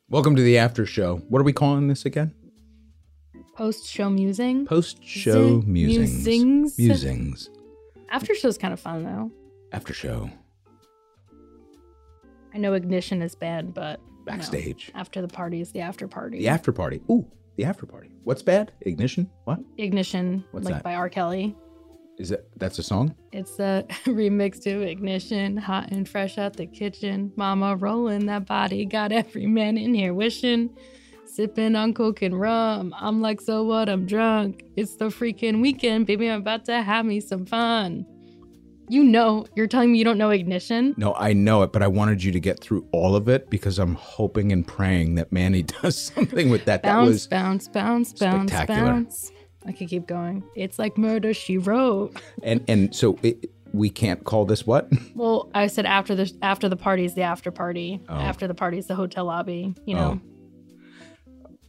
Welcome 0.09 0.36
to 0.36 0.41
the 0.41 0.57
after 0.57 0.86
show. 0.86 1.17
What 1.29 1.39
are 1.39 1.43
we 1.43 1.53
calling 1.53 1.88
this 1.88 2.05
again? 2.05 2.34
Post 3.55 3.88
show 3.88 4.09
musing. 4.09 4.65
Post 4.65 5.03
show 5.03 5.61
musings. 5.65 6.25
musings. 6.25 6.77
Musings. 6.77 7.49
After 8.09 8.36
show's 8.36 8.57
kind 8.57 8.73
of 8.73 8.79
fun 8.79 9.03
though. 9.03 9.31
After 9.71 9.93
show. 9.93 10.29
I 12.53 12.57
know 12.59 12.73
ignition 12.73 13.21
is 13.23 13.34
bad, 13.34 13.73
but 13.73 13.99
Backstage. 14.25 14.91
after 14.93 15.21
the 15.21 15.27
party 15.27 15.61
is 15.61 15.71
the 15.71 15.79
after 15.81 16.07
party. 16.07 16.38
The 16.39 16.47
after 16.47 16.71
party. 16.71 17.01
Ooh, 17.09 17.25
The 17.55 17.65
after 17.65 17.88
party. 17.88 18.11
What's 18.23 18.43
bad? 18.43 18.71
Ignition? 18.81 19.29
What? 19.45 19.59
Ignition, 19.77 20.43
What's 20.51 20.65
like 20.65 20.75
that? 20.75 20.84
by 20.84 20.93
R. 20.93 21.09
Kelly. 21.09 21.55
Is 22.20 22.30
that 22.30 22.45
that's 22.57 22.80
a 22.80 22.84
song? 22.84 23.16
It's 23.32 23.59
a 23.59 23.86
remix 24.05 24.61
to 24.64 24.82
Ignition, 24.82 25.57
hot 25.57 25.91
and 25.91 26.07
fresh 26.07 26.38
out 26.38 26.55
the 26.55 26.68
kitchen. 26.68 27.32
Mama 27.36 27.76
rolling 27.76 28.28
that 28.28 28.45
body, 28.45 28.86
got 28.86 29.11
every 29.11 29.47
man 29.47 29.78
in 29.78 29.93
here 29.93 30.14
wishing. 30.14 30.70
Sipping 31.26 31.76
on 31.76 31.95
coke 31.95 32.22
and 32.22 32.39
rum. 32.39 32.93
I'm 32.95 33.20
like, 33.20 33.41
so 33.41 33.64
what? 33.64 33.89
I'm 33.89 34.05
drunk. 34.05 34.64
It's 34.76 34.97
the 34.97 35.05
freaking 35.05 35.61
weekend, 35.61 36.05
baby. 36.05 36.30
I'm 36.30 36.41
about 36.41 36.66
to 36.66 36.84
have 36.84 37.07
me 37.07 37.20
some 37.20 37.47
fun. 37.47 38.05
You 38.89 39.03
know, 39.03 39.47
you're 39.55 39.66
telling 39.66 39.91
me 39.91 39.97
you 39.97 40.03
don't 40.03 40.20
know 40.20 40.30
Ignition? 40.30 40.93
No, 40.97 41.16
I 41.16 41.34
know 41.34 41.64
it, 41.64 41.72
but 41.72 41.82
I 41.82 41.88
wanted 41.88 42.24
you 42.24 42.32
to 42.34 42.39
get 42.39 42.59
through 42.59 42.86
all 42.91 43.16
of 43.16 43.28
it 43.30 43.49
because 43.49 43.80
I'm 43.80 43.95
hoping 43.95 44.51
and 44.51 44.68
praying 44.68 45.16
that 45.16 45.32
Manny 45.32 45.64
does 45.82 45.97
something 45.97 46.49
with 46.49 46.66
that. 46.66 46.84
Bounce, 46.84 47.05
that 47.05 47.11
was 47.11 47.28
bounce, 47.28 47.68
bounce, 47.68 48.14
bounce, 48.14 48.51
spectacular. 48.51 48.91
bounce. 48.91 49.32
I 49.66 49.72
could 49.72 49.88
keep 49.89 50.07
going. 50.07 50.43
It's 50.55 50.78
like 50.80 50.97
murder 50.97 51.34
she 51.34 51.57
wrote. 51.57 52.16
and 52.41 52.64
and 52.68 52.95
so 52.95 53.18
it, 53.24 53.49
we 53.74 53.89
can't 53.89 54.24
call 54.24 54.45
this 54.45 54.66
what? 54.68 54.91
Well, 55.16 55.49
I 55.53 55.68
said 55.68 55.86
after 55.86 56.16
the 56.16 56.32
after 56.41 56.68
the 56.70 56.76
party 56.76 57.05
is 57.05 57.14
the 57.16 57.22
after 57.22 57.51
party. 57.51 58.01
Oh. 58.09 58.16
After 58.16 58.47
the 58.47 58.55
party 58.55 58.78
is 58.78 58.88
the 58.88 58.95
hotel 58.95 59.26
lobby. 59.26 59.74
You 59.86 59.95
know. 59.95 60.22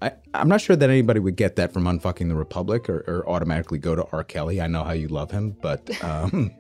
I, 0.03 0.13
I'm 0.35 0.49
not 0.49 0.61
sure 0.61 0.77
that 0.77 0.91
anybody 0.91 1.21
would 1.21 1.37
get 1.37 1.57
that 1.57 1.73
from 1.73 1.85
Unfucking 1.85 2.29
the 2.29 2.35
Republic 2.35 2.91
or, 2.91 3.05
or 3.07 3.29
automatically 3.29 3.79
go 3.79 3.95
to 3.95 4.05
R. 4.13 4.23
Kelly. 4.23 4.61
I 4.61 4.67
know 4.67 4.85
how 4.85 4.93
you 4.93 5.09
love 5.09 5.31
him, 5.31 5.57
but 5.63 5.89
um, 6.05 6.51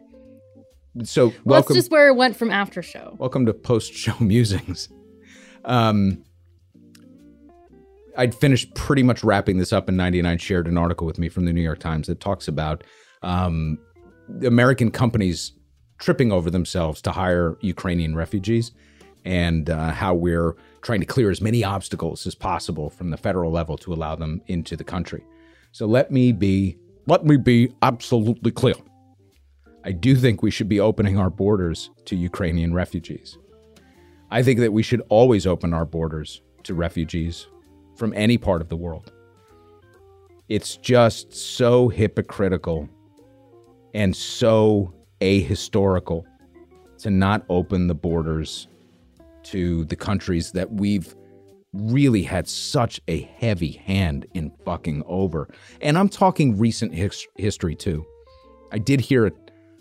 so 1.03 1.26
Well, 1.26 1.35
welcome. 1.45 1.74
That's 1.74 1.85
just 1.87 1.91
where 1.91 2.09
it 2.09 2.14
went 2.14 2.37
from 2.37 2.51
after 2.51 2.80
show. 2.82 3.16
Welcome 3.18 3.45
to 3.47 3.53
post 3.53 3.93
show 3.93 4.14
musings. 4.20 4.89
Um, 5.64 6.24
I'd 8.16 8.34
finished 8.34 8.74
pretty 8.74 9.02
much 9.02 9.24
wrapping 9.24 9.58
this 9.58 9.72
up, 9.72 9.88
and 9.88 9.96
99 9.96 10.38
shared 10.38 10.68
an 10.68 10.78
article 10.78 11.06
with 11.06 11.18
me 11.18 11.28
from 11.28 11.44
the 11.44 11.52
New 11.52 11.62
York 11.62 11.80
Times 11.80 12.06
that 12.06 12.20
talks 12.20 12.48
about 12.48 12.84
um, 13.22 13.78
American 14.44 14.90
companies 14.90 15.52
tripping 15.98 16.32
over 16.32 16.50
themselves 16.50 17.00
to 17.02 17.12
hire 17.12 17.56
Ukrainian 17.60 18.14
refugees 18.14 18.72
and 19.24 19.70
uh, 19.70 19.90
how 19.90 20.14
we're 20.14 20.54
trying 20.82 21.00
to 21.00 21.06
clear 21.06 21.30
as 21.30 21.40
many 21.40 21.64
obstacles 21.64 22.26
as 22.26 22.34
possible 22.34 22.90
from 22.90 23.10
the 23.10 23.16
federal 23.16 23.50
level 23.50 23.76
to 23.78 23.92
allow 23.92 24.14
them 24.14 24.42
into 24.46 24.76
the 24.76 24.84
country. 24.84 25.24
So 25.72 25.86
let 25.86 26.10
me 26.10 26.32
be 26.32 26.78
let 27.06 27.24
me 27.24 27.36
be 27.36 27.72
absolutely 27.82 28.50
clear. 28.50 28.74
I 29.84 29.92
do 29.92 30.16
think 30.16 30.42
we 30.42 30.50
should 30.50 30.68
be 30.68 30.80
opening 30.80 31.18
our 31.18 31.30
borders 31.30 31.90
to 32.06 32.16
Ukrainian 32.16 32.72
refugees. 32.72 33.38
I 34.30 34.42
think 34.42 34.60
that 34.60 34.72
we 34.72 34.82
should 34.82 35.02
always 35.10 35.46
open 35.46 35.74
our 35.74 35.84
borders 35.84 36.40
to 36.62 36.74
refugees 36.74 37.46
from 37.97 38.12
any 38.14 38.38
part 38.38 38.61
of 38.61 38.68
the 38.68 38.76
world. 38.76 39.12
It's 40.49 40.76
just 40.76 41.32
so 41.32 41.88
hypocritical 41.88 42.88
and 43.95 44.14
so 44.14 44.92
ahistorical 45.20 46.24
to 46.99 47.11
not 47.11 47.45
open 47.49 47.86
the 47.86 47.95
borders 47.95 48.68
to 49.45 49.84
the 49.86 49.97
countries 49.97 50.53
that 50.53 50.72
we've 50.72 51.14
really 51.72 52.22
had 52.22 52.47
such 52.47 53.01
a 53.09 53.22
heavy 53.22 53.72
hand 53.72 54.26
in 54.34 54.51
fucking 54.64 55.03
over. 55.07 55.49
And 55.80 55.99
I'm 55.99 56.09
talking 56.09 56.59
recent 56.59 56.95
his- 56.95 57.26
history 57.36 57.74
too. 57.74 58.05
I 58.70 58.78
did 58.78 59.01
hear 59.01 59.26
a, 59.26 59.32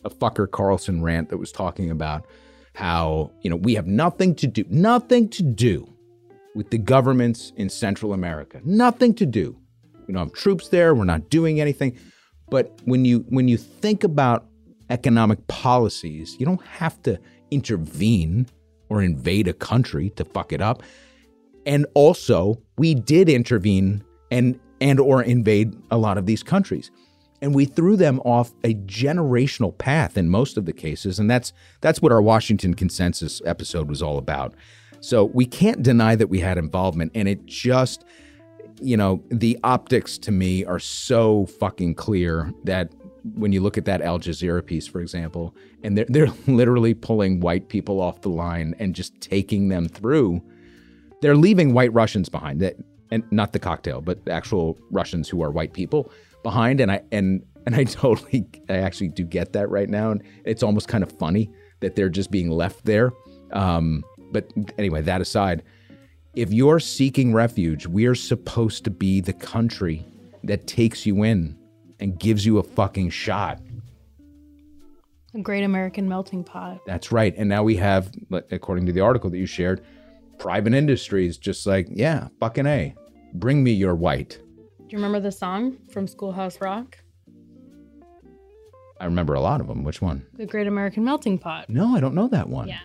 a 0.06 0.10
fucker 0.10 0.50
Carlson 0.50 1.02
rant 1.04 1.30
that 1.30 1.38
was 1.38 1.52
talking 1.52 1.92
about 1.92 2.26
how, 2.74 3.32
you 3.42 3.50
know, 3.50 3.56
we 3.56 3.76
have 3.76 3.86
nothing 3.86 4.34
to 4.36 4.48
do, 4.48 4.64
nothing 4.70 5.30
to 5.30 5.44
do 5.44 5.93
with 6.56 6.70
the 6.70 6.78
governments 6.78 7.52
in 7.56 7.70
Central 7.70 8.14
America. 8.14 8.62
Nothing 8.64 9.14
to 9.16 9.26
do. 9.26 9.58
We 10.08 10.14
don't 10.14 10.28
have 10.28 10.34
troops 10.34 10.70
there, 10.70 10.94
we're 10.94 11.06
not 11.06 11.30
doing 11.30 11.62
anything. 11.62 11.98
But 12.50 12.80
when 12.86 13.06
you 13.06 13.26
when 13.30 13.48
you 13.48 13.58
think 13.58 14.04
about 14.04 14.46
economic 14.90 15.48
policies, 15.48 16.36
you 16.40 16.46
don't 16.46 16.64
have 16.66 17.02
to 17.04 17.20
intervene 17.52 18.48
or 18.90 19.02
invade 19.02 19.48
a 19.48 19.54
country 19.54 20.10
to 20.12 20.26
fuck 20.26 20.54
it 20.54 20.62
up. 20.62 20.84
And 21.66 21.86
also, 21.94 22.62
we 22.78 22.94
did 22.94 23.30
intervene 23.30 24.04
and 24.30 24.60
and 24.82 25.00
or 25.00 25.24
invade 25.24 25.76
a 25.92 25.98
lot 25.98 26.18
of 26.18 26.26
these 26.26 26.44
countries. 26.44 26.92
And 27.42 27.54
we 27.54 27.66
threw 27.66 27.98
them 27.98 28.20
off 28.22 28.54
a 28.64 28.74
generational 28.76 29.78
path 29.78 30.18
in 30.18 30.30
most 30.30 30.58
of 30.58 30.66
the 30.66 30.74
cases, 30.74 31.20
and 31.20 31.30
that's 31.30 31.54
that's 31.82 32.02
what 32.02 32.12
our 32.12 32.22
Washington 32.22 32.74
consensus 32.74 33.42
episode 33.46 33.90
was 33.90 34.02
all 34.02 34.18
about. 34.18 34.54
So 35.04 35.26
we 35.26 35.46
can't 35.46 35.84
deny 35.84 36.16
that 36.16 36.28
we 36.28 36.40
had 36.40 36.58
involvement, 36.58 37.12
and 37.14 37.28
it 37.28 37.46
just, 37.46 38.06
you 38.82 38.96
know, 38.96 39.24
the 39.30 39.60
optics 39.64 40.18
to 40.20 40.32
me 40.32 40.64
are 40.66 40.80
so 40.80 41.46
fucking 41.60 41.96
clear 41.96 42.54
that 42.64 42.92
when 43.36 43.52
you 43.52 43.62
look 43.62 43.78
at 43.78 43.86
that 43.86 44.02
Al 44.02 44.20
Jazeera 44.20 44.66
piece, 44.66 44.88
for 44.88 45.02
example, 45.02 45.56
and 45.84 45.98
they're 45.98 46.06
they're 46.10 46.34
literally 46.48 46.94
pulling 46.94 47.40
white 47.40 47.70
people 47.70 48.00
off 48.02 48.22
the 48.22 48.30
line 48.30 48.76
and 48.80 48.96
just 48.96 49.20
taking 49.22 49.70
them 49.70 49.88
through 49.88 50.42
they're 51.24 51.38
leaving 51.38 51.74
white 51.74 51.94
Russians 51.94 52.28
behind 52.28 52.60
that 52.60 52.76
and 53.10 53.24
not 53.32 53.54
the 53.54 53.60
cocktail, 53.60 54.02
but 54.02 54.20
actual 54.30 54.78
Russians 54.92 55.30
who 55.30 55.42
are 55.42 55.52
white 55.52 55.72
people 55.72 56.12
behind. 56.44 56.82
And 56.82 56.92
I 56.92 57.02
and 57.14 57.42
and 57.66 57.76
I 57.76 57.84
totally 57.86 58.46
I 58.70 58.76
actually 58.80 59.08
do 59.08 59.24
get 59.24 59.54
that 59.54 59.70
right 59.70 59.90
now. 59.90 60.12
And 60.12 60.22
it's 60.44 60.64
almost 60.64 60.90
kind 60.90 61.02
of 61.02 61.12
funny 61.14 61.50
that 61.80 61.96
they're 61.96 62.10
just 62.10 62.30
being 62.30 62.52
left 62.52 62.84
there. 62.84 63.14
Um, 63.54 64.04
but 64.34 64.52
anyway, 64.78 65.02
that 65.02 65.22
aside, 65.22 65.64
if 66.36 66.52
you're 66.52 66.80
seeking 66.80 67.34
refuge, 67.34 67.86
we're 67.88 68.16
supposed 68.16 68.84
to 68.86 68.90
be 68.90 69.22
the 69.22 69.34
country 69.34 70.06
that 70.44 70.68
takes 70.68 71.06
you 71.06 71.24
in 71.24 71.58
and 72.00 72.20
gives 72.20 72.46
you 72.46 72.58
a 72.58 72.64
fucking 72.64 73.12
shot. 73.12 73.62
A 75.36 75.40
great 75.40 75.64
American 75.64 76.10
melting 76.10 76.44
pot. 76.44 76.82
That's 76.86 77.12
right. 77.12 77.34
And 77.38 77.48
now 77.48 77.64
we 77.64 77.76
have, 77.78 78.12
according 78.52 78.86
to 78.88 78.92
the 78.92 79.00
article 79.00 79.30
that 79.30 79.38
you 79.38 79.46
shared, 79.46 79.84
private 80.38 80.74
industries 80.74 81.38
just 81.38 81.66
like, 81.66 81.88
yeah, 81.90 82.28
fucking 82.40 82.66
A. 82.66 82.94
Bring 83.36 83.64
me 83.64 83.72
your 83.72 83.96
white. 83.96 84.40
Do 84.78 84.86
you 84.90 84.98
remember 84.98 85.20
the 85.20 85.32
song 85.32 85.78
from 85.90 86.08
Schoolhouse 86.08 86.60
Rock? 86.62 86.98
I 89.00 89.06
remember 89.06 89.34
a 89.34 89.42
lot 89.42 89.60
of 89.60 89.68
them. 89.68 89.84
Which 89.84 90.02
one? 90.02 90.26
The 90.34 90.46
Great 90.46 90.68
American 90.68 91.04
Melting 91.04 91.40
Pot. 91.40 91.70
No, 91.70 91.96
I 91.96 92.00
don't 92.00 92.14
know 92.14 92.28
that 92.28 92.48
one. 92.48 92.68
Yeah. 92.68 92.80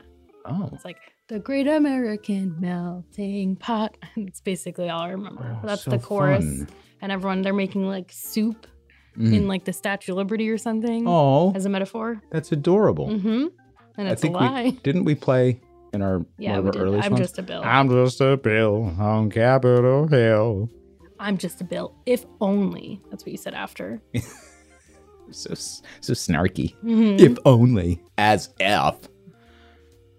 Oh. 0.50 0.70
It's 0.72 0.84
like 0.84 0.96
the 1.28 1.38
Great 1.38 1.66
American 1.68 2.56
Melting 2.58 3.56
Pot. 3.56 3.96
It's 4.16 4.40
basically 4.40 4.88
all 4.88 5.02
I 5.02 5.10
remember. 5.10 5.58
That's 5.64 5.82
so 5.84 5.90
the 5.92 5.98
chorus. 5.98 6.44
fun. 6.44 6.68
And 7.00 7.12
everyone 7.12 7.42
they're 7.42 7.52
making 7.52 7.86
like 7.86 8.10
soup 8.12 8.66
Mhm. 9.16 9.34
in 9.34 9.48
like 9.48 9.64
the 9.64 9.72
Statue 9.72 10.12
of 10.12 10.16
Liberty 10.18 10.48
or 10.48 10.58
something. 10.58 11.04
Oh. 11.08 11.52
As 11.54 11.64
a 11.66 11.68
metaphor. 11.68 12.22
That's 12.30 12.52
adorable. 12.52 13.08
Mm-hmm. 13.08 13.46
And 13.98 14.08
I 14.08 14.12
it's 14.12 14.22
think 14.22 14.34
a 14.36 14.38
lie. 14.38 14.62
we 14.64 14.70
didn't 14.82 15.04
we 15.04 15.14
play 15.16 15.60
in 15.92 16.02
our 16.02 16.24
Yeah, 16.38 16.58
one 16.58 16.68
of 16.68 16.76
our 16.76 16.82
early 16.82 16.98
I'm 16.98 17.04
songs? 17.10 17.18
just 17.20 17.38
a 17.38 17.42
bill. 17.42 17.62
I'm 17.64 17.88
just 17.90 18.20
a 18.20 18.36
bill 18.36 18.94
on 18.98 19.30
Capitol 19.30 20.06
Hill. 20.06 20.68
I'm 21.18 21.36
just 21.36 21.60
a 21.60 21.64
bill. 21.64 21.94
If 22.06 22.24
only. 22.40 23.00
That's 23.10 23.24
what 23.24 23.32
you 23.32 23.38
said 23.38 23.54
after. 23.54 24.00
So 25.30 25.52
so 25.54 26.14
snarky. 26.14 26.74
Mhm. 26.82 27.20
If 27.20 27.36
only 27.44 28.00
as 28.16 28.48
if. 28.60 28.94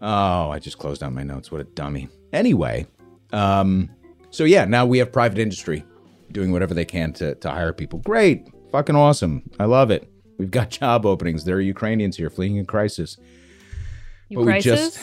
Oh, 0.01 0.49
I 0.49 0.59
just 0.59 0.77
closed 0.77 1.01
down 1.01 1.13
my 1.13 1.23
notes. 1.23 1.51
What 1.51 1.61
a 1.61 1.65
dummy. 1.65 2.09
Anyway, 2.31 2.85
um, 3.33 3.89
so 4.29 4.43
yeah, 4.43 4.65
now 4.65 4.85
we 4.85 4.97
have 4.99 5.11
private 5.11 5.39
industry 5.39 5.83
doing 6.31 6.51
whatever 6.51 6.73
they 6.73 6.85
can 6.85 7.13
to 7.13 7.35
to 7.35 7.49
hire 7.49 7.73
people. 7.73 7.99
Great, 7.99 8.47
fucking 8.71 8.95
awesome. 8.95 9.49
I 9.59 9.65
love 9.65 9.91
it. 9.91 10.09
We've 10.37 10.51
got 10.51 10.69
job 10.81 11.05
openings. 11.05 11.43
There 11.43 11.57
are 11.57 11.61
Ukrainians 11.61 12.17
here 12.17 12.29
fleeing 12.29 12.59
a 12.59 12.65
crisis. 12.65 13.17
You 14.29 14.37
But 14.37 14.45
we 14.45 14.59
just 14.61 14.99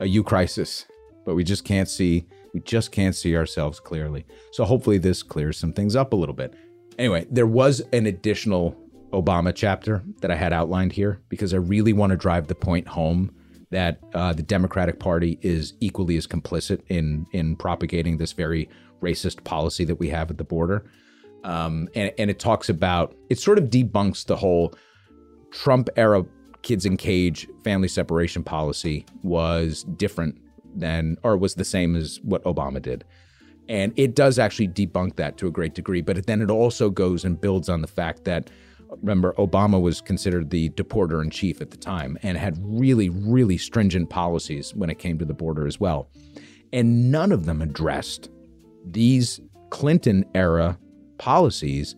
a 0.00 0.06
U 0.06 0.22
crisis, 0.22 0.86
but 1.24 1.34
we 1.34 1.44
just 1.44 1.64
can't 1.64 1.88
see. 1.88 2.26
We 2.52 2.60
just 2.60 2.92
can't 2.92 3.16
see 3.16 3.36
ourselves 3.36 3.80
clearly. 3.80 4.24
So 4.52 4.64
hopefully 4.64 4.98
this 4.98 5.24
clears 5.24 5.58
some 5.58 5.72
things 5.72 5.96
up 5.96 6.12
a 6.12 6.16
little 6.16 6.34
bit. 6.34 6.54
Anyway, 6.98 7.26
there 7.28 7.48
was 7.48 7.80
an 7.92 8.06
additional 8.06 8.76
Obama 9.12 9.52
chapter 9.52 10.04
that 10.20 10.30
I 10.30 10.36
had 10.36 10.52
outlined 10.52 10.92
here 10.92 11.20
because 11.28 11.52
I 11.52 11.56
really 11.56 11.92
want 11.92 12.10
to 12.10 12.16
drive 12.16 12.46
the 12.46 12.54
point 12.54 12.86
home 12.86 13.34
that 13.74 13.98
uh, 14.14 14.32
the 14.32 14.42
Democratic 14.42 15.00
Party 15.00 15.36
is 15.42 15.74
equally 15.80 16.16
as 16.16 16.28
complicit 16.28 16.80
in 16.88 17.26
in 17.32 17.56
propagating 17.56 18.16
this 18.18 18.32
very 18.32 18.68
racist 19.02 19.42
policy 19.42 19.84
that 19.84 19.96
we 19.96 20.08
have 20.08 20.30
at 20.30 20.38
the 20.38 20.44
border. 20.44 20.88
Um, 21.42 21.88
and, 21.96 22.12
and 22.16 22.30
it 22.30 22.38
talks 22.38 22.68
about 22.68 23.16
it 23.30 23.38
sort 23.40 23.58
of 23.58 23.64
debunks 23.64 24.26
the 24.26 24.36
whole 24.36 24.74
Trump 25.50 25.88
era 25.96 26.24
kids 26.62 26.86
in 26.86 26.96
cage 26.96 27.48
family 27.64 27.88
separation 27.88 28.44
policy 28.44 29.04
was 29.24 29.82
different 29.96 30.40
than 30.76 31.16
or 31.24 31.36
was 31.36 31.56
the 31.56 31.64
same 31.64 31.96
as 31.96 32.20
what 32.22 32.44
Obama 32.44 32.80
did. 32.80 33.04
And 33.68 33.92
it 33.96 34.14
does 34.14 34.38
actually 34.38 34.68
debunk 34.68 35.16
that 35.16 35.36
to 35.38 35.48
a 35.48 35.50
great 35.50 35.74
degree, 35.74 36.00
but 36.00 36.26
then 36.26 36.40
it 36.40 36.50
also 36.50 36.90
goes 36.90 37.24
and 37.24 37.40
builds 37.40 37.68
on 37.68 37.80
the 37.80 37.88
fact 37.88 38.24
that 38.24 38.50
remember 39.00 39.32
Obama 39.34 39.80
was 39.80 40.00
considered 40.00 40.50
the 40.50 40.70
deporter 40.70 41.22
in 41.22 41.30
chief 41.30 41.60
at 41.60 41.70
the 41.70 41.76
time 41.76 42.18
and 42.22 42.38
had 42.38 42.58
really 42.60 43.08
really 43.08 43.58
stringent 43.58 44.10
policies 44.10 44.74
when 44.74 44.90
it 44.90 44.98
came 44.98 45.18
to 45.18 45.24
the 45.24 45.34
border 45.34 45.66
as 45.66 45.78
well. 45.80 46.10
And 46.72 47.10
none 47.10 47.32
of 47.32 47.46
them 47.46 47.62
addressed 47.62 48.30
these 48.84 49.40
Clinton 49.70 50.24
era 50.34 50.78
policies 51.18 51.96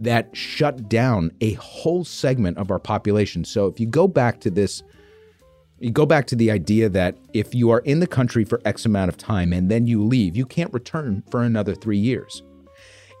that 0.00 0.34
shut 0.36 0.88
down 0.88 1.32
a 1.40 1.54
whole 1.54 2.04
segment 2.04 2.58
of 2.58 2.70
our 2.70 2.78
population. 2.78 3.44
So 3.44 3.66
if 3.66 3.80
you 3.80 3.86
go 3.86 4.06
back 4.06 4.40
to 4.40 4.50
this, 4.50 4.82
you 5.80 5.90
go 5.90 6.06
back 6.06 6.26
to 6.28 6.36
the 6.36 6.50
idea 6.50 6.88
that 6.88 7.16
if 7.32 7.54
you 7.54 7.70
are 7.70 7.80
in 7.80 8.00
the 8.00 8.06
country 8.06 8.44
for 8.44 8.60
X 8.64 8.84
amount 8.84 9.08
of 9.08 9.16
time 9.16 9.52
and 9.52 9.70
then 9.70 9.86
you 9.86 10.04
leave, 10.04 10.36
you 10.36 10.46
can't 10.46 10.72
return 10.72 11.22
for 11.30 11.42
another 11.42 11.74
three 11.74 11.98
years. 11.98 12.42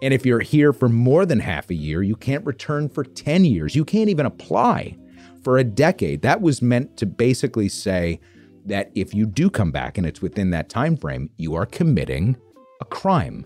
And 0.02 0.14
if 0.14 0.24
you're 0.24 0.40
here 0.40 0.72
for 0.72 0.88
more 0.88 1.26
than 1.26 1.40
half 1.40 1.70
a 1.70 1.74
year, 1.74 2.02
you 2.02 2.16
can't 2.16 2.44
return 2.46 2.88
for 2.88 3.04
10 3.04 3.44
years. 3.44 3.74
You 3.74 3.84
can't 3.84 4.08
even 4.08 4.26
apply 4.26 4.96
for 5.42 5.58
a 5.58 5.64
decade. 5.64 6.22
That 6.22 6.40
was 6.40 6.62
meant 6.62 6.96
to 6.98 7.06
basically 7.06 7.68
say 7.68 8.20
that 8.66 8.90
if 8.94 9.14
you 9.14 9.26
do 9.26 9.50
come 9.50 9.72
back 9.72 9.98
and 9.98 10.06
it's 10.06 10.22
within 10.22 10.50
that 10.50 10.68
time 10.68 10.96
frame, 10.96 11.30
you 11.36 11.54
are 11.54 11.66
committing 11.66 12.36
a 12.80 12.84
crime. 12.84 13.44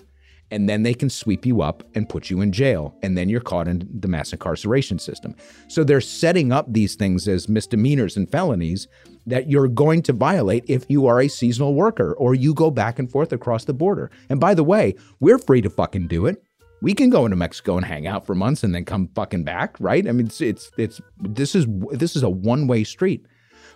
And 0.53 0.69
then 0.69 0.83
they 0.83 0.93
can 0.93 1.09
sweep 1.09 1.47
you 1.47 1.63
up 1.63 1.83
and 1.95 2.07
put 2.07 2.29
you 2.29 2.43
in 2.43 2.53
jail. 2.53 2.95
And 3.03 3.17
then 3.17 3.31
you're 3.31 3.41
caught 3.41 3.67
in 3.67 3.89
the 3.91 4.07
mass 4.07 4.33
incarceration 4.33 4.99
system. 4.99 5.35
So 5.67 5.83
they're 5.83 6.03
setting 6.03 6.53
up 6.53 6.71
these 6.71 6.95
things 6.95 7.27
as 7.27 7.49
misdemeanors 7.49 8.19
and 8.19 8.31
felonies 8.31 8.87
that 9.27 9.49
you're 9.49 9.67
going 9.67 10.03
to 10.03 10.13
violate 10.13 10.65
if 10.69 10.85
you 10.91 11.07
are 11.07 11.23
a 11.23 11.29
seasonal 11.29 11.75
worker 11.75 12.13
or 12.19 12.35
you 12.35 12.53
go 12.53 12.71
back 12.71 12.99
and 12.99 13.11
forth 13.11 13.33
across 13.33 13.65
the 13.65 13.73
border. 13.73 14.11
And 14.29 14.39
by 14.39 14.53
the 14.53 14.63
way, 14.63 14.95
we're 15.21 15.39
free 15.39 15.63
to 15.63 15.71
fucking 15.71 16.09
do 16.09 16.27
it. 16.27 16.45
We 16.83 16.93
can 16.93 17.09
go 17.09 17.25
into 17.25 17.37
Mexico 17.37 17.79
and 17.79 17.87
hang 17.87 18.07
out 18.07 18.27
for 18.27 18.35
months 18.35 18.63
and 18.63 18.75
then 18.75 18.85
come 18.85 19.09
fucking 19.15 19.45
back, 19.45 19.77
right? 19.81 20.07
I 20.07 20.13
mean, 20.13 20.27
it's 20.27 20.43
it's, 20.43 20.71
it's 20.77 21.01
this 21.19 21.55
is 21.55 21.67
this 21.93 22.15
is 22.15 22.25
a 22.25 22.31
one-way 22.31 22.85
street. 22.85 23.25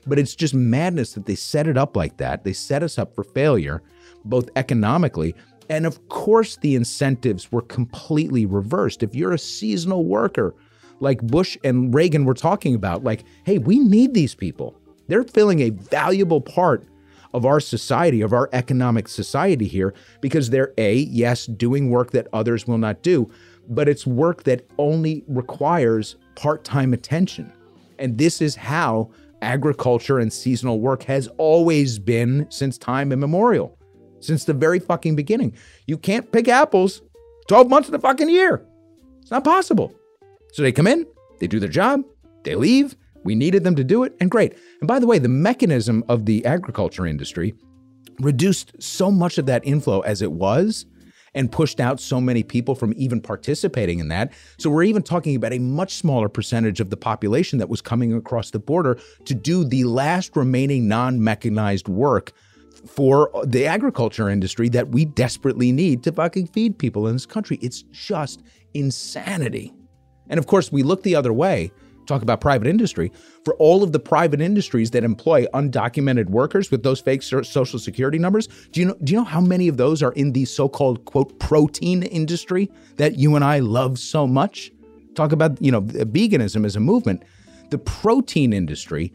But 0.06 0.18
it's 0.18 0.34
just 0.34 0.54
madness 0.54 1.14
that 1.14 1.26
they 1.26 1.36
set 1.36 1.66
it 1.66 1.78
up 1.78 1.96
like 1.96 2.18
that. 2.18 2.44
They 2.44 2.52
set 2.52 2.82
us 2.82 2.98
up 2.98 3.14
for 3.14 3.24
failure, 3.24 3.82
both 4.24 4.50
economically 4.56 5.34
and 5.68 5.86
of 5.86 6.08
course 6.08 6.56
the 6.56 6.74
incentives 6.74 7.50
were 7.52 7.62
completely 7.62 8.46
reversed. 8.46 9.02
If 9.02 9.14
you're 9.14 9.32
a 9.32 9.38
seasonal 9.38 10.04
worker, 10.04 10.54
like 11.00 11.20
Bush 11.22 11.56
and 11.64 11.94
Reagan 11.94 12.24
were 12.24 12.34
talking 12.34 12.74
about, 12.74 13.04
like, 13.04 13.24
hey, 13.44 13.58
we 13.58 13.78
need 13.78 14.14
these 14.14 14.34
people. 14.34 14.74
They're 15.08 15.24
filling 15.24 15.60
a 15.60 15.70
valuable 15.70 16.40
part 16.40 16.86
of 17.34 17.44
our 17.44 17.60
society, 17.60 18.22
of 18.22 18.32
our 18.32 18.48
economic 18.52 19.08
society 19.08 19.66
here, 19.66 19.94
because 20.20 20.50
they're 20.50 20.72
A, 20.78 20.94
yes, 20.94 21.46
doing 21.46 21.90
work 21.90 22.12
that 22.12 22.28
others 22.32 22.66
will 22.66 22.78
not 22.78 23.02
do, 23.02 23.30
but 23.68 23.88
it's 23.88 24.06
work 24.06 24.44
that 24.44 24.66
only 24.78 25.22
requires 25.28 26.16
part 26.34 26.64
time 26.64 26.92
attention. 26.92 27.52
And 27.98 28.16
this 28.16 28.40
is 28.40 28.54
how 28.56 29.10
agriculture 29.42 30.18
and 30.18 30.32
seasonal 30.32 30.80
work 30.80 31.02
has 31.02 31.28
always 31.36 31.98
been 31.98 32.46
since 32.48 32.78
time 32.78 33.12
immemorial, 33.12 33.75
since 34.26 34.44
the 34.44 34.54
very 34.54 34.78
fucking 34.78 35.16
beginning. 35.16 35.56
You 35.86 35.98
can't 35.98 36.30
pick 36.30 36.48
apples 36.48 37.02
12 37.48 37.68
months 37.68 37.88
of 37.88 37.92
the 37.92 37.98
fucking 37.98 38.28
year. 38.28 38.66
It's 39.20 39.30
not 39.30 39.44
possible. 39.44 39.94
So 40.52 40.62
they 40.62 40.72
come 40.72 40.86
in, 40.86 41.06
they 41.38 41.46
do 41.46 41.60
their 41.60 41.68
job, 41.68 42.02
they 42.44 42.54
leave. 42.54 42.96
We 43.24 43.34
needed 43.34 43.64
them 43.64 43.74
to 43.74 43.82
do 43.82 44.04
it, 44.04 44.14
and 44.20 44.30
great. 44.30 44.56
And 44.80 44.86
by 44.86 45.00
the 45.00 45.06
way, 45.06 45.18
the 45.18 45.28
mechanism 45.28 46.04
of 46.08 46.26
the 46.26 46.46
agriculture 46.46 47.06
industry 47.06 47.54
reduced 48.20 48.80
so 48.80 49.10
much 49.10 49.36
of 49.36 49.46
that 49.46 49.66
inflow 49.66 50.00
as 50.00 50.22
it 50.22 50.30
was 50.30 50.86
and 51.34 51.52
pushed 51.52 51.80
out 51.80 52.00
so 52.00 52.20
many 52.20 52.42
people 52.42 52.74
from 52.74 52.94
even 52.96 53.20
participating 53.20 53.98
in 53.98 54.08
that. 54.08 54.32
So 54.58 54.70
we're 54.70 54.84
even 54.84 55.02
talking 55.02 55.36
about 55.36 55.52
a 55.52 55.58
much 55.58 55.94
smaller 55.94 56.28
percentage 56.28 56.80
of 56.80 56.90
the 56.90 56.96
population 56.96 57.58
that 57.58 57.68
was 57.68 57.82
coming 57.82 58.14
across 58.14 58.50
the 58.50 58.58
border 58.58 58.98
to 59.26 59.34
do 59.34 59.64
the 59.64 59.84
last 59.84 60.34
remaining 60.34 60.88
non 60.88 61.22
mechanized 61.22 61.88
work 61.88 62.32
for 62.86 63.30
the 63.44 63.66
agriculture 63.66 64.28
industry 64.28 64.68
that 64.70 64.88
we 64.88 65.04
desperately 65.04 65.72
need 65.72 66.02
to 66.04 66.12
fucking 66.12 66.48
feed 66.48 66.78
people 66.78 67.06
in 67.06 67.14
this 67.14 67.26
country. 67.26 67.58
It's 67.62 67.82
just 67.82 68.42
insanity. 68.74 69.72
And 70.28 70.38
of 70.38 70.46
course, 70.46 70.72
we 70.72 70.82
look 70.82 71.02
the 71.02 71.14
other 71.14 71.32
way, 71.32 71.70
talk 72.06 72.22
about 72.22 72.40
private 72.40 72.66
industry, 72.66 73.12
for 73.44 73.54
all 73.56 73.82
of 73.82 73.92
the 73.92 73.98
private 73.98 74.40
industries 74.40 74.90
that 74.90 75.04
employ 75.04 75.46
undocumented 75.54 76.26
workers 76.26 76.70
with 76.70 76.82
those 76.82 77.00
fake 77.00 77.22
social 77.22 77.78
security 77.78 78.18
numbers. 78.18 78.48
Do 78.72 78.80
you 78.80 78.86
know 78.86 78.96
do 79.04 79.12
you 79.12 79.18
know 79.18 79.24
how 79.24 79.40
many 79.40 79.68
of 79.68 79.76
those 79.76 80.02
are 80.02 80.12
in 80.12 80.32
the 80.32 80.44
so-called 80.44 81.04
quote 81.04 81.38
protein 81.38 82.02
industry 82.02 82.70
that 82.96 83.18
you 83.18 83.36
and 83.36 83.44
I 83.44 83.60
love 83.60 83.98
so 83.98 84.26
much? 84.26 84.72
Talk 85.14 85.32
about, 85.32 85.60
you 85.62 85.72
know, 85.72 85.82
veganism 85.82 86.66
as 86.66 86.76
a 86.76 86.80
movement. 86.80 87.22
The 87.70 87.78
protein 87.78 88.52
industry 88.52 89.12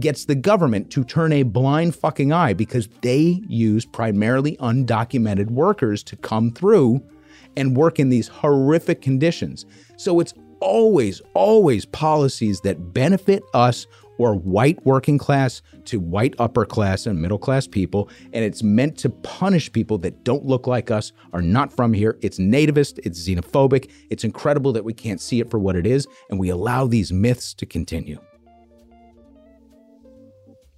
gets 0.00 0.24
the 0.24 0.34
government 0.34 0.90
to 0.90 1.04
turn 1.04 1.32
a 1.32 1.42
blind 1.42 1.94
fucking 1.94 2.32
eye 2.32 2.52
because 2.52 2.88
they 3.02 3.40
use 3.46 3.84
primarily 3.84 4.56
undocumented 4.58 5.50
workers 5.50 6.02
to 6.04 6.16
come 6.16 6.50
through 6.50 7.02
and 7.56 7.76
work 7.76 7.98
in 7.98 8.08
these 8.08 8.28
horrific 8.28 9.00
conditions. 9.00 9.66
So 9.96 10.20
it's 10.20 10.34
always, 10.60 11.20
always 11.34 11.84
policies 11.84 12.60
that 12.62 12.92
benefit 12.92 13.42
us 13.52 13.86
or 14.18 14.34
white 14.34 14.84
working 14.86 15.18
class 15.18 15.60
to 15.84 15.98
white 15.98 16.34
upper 16.38 16.64
class 16.64 17.06
and 17.06 17.20
middle 17.20 17.38
class 17.38 17.66
people. 17.66 18.08
And 18.32 18.44
it's 18.44 18.62
meant 18.62 18.96
to 18.98 19.10
punish 19.10 19.72
people 19.72 19.98
that 19.98 20.24
don't 20.24 20.44
look 20.44 20.66
like 20.66 20.90
us, 20.90 21.12
are 21.32 21.42
not 21.42 21.72
from 21.72 21.92
here. 21.92 22.16
It's 22.22 22.38
nativist, 22.38 23.00
it's 23.04 23.28
xenophobic. 23.28 23.90
It's 24.10 24.24
incredible 24.24 24.72
that 24.72 24.84
we 24.84 24.94
can't 24.94 25.20
see 25.20 25.40
it 25.40 25.50
for 25.50 25.58
what 25.58 25.76
it 25.76 25.86
is. 25.86 26.06
And 26.30 26.38
we 26.38 26.48
allow 26.48 26.86
these 26.86 27.12
myths 27.12 27.54
to 27.54 27.66
continue. 27.66 28.20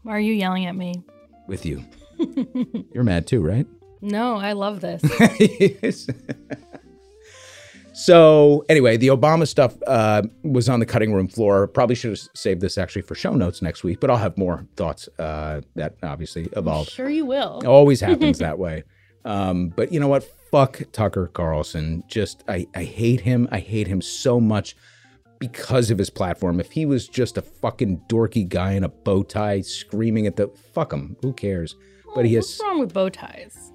Why 0.07 0.13
are 0.13 0.21
you 0.21 0.35
yelling 0.35 0.67
at 0.67 0.77
me? 0.77 1.03
With 1.49 1.67
you. 1.67 1.83
You're 2.95 3.03
mad 3.03 3.27
too, 3.27 3.43
right? 3.43 3.67
No, 4.01 4.37
I 4.37 4.53
love 4.53 4.81
this. 4.81 5.03
So 7.99 8.63
anyway, 8.69 8.99
the 8.99 9.07
Obama 9.07 9.49
stuff 9.49 9.75
uh, 9.87 10.21
was 10.43 10.69
on 10.69 10.81
the 10.81 10.87
cutting 10.87 11.15
room 11.15 11.29
floor. 11.29 11.67
Probably 11.67 11.95
should 11.95 12.11
have 12.11 12.21
saved 12.35 12.61
this 12.61 12.77
actually 12.77 13.01
for 13.01 13.15
show 13.15 13.33
notes 13.33 13.63
next 13.63 13.85
week, 13.85 14.01
but 14.01 14.11
I'll 14.11 14.19
have 14.19 14.37
more 14.37 14.67
thoughts 14.77 15.09
uh, 15.19 15.63
that 15.77 15.95
obviously 16.03 16.47
evolve. 16.55 16.91
Sure, 16.91 17.09
you 17.09 17.25
will. 17.25 17.61
It 17.61 17.67
always 17.67 18.03
happens 18.03 18.39
that 18.39 18.59
way. 18.59 18.85
Um, 19.25 19.71
but 19.71 19.93
you 19.93 19.99
know 19.99 20.07
what? 20.07 20.25
Fuck 20.53 20.83
Tucker 20.93 21.27
Carlson. 21.27 22.05
Just 22.07 22.45
I, 22.47 22.69
I 22.77 22.85
hate 22.85 23.23
him. 23.23 23.49
I 23.51 23.59
hate 23.59 23.89
him 23.89 24.01
so 24.01 24.39
much 24.39 24.77
because 25.39 25.91
of 25.91 25.99
his 25.99 26.11
platform. 26.11 26.61
If 26.61 26.73
he 26.73 26.87
was 26.87 27.09
just 27.09 27.37
a 27.39 27.43
fucking 27.43 28.03
dorky 28.09 28.49
guy 28.49 28.73
in 28.73 28.85
a 28.85 28.89
bow 28.89 29.23
tie 29.23 29.61
screaming 29.61 30.27
at 30.27 30.37
the 30.37 30.49
fuck 30.49 30.93
him, 30.93 31.17
who 31.23 31.33
cares? 31.33 31.77
But 32.15 32.25
he 32.25 32.35
has 32.35 32.45
What's 32.45 32.63
wrong 32.63 32.81
with 32.81 32.93
bow 32.95 33.09
ties? 33.09 33.73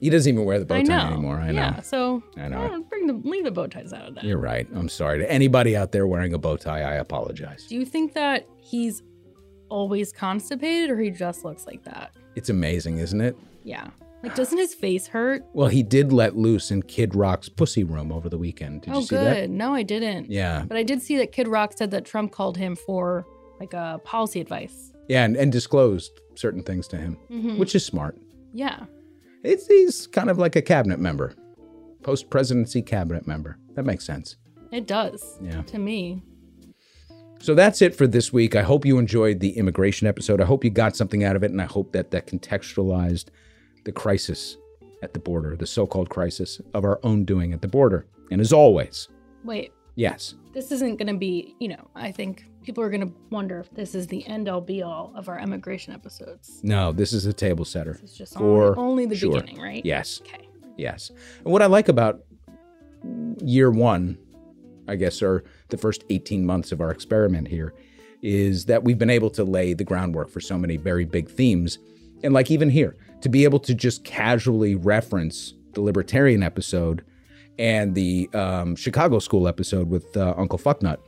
he 0.00 0.10
doesn't 0.10 0.32
even 0.34 0.44
wear 0.44 0.58
the 0.58 0.64
bow 0.66 0.74
I 0.76 0.82
tie 0.82 0.96
know. 1.08 1.12
anymore. 1.14 1.38
I 1.40 1.50
know. 1.50 1.60
Yeah, 1.62 1.80
so 1.80 2.22
I 2.36 2.48
know. 2.48 2.84
bring 2.90 3.06
the 3.06 3.14
leave 3.28 3.44
the 3.44 3.50
bow 3.50 3.66
ties 3.66 3.92
out 3.92 4.08
of 4.08 4.14
that. 4.16 4.24
You're 4.24 4.38
right. 4.38 4.66
I'm 4.74 4.88
sorry 4.88 5.18
to 5.20 5.30
anybody 5.32 5.76
out 5.76 5.92
there 5.92 6.06
wearing 6.06 6.34
a 6.34 6.38
bow 6.38 6.56
tie. 6.56 6.82
I 6.82 6.94
apologize. 6.96 7.64
Do 7.68 7.74
you 7.74 7.86
think 7.86 8.12
that 8.14 8.46
he's 8.60 9.02
always 9.70 10.12
constipated 10.12 10.90
or 10.90 10.98
he 11.00 11.10
just 11.10 11.44
looks 11.44 11.66
like 11.66 11.84
that? 11.84 12.12
It's 12.36 12.50
amazing, 12.50 12.98
isn't 12.98 13.20
it? 13.20 13.36
Yeah. 13.62 13.88
Like, 14.24 14.36
doesn't 14.36 14.58
his 14.58 14.74
face 14.74 15.06
hurt? 15.06 15.44
Well, 15.52 15.68
he 15.68 15.82
did 15.82 16.12
let 16.12 16.36
loose 16.36 16.70
in 16.70 16.82
Kid 16.82 17.14
Rock's 17.14 17.48
pussy 17.48 17.84
room 17.84 18.10
over 18.10 18.28
the 18.28 18.38
weekend. 18.38 18.82
Did 18.82 18.94
oh, 18.94 19.00
you 19.00 19.06
see 19.06 19.16
good. 19.16 19.36
that? 19.36 19.50
No, 19.50 19.74
I 19.74 19.82
didn't. 19.82 20.30
Yeah. 20.30 20.64
But 20.66 20.76
I 20.76 20.82
did 20.82 21.02
see 21.02 21.16
that 21.18 21.32
Kid 21.32 21.46
Rock 21.48 21.74
said 21.76 21.90
that 21.90 22.04
Trump 22.04 22.32
called 22.32 22.56
him 22.56 22.74
for 22.74 23.26
like 23.60 23.74
a 23.74 24.00
policy 24.04 24.40
advice. 24.40 24.92
Yeah, 25.08 25.24
and, 25.24 25.36
and 25.36 25.52
disclosed 25.52 26.10
certain 26.34 26.62
things 26.62 26.88
to 26.88 26.96
him, 26.96 27.18
Mhm. 27.30 27.58
which 27.58 27.74
is 27.74 27.84
smart. 27.84 28.18
Yeah. 28.52 28.84
It's 29.42 29.66
he's 29.66 30.06
kind 30.06 30.30
of 30.30 30.38
like 30.38 30.56
a 30.56 30.62
cabinet 30.62 30.98
member, 30.98 31.34
post 32.02 32.30
presidency 32.30 32.80
cabinet 32.80 33.26
member. 33.26 33.58
That 33.74 33.84
makes 33.84 34.06
sense. 34.06 34.36
It 34.72 34.86
does. 34.86 35.38
Yeah. 35.42 35.62
To 35.62 35.78
me. 35.78 36.22
So 37.40 37.54
that's 37.54 37.82
it 37.82 37.94
for 37.94 38.06
this 38.06 38.32
week. 38.32 38.56
I 38.56 38.62
hope 38.62 38.86
you 38.86 38.98
enjoyed 38.98 39.40
the 39.40 39.50
immigration 39.58 40.06
episode. 40.06 40.40
I 40.40 40.46
hope 40.46 40.64
you 40.64 40.70
got 40.70 40.96
something 40.96 41.22
out 41.22 41.36
of 41.36 41.44
it, 41.44 41.50
and 41.50 41.60
I 41.60 41.66
hope 41.66 41.92
that 41.92 42.10
that 42.12 42.26
contextualized 42.26 43.26
the 43.84 43.92
crisis 43.92 44.56
at 45.02 45.12
the 45.12 45.20
border, 45.20 45.56
the 45.56 45.66
so-called 45.66 46.08
crisis 46.08 46.60
of 46.72 46.84
our 46.84 46.98
own 47.02 47.24
doing 47.24 47.52
at 47.52 47.62
the 47.62 47.68
border. 47.68 48.06
And 48.30 48.40
as 48.40 48.52
always, 48.52 49.08
Wait, 49.44 49.72
yes, 49.94 50.34
this 50.54 50.72
isn't 50.72 50.96
going 50.96 51.08
to 51.08 51.18
be, 51.18 51.54
you 51.60 51.68
know, 51.68 51.90
I 51.94 52.10
think 52.10 52.44
people 52.62 52.82
are 52.82 52.88
going 52.88 53.02
to 53.02 53.12
wonder 53.30 53.60
if 53.60 53.70
this 53.74 53.94
is 53.94 54.06
the 54.06 54.26
end 54.26 54.48
all 54.48 54.60
be 54.60 54.82
all 54.82 55.12
of 55.14 55.28
our 55.28 55.38
immigration 55.38 55.92
episodes. 55.92 56.60
no, 56.62 56.92
this 56.92 57.12
is 57.12 57.26
a 57.26 57.32
table 57.32 57.64
setter. 57.64 57.98
It's 58.02 58.16
just 58.16 58.34
for 58.34 58.78
only, 58.78 59.04
only 59.04 59.06
the 59.06 59.16
sure. 59.16 59.32
beginning, 59.32 59.60
right? 59.60 59.84
Yes. 59.84 60.20
Okay. 60.22 60.48
Yes. 60.76 61.10
And 61.44 61.52
what 61.52 61.62
I 61.62 61.66
like 61.66 61.88
about 61.88 62.24
year 63.42 63.70
one, 63.70 64.18
I 64.88 64.96
guess, 64.96 65.22
or 65.22 65.44
the 65.68 65.76
first 65.76 66.04
18 66.10 66.44
months 66.44 66.72
of 66.72 66.80
our 66.80 66.90
experiment 66.90 67.48
here, 67.48 67.74
is 68.22 68.64
that 68.64 68.82
we've 68.82 68.98
been 68.98 69.10
able 69.10 69.30
to 69.30 69.44
lay 69.44 69.74
the 69.74 69.84
groundwork 69.84 70.30
for 70.30 70.40
so 70.40 70.56
many 70.56 70.76
very 70.76 71.04
big 71.04 71.28
themes. 71.28 71.78
And 72.22 72.32
like 72.32 72.50
even 72.50 72.70
here, 72.70 72.96
to 73.24 73.30
be 73.30 73.44
able 73.44 73.58
to 73.58 73.74
just 73.74 74.04
casually 74.04 74.74
reference 74.74 75.54
the 75.72 75.80
libertarian 75.80 76.42
episode 76.42 77.02
and 77.58 77.94
the 77.94 78.28
um, 78.34 78.76
Chicago 78.76 79.18
School 79.18 79.48
episode 79.48 79.88
with 79.88 80.14
uh, 80.14 80.34
Uncle 80.36 80.58
Fucknut, 80.58 80.98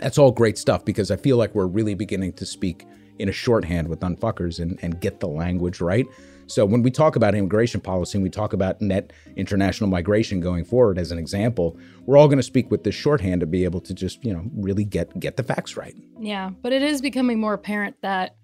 that's 0.00 0.18
all 0.18 0.32
great 0.32 0.58
stuff 0.58 0.84
because 0.84 1.12
I 1.12 1.16
feel 1.16 1.36
like 1.36 1.54
we're 1.54 1.68
really 1.68 1.94
beginning 1.94 2.32
to 2.34 2.44
speak 2.44 2.84
in 3.20 3.28
a 3.28 3.32
shorthand 3.32 3.86
with 3.86 4.00
unfuckers 4.00 4.58
and, 4.58 4.80
and 4.82 5.00
get 5.00 5.20
the 5.20 5.28
language 5.28 5.80
right. 5.80 6.06
So 6.48 6.66
when 6.66 6.82
we 6.82 6.90
talk 6.90 7.14
about 7.14 7.36
immigration 7.36 7.80
policy 7.80 8.18
and 8.18 8.24
we 8.24 8.30
talk 8.30 8.52
about 8.52 8.82
net 8.82 9.12
international 9.36 9.88
migration 9.88 10.40
going 10.40 10.64
forward 10.64 10.98
as 10.98 11.12
an 11.12 11.18
example, 11.18 11.78
we're 12.04 12.16
all 12.16 12.26
going 12.26 12.38
to 12.38 12.42
speak 12.42 12.68
with 12.72 12.82
this 12.82 12.96
shorthand 12.96 13.40
to 13.40 13.46
be 13.46 13.62
able 13.62 13.80
to 13.82 13.94
just, 13.94 14.24
you 14.24 14.32
know, 14.32 14.42
really 14.56 14.84
get 14.84 15.18
get 15.20 15.36
the 15.36 15.44
facts 15.44 15.76
right. 15.76 15.94
Yeah, 16.18 16.50
but 16.62 16.72
it 16.72 16.82
is 16.82 17.00
becoming 17.00 17.38
more 17.38 17.54
apparent 17.54 17.96
that 18.02 18.36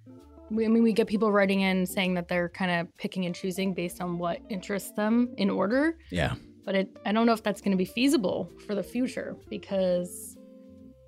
I 0.50 0.54
mean, 0.54 0.82
we 0.82 0.92
get 0.92 1.06
people 1.06 1.30
writing 1.30 1.60
in 1.60 1.86
saying 1.86 2.14
that 2.14 2.28
they're 2.28 2.48
kind 2.48 2.70
of 2.70 2.96
picking 2.96 3.24
and 3.26 3.34
choosing 3.34 3.72
based 3.72 4.00
on 4.00 4.18
what 4.18 4.40
interests 4.48 4.90
them 4.92 5.32
in 5.36 5.48
order. 5.48 5.96
Yeah. 6.10 6.34
But 6.64 6.74
it, 6.74 6.96
I 7.06 7.12
don't 7.12 7.26
know 7.26 7.32
if 7.32 7.42
that's 7.42 7.60
going 7.60 7.70
to 7.72 7.76
be 7.76 7.84
feasible 7.84 8.50
for 8.66 8.74
the 8.74 8.82
future 8.82 9.36
because 9.48 10.36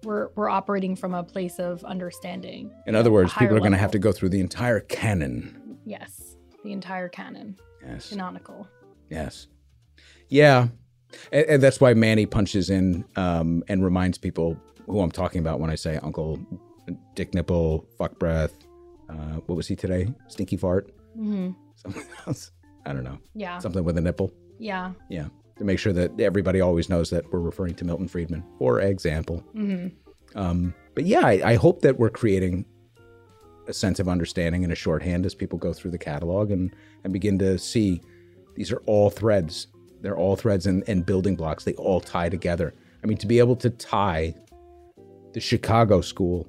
we're 0.05 0.29
we're 0.35 0.49
operating 0.49 0.97
from 0.97 1.15
a 1.15 1.23
place 1.23 1.59
of 1.59 1.85
understanding. 1.85 2.73
In 2.87 2.95
other 2.95 3.11
words, 3.11 3.33
people 3.33 3.57
are 3.57 3.61
going 3.61 3.73
to 3.73 3.79
have 3.79 3.93
to 3.93 3.99
go 3.99 4.13
through 4.13 4.31
the 4.31 4.41
entire 4.41 4.81
canon. 4.81 5.79
Yes, 5.85 6.37
the 6.65 6.73
entire 6.73 7.09
canon. 7.09 7.59
Yes. 7.85 8.11
Canonical. 8.11 8.69
Yes. 9.11 9.49
Yeah. 10.29 10.69
And, 11.31 11.47
and 11.47 11.63
that's 11.63 11.81
why 11.81 11.95
Manny 11.95 12.27
punches 12.27 12.71
in 12.71 13.05
um, 13.17 13.63
and 13.69 13.85
reminds 13.85 14.19
people 14.19 14.57
who 14.87 15.01
I'm 15.01 15.11
talking 15.11 15.41
about 15.41 15.61
when 15.61 15.71
I 15.71 15.75
say 15.75 15.99
Uncle 16.03 16.41
Dick 17.15 17.35
Nipple, 17.35 17.87
fuck 17.99 18.19
breath. 18.19 18.53
Uh, 19.13 19.41
what 19.47 19.57
was 19.57 19.69
he 19.69 19.77
today? 19.77 20.13
Stinky 20.29 20.57
fart? 20.57 20.91
hmm 21.15 21.51
Something 21.77 22.05
else? 22.27 22.51
I 22.87 22.93
don't 22.93 23.05
know. 23.05 23.19
Yeah. 23.35 23.59
Something 23.59 23.85
with 23.85 23.99
a 23.99 24.01
nipple. 24.01 24.33
Yeah. 24.59 24.93
Yeah. 25.11 25.27
To 25.59 25.65
make 25.65 25.79
sure 25.79 25.93
that 25.93 26.19
everybody 26.21 26.61
always 26.61 26.89
knows 26.89 27.11
that 27.11 27.31
we're 27.33 27.41
referring 27.41 27.75
to 27.77 27.85
Milton 27.85 28.09
Friedman, 28.09 28.43
for 28.59 28.81
example. 28.81 29.39
hmm 29.55 29.89
Um, 30.35 30.75
but 30.95 31.05
yeah, 31.05 31.27
I, 31.27 31.53
I 31.53 31.55
hope 31.57 31.83
that 31.83 31.99
we're 31.99 32.11
creating 32.11 32.65
a 33.69 33.73
sense 33.73 34.01
of 34.01 34.09
understanding 34.09 34.63
in 34.65 34.73
a 34.73 34.75
shorthand 34.75 35.25
as 35.27 35.35
people 35.35 35.59
go 35.59 35.73
through 35.73 35.91
the 35.93 35.99
catalog 35.99 36.51
and, 36.51 36.75
and 37.05 37.13
begin 37.13 37.39
to 37.39 37.59
see 37.59 38.01
these 38.57 38.73
are 38.73 38.83
all 38.87 39.09
threads. 39.11 39.69
They're 40.01 40.17
all 40.17 40.35
threads 40.37 40.67
and, 40.67 40.83
and 40.89 41.07
building 41.07 41.37
blocks. 41.37 41.65
They 41.65 41.75
all 41.75 42.01
tie 42.01 42.29
together. 42.29 42.75
I 43.05 43.07
mean, 43.07 43.19
to 43.19 43.27
be 43.27 43.39
able 43.39 43.57
to 43.57 43.71
tie 43.71 44.35
the 45.33 45.41
Chicago 45.41 46.01
school 46.01 46.49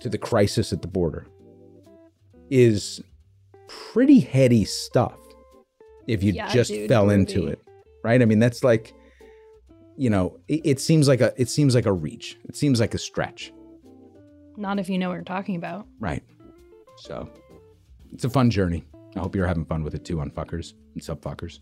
to 0.00 0.08
the 0.08 0.18
crisis 0.18 0.72
at 0.72 0.82
the 0.82 0.88
border 0.88 1.26
is 2.50 3.02
pretty 3.68 4.20
heady 4.20 4.64
stuff 4.64 5.18
if 6.06 6.22
you 6.22 6.32
Yeah, 6.32 6.48
just 6.52 6.70
dude, 6.70 6.88
fell 6.88 7.10
into 7.10 7.46
it. 7.46 7.60
Right? 8.02 8.20
I 8.20 8.24
mean, 8.24 8.38
that's 8.38 8.62
like 8.62 8.94
you 9.96 10.10
know, 10.10 10.38
it, 10.48 10.60
it 10.64 10.80
seems 10.80 11.06
like 11.06 11.20
a 11.20 11.32
it 11.36 11.48
seems 11.48 11.74
like 11.74 11.86
a 11.86 11.92
reach. 11.92 12.38
It 12.44 12.56
seems 12.56 12.80
like 12.80 12.94
a 12.94 12.98
stretch. 12.98 13.52
Not 14.56 14.78
if 14.78 14.88
you 14.88 14.98
know 14.98 15.08
what 15.08 15.14
you're 15.14 15.24
talking 15.24 15.56
about. 15.56 15.86
Right. 16.00 16.22
So 16.96 17.28
it's 18.12 18.24
a 18.24 18.30
fun 18.30 18.50
journey. 18.50 18.84
I 19.16 19.20
hope 19.20 19.34
you're 19.34 19.46
having 19.46 19.64
fun 19.64 19.82
with 19.84 19.94
it 19.94 20.04
too, 20.04 20.16
unfuckers 20.16 20.74
and 20.94 21.02
subfuckers. 21.02 21.60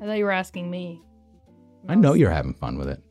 I 0.00 0.06
thought 0.06 0.18
you 0.18 0.24
were 0.24 0.30
asking 0.30 0.70
me. 0.70 1.02
I 1.88 1.94
know 1.94 2.14
you're 2.14 2.30
having 2.30 2.54
fun 2.54 2.78
with 2.78 2.88
it. 2.88 3.02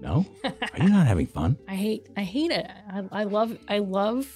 No? 0.00 0.26
Are 0.44 0.82
you 0.82 0.88
not 0.88 1.06
having 1.06 1.26
fun? 1.26 1.56
I 1.68 1.74
hate 1.76 2.08
I 2.16 2.22
hate 2.22 2.50
it. 2.50 2.68
I, 2.90 3.04
I 3.12 3.24
love 3.24 3.56
I 3.68 3.78
love 3.78 4.28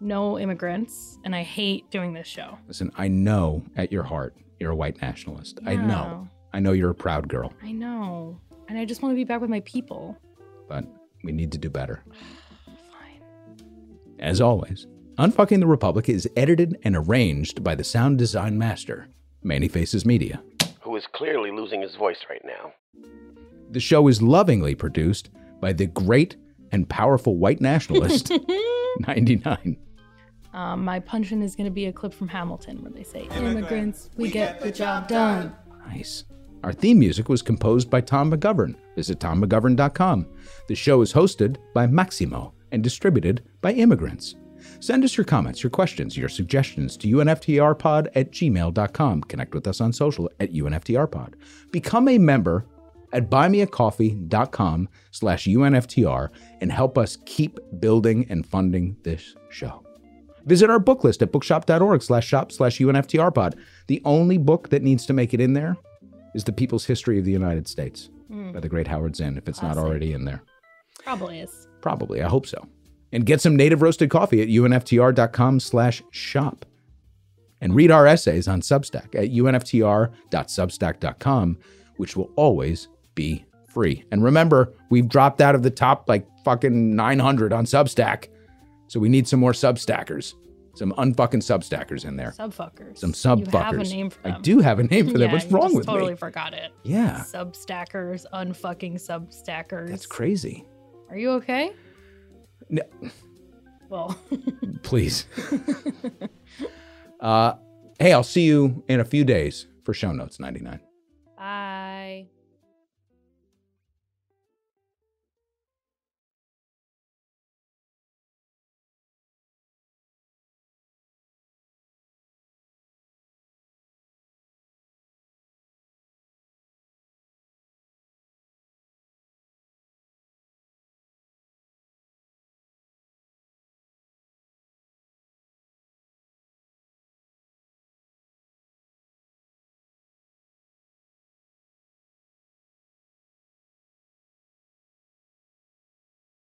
no 0.00 0.38
immigrants 0.38 1.18
and 1.24 1.34
I 1.34 1.42
hate 1.42 1.90
doing 1.90 2.12
this 2.14 2.26
show. 2.26 2.58
Listen, 2.68 2.90
I 2.96 3.08
know 3.08 3.62
at 3.76 3.92
your 3.92 4.02
heart 4.02 4.34
you're 4.58 4.70
a 4.70 4.76
white 4.76 5.00
nationalist. 5.02 5.58
I 5.66 5.76
know. 5.76 6.28
I 6.52 6.60
know 6.60 6.72
you're 6.72 6.90
a 6.90 6.94
proud 6.94 7.28
girl, 7.28 7.52
I 7.62 7.72
know. 7.72 8.40
And 8.68 8.78
I 8.78 8.84
just 8.84 9.02
want 9.02 9.12
to 9.12 9.16
be 9.16 9.24
back 9.24 9.40
with 9.40 9.50
my 9.50 9.60
people. 9.60 10.16
but 10.68 10.84
we 11.24 11.32
need 11.32 11.52
to 11.52 11.58
do 11.58 11.68
better. 11.70 12.02
Fine. 12.66 13.22
As 14.18 14.40
always, 14.40 14.86
Unfucking 15.18 15.60
the 15.60 15.66
Republic 15.66 16.08
is 16.08 16.28
edited 16.36 16.78
and 16.82 16.96
arranged 16.96 17.62
by 17.62 17.74
the 17.74 17.84
sound 17.84 18.16
design 18.16 18.56
master, 18.56 19.08
Manny 19.42 19.68
Faces 19.68 20.06
Media. 20.06 20.42
Who 20.80 20.96
is 20.96 21.04
clearly 21.12 21.50
losing 21.50 21.82
his 21.82 21.94
voice 21.94 22.16
right 22.30 22.42
now. 22.44 22.72
The 23.70 23.80
show 23.80 24.08
is 24.08 24.22
lovingly 24.22 24.74
produced 24.74 25.28
by 25.60 25.74
the 25.74 25.86
great 25.86 26.36
and 26.72 26.88
powerful 26.88 27.36
white 27.36 27.60
nationalist 27.60 28.32
99. 29.06 29.76
Um, 30.52 30.84
my 30.84 31.00
punch-in 31.00 31.42
is 31.42 31.54
going 31.54 31.66
to 31.66 31.70
be 31.70 31.86
a 31.86 31.92
clip 31.92 32.12
from 32.12 32.28
Hamilton 32.28 32.82
where 32.82 32.90
they 32.90 33.04
say, 33.04 33.28
"Immigrants, 33.36 34.10
we 34.16 34.30
get 34.30 34.60
the 34.60 34.72
job 34.72 35.08
done." 35.08 35.54
Nice. 35.86 36.24
Our 36.62 36.72
theme 36.72 36.98
music 36.98 37.28
was 37.28 37.40
composed 37.40 37.88
by 37.88 38.02
Tom 38.02 38.30
McGovern. 38.30 38.74
Visit 38.94 39.18
tommcgovern.com. 39.18 40.26
The 40.68 40.74
show 40.74 41.00
is 41.00 41.12
hosted 41.12 41.56
by 41.74 41.86
Maximo 41.86 42.52
and 42.70 42.82
distributed 42.82 43.42
by 43.62 43.72
Immigrants. 43.72 44.34
Send 44.80 45.04
us 45.04 45.16
your 45.16 45.24
comments, 45.24 45.62
your 45.62 45.70
questions, 45.70 46.16
your 46.16 46.28
suggestions 46.28 46.96
to 46.98 47.08
unftrpod 47.08 48.08
at 48.14 48.30
gmail.com. 48.30 49.22
Connect 49.22 49.54
with 49.54 49.66
us 49.66 49.80
on 49.80 49.92
social 49.92 50.30
at 50.38 50.52
unftrpod. 50.52 51.34
Become 51.70 52.08
a 52.08 52.18
member 52.18 52.66
at 53.12 53.30
buymeacoffee.com 53.30 54.88
slash 55.10 55.46
unftr 55.46 56.28
and 56.60 56.70
help 56.70 56.98
us 56.98 57.18
keep 57.24 57.58
building 57.80 58.26
and 58.28 58.46
funding 58.46 58.96
this 59.02 59.34
show. 59.48 59.82
Visit 60.46 60.70
our 60.70 60.78
book 60.78 61.04
list 61.04 61.20
at 61.22 61.32
bookshop.org 61.32 62.02
slash 62.02 62.26
shop 62.26 62.50
slash 62.52 62.78
unftrpod. 62.78 63.54
The 63.86 64.00
only 64.04 64.38
book 64.38 64.70
that 64.70 64.82
needs 64.82 65.04
to 65.06 65.12
make 65.12 65.34
it 65.34 65.40
in 65.40 65.52
there 65.52 65.76
is 66.34 66.44
The 66.44 66.52
People's 66.52 66.86
History 66.86 67.18
of 67.18 67.24
the 67.24 67.32
United 67.32 67.68
States 67.68 68.08
Mm. 68.30 68.52
by 68.52 68.60
the 68.60 68.68
great 68.68 68.86
Howard 68.86 69.16
Zinn, 69.16 69.36
if 69.36 69.48
it's 69.48 69.60
not 69.60 69.76
already 69.76 70.12
in 70.12 70.24
there. 70.24 70.40
Probably 71.02 71.40
is. 71.40 71.66
Probably. 71.80 72.22
I 72.22 72.28
hope 72.28 72.46
so. 72.46 72.64
And 73.12 73.26
get 73.26 73.40
some 73.40 73.56
native 73.56 73.82
roasted 73.82 74.08
coffee 74.08 74.40
at 74.40 74.46
unftr.com 74.46 75.58
slash 75.58 76.00
shop. 76.12 76.64
And 77.60 77.74
read 77.74 77.90
our 77.90 78.06
essays 78.06 78.46
on 78.46 78.60
Substack 78.60 79.16
at 79.16 79.30
unftr.substack.com, 79.32 81.58
which 81.96 82.16
will 82.16 82.30
always 82.36 82.88
be 83.14 83.44
free. 83.68 84.04
And 84.12 84.22
remember, 84.22 84.74
we've 84.90 85.08
dropped 85.08 85.40
out 85.40 85.54
of 85.56 85.62
the 85.62 85.70
top 85.70 86.08
like 86.08 86.26
fucking 86.44 86.94
900 86.94 87.52
on 87.52 87.64
Substack. 87.64 88.28
So 88.90 88.98
we 88.98 89.08
need 89.08 89.28
some 89.28 89.38
more 89.38 89.52
Substackers. 89.52 90.34
Some 90.74 90.92
unfucking 90.98 91.44
Substackers 91.44 92.04
in 92.04 92.16
there. 92.16 92.32
Subfuckers. 92.36 92.98
Some 92.98 93.12
subfuckers. 93.12 93.52
You 93.52 93.58
have 93.60 93.74
a 93.78 93.84
name 93.84 94.10
for 94.10 94.22
them. 94.22 94.34
I 94.34 94.40
do 94.40 94.58
have 94.58 94.78
a 94.80 94.82
name 94.82 95.06
for 95.06 95.16
them. 95.16 95.28
Yeah, 95.28 95.32
What's 95.32 95.46
wrong 95.46 95.76
with 95.76 95.86
totally 95.86 96.10
me? 96.10 96.16
Totally 96.16 96.16
forgot 96.16 96.54
it. 96.54 96.72
Yeah. 96.82 97.20
Substackers, 97.20 98.26
unfucking 98.32 98.94
substackers. 98.94 99.90
That's 99.90 100.06
crazy. 100.06 100.64
Are 101.08 101.16
you 101.16 101.30
okay? 101.34 101.72
No. 102.68 102.82
Well, 103.88 104.18
Please. 104.82 105.26
uh, 107.20 107.52
hey, 108.00 108.12
I'll 108.12 108.24
see 108.24 108.42
you 108.42 108.82
in 108.88 108.98
a 108.98 109.04
few 109.04 109.24
days 109.24 109.68
for 109.84 109.94
show 109.94 110.10
notes 110.10 110.40
99. 110.40 110.80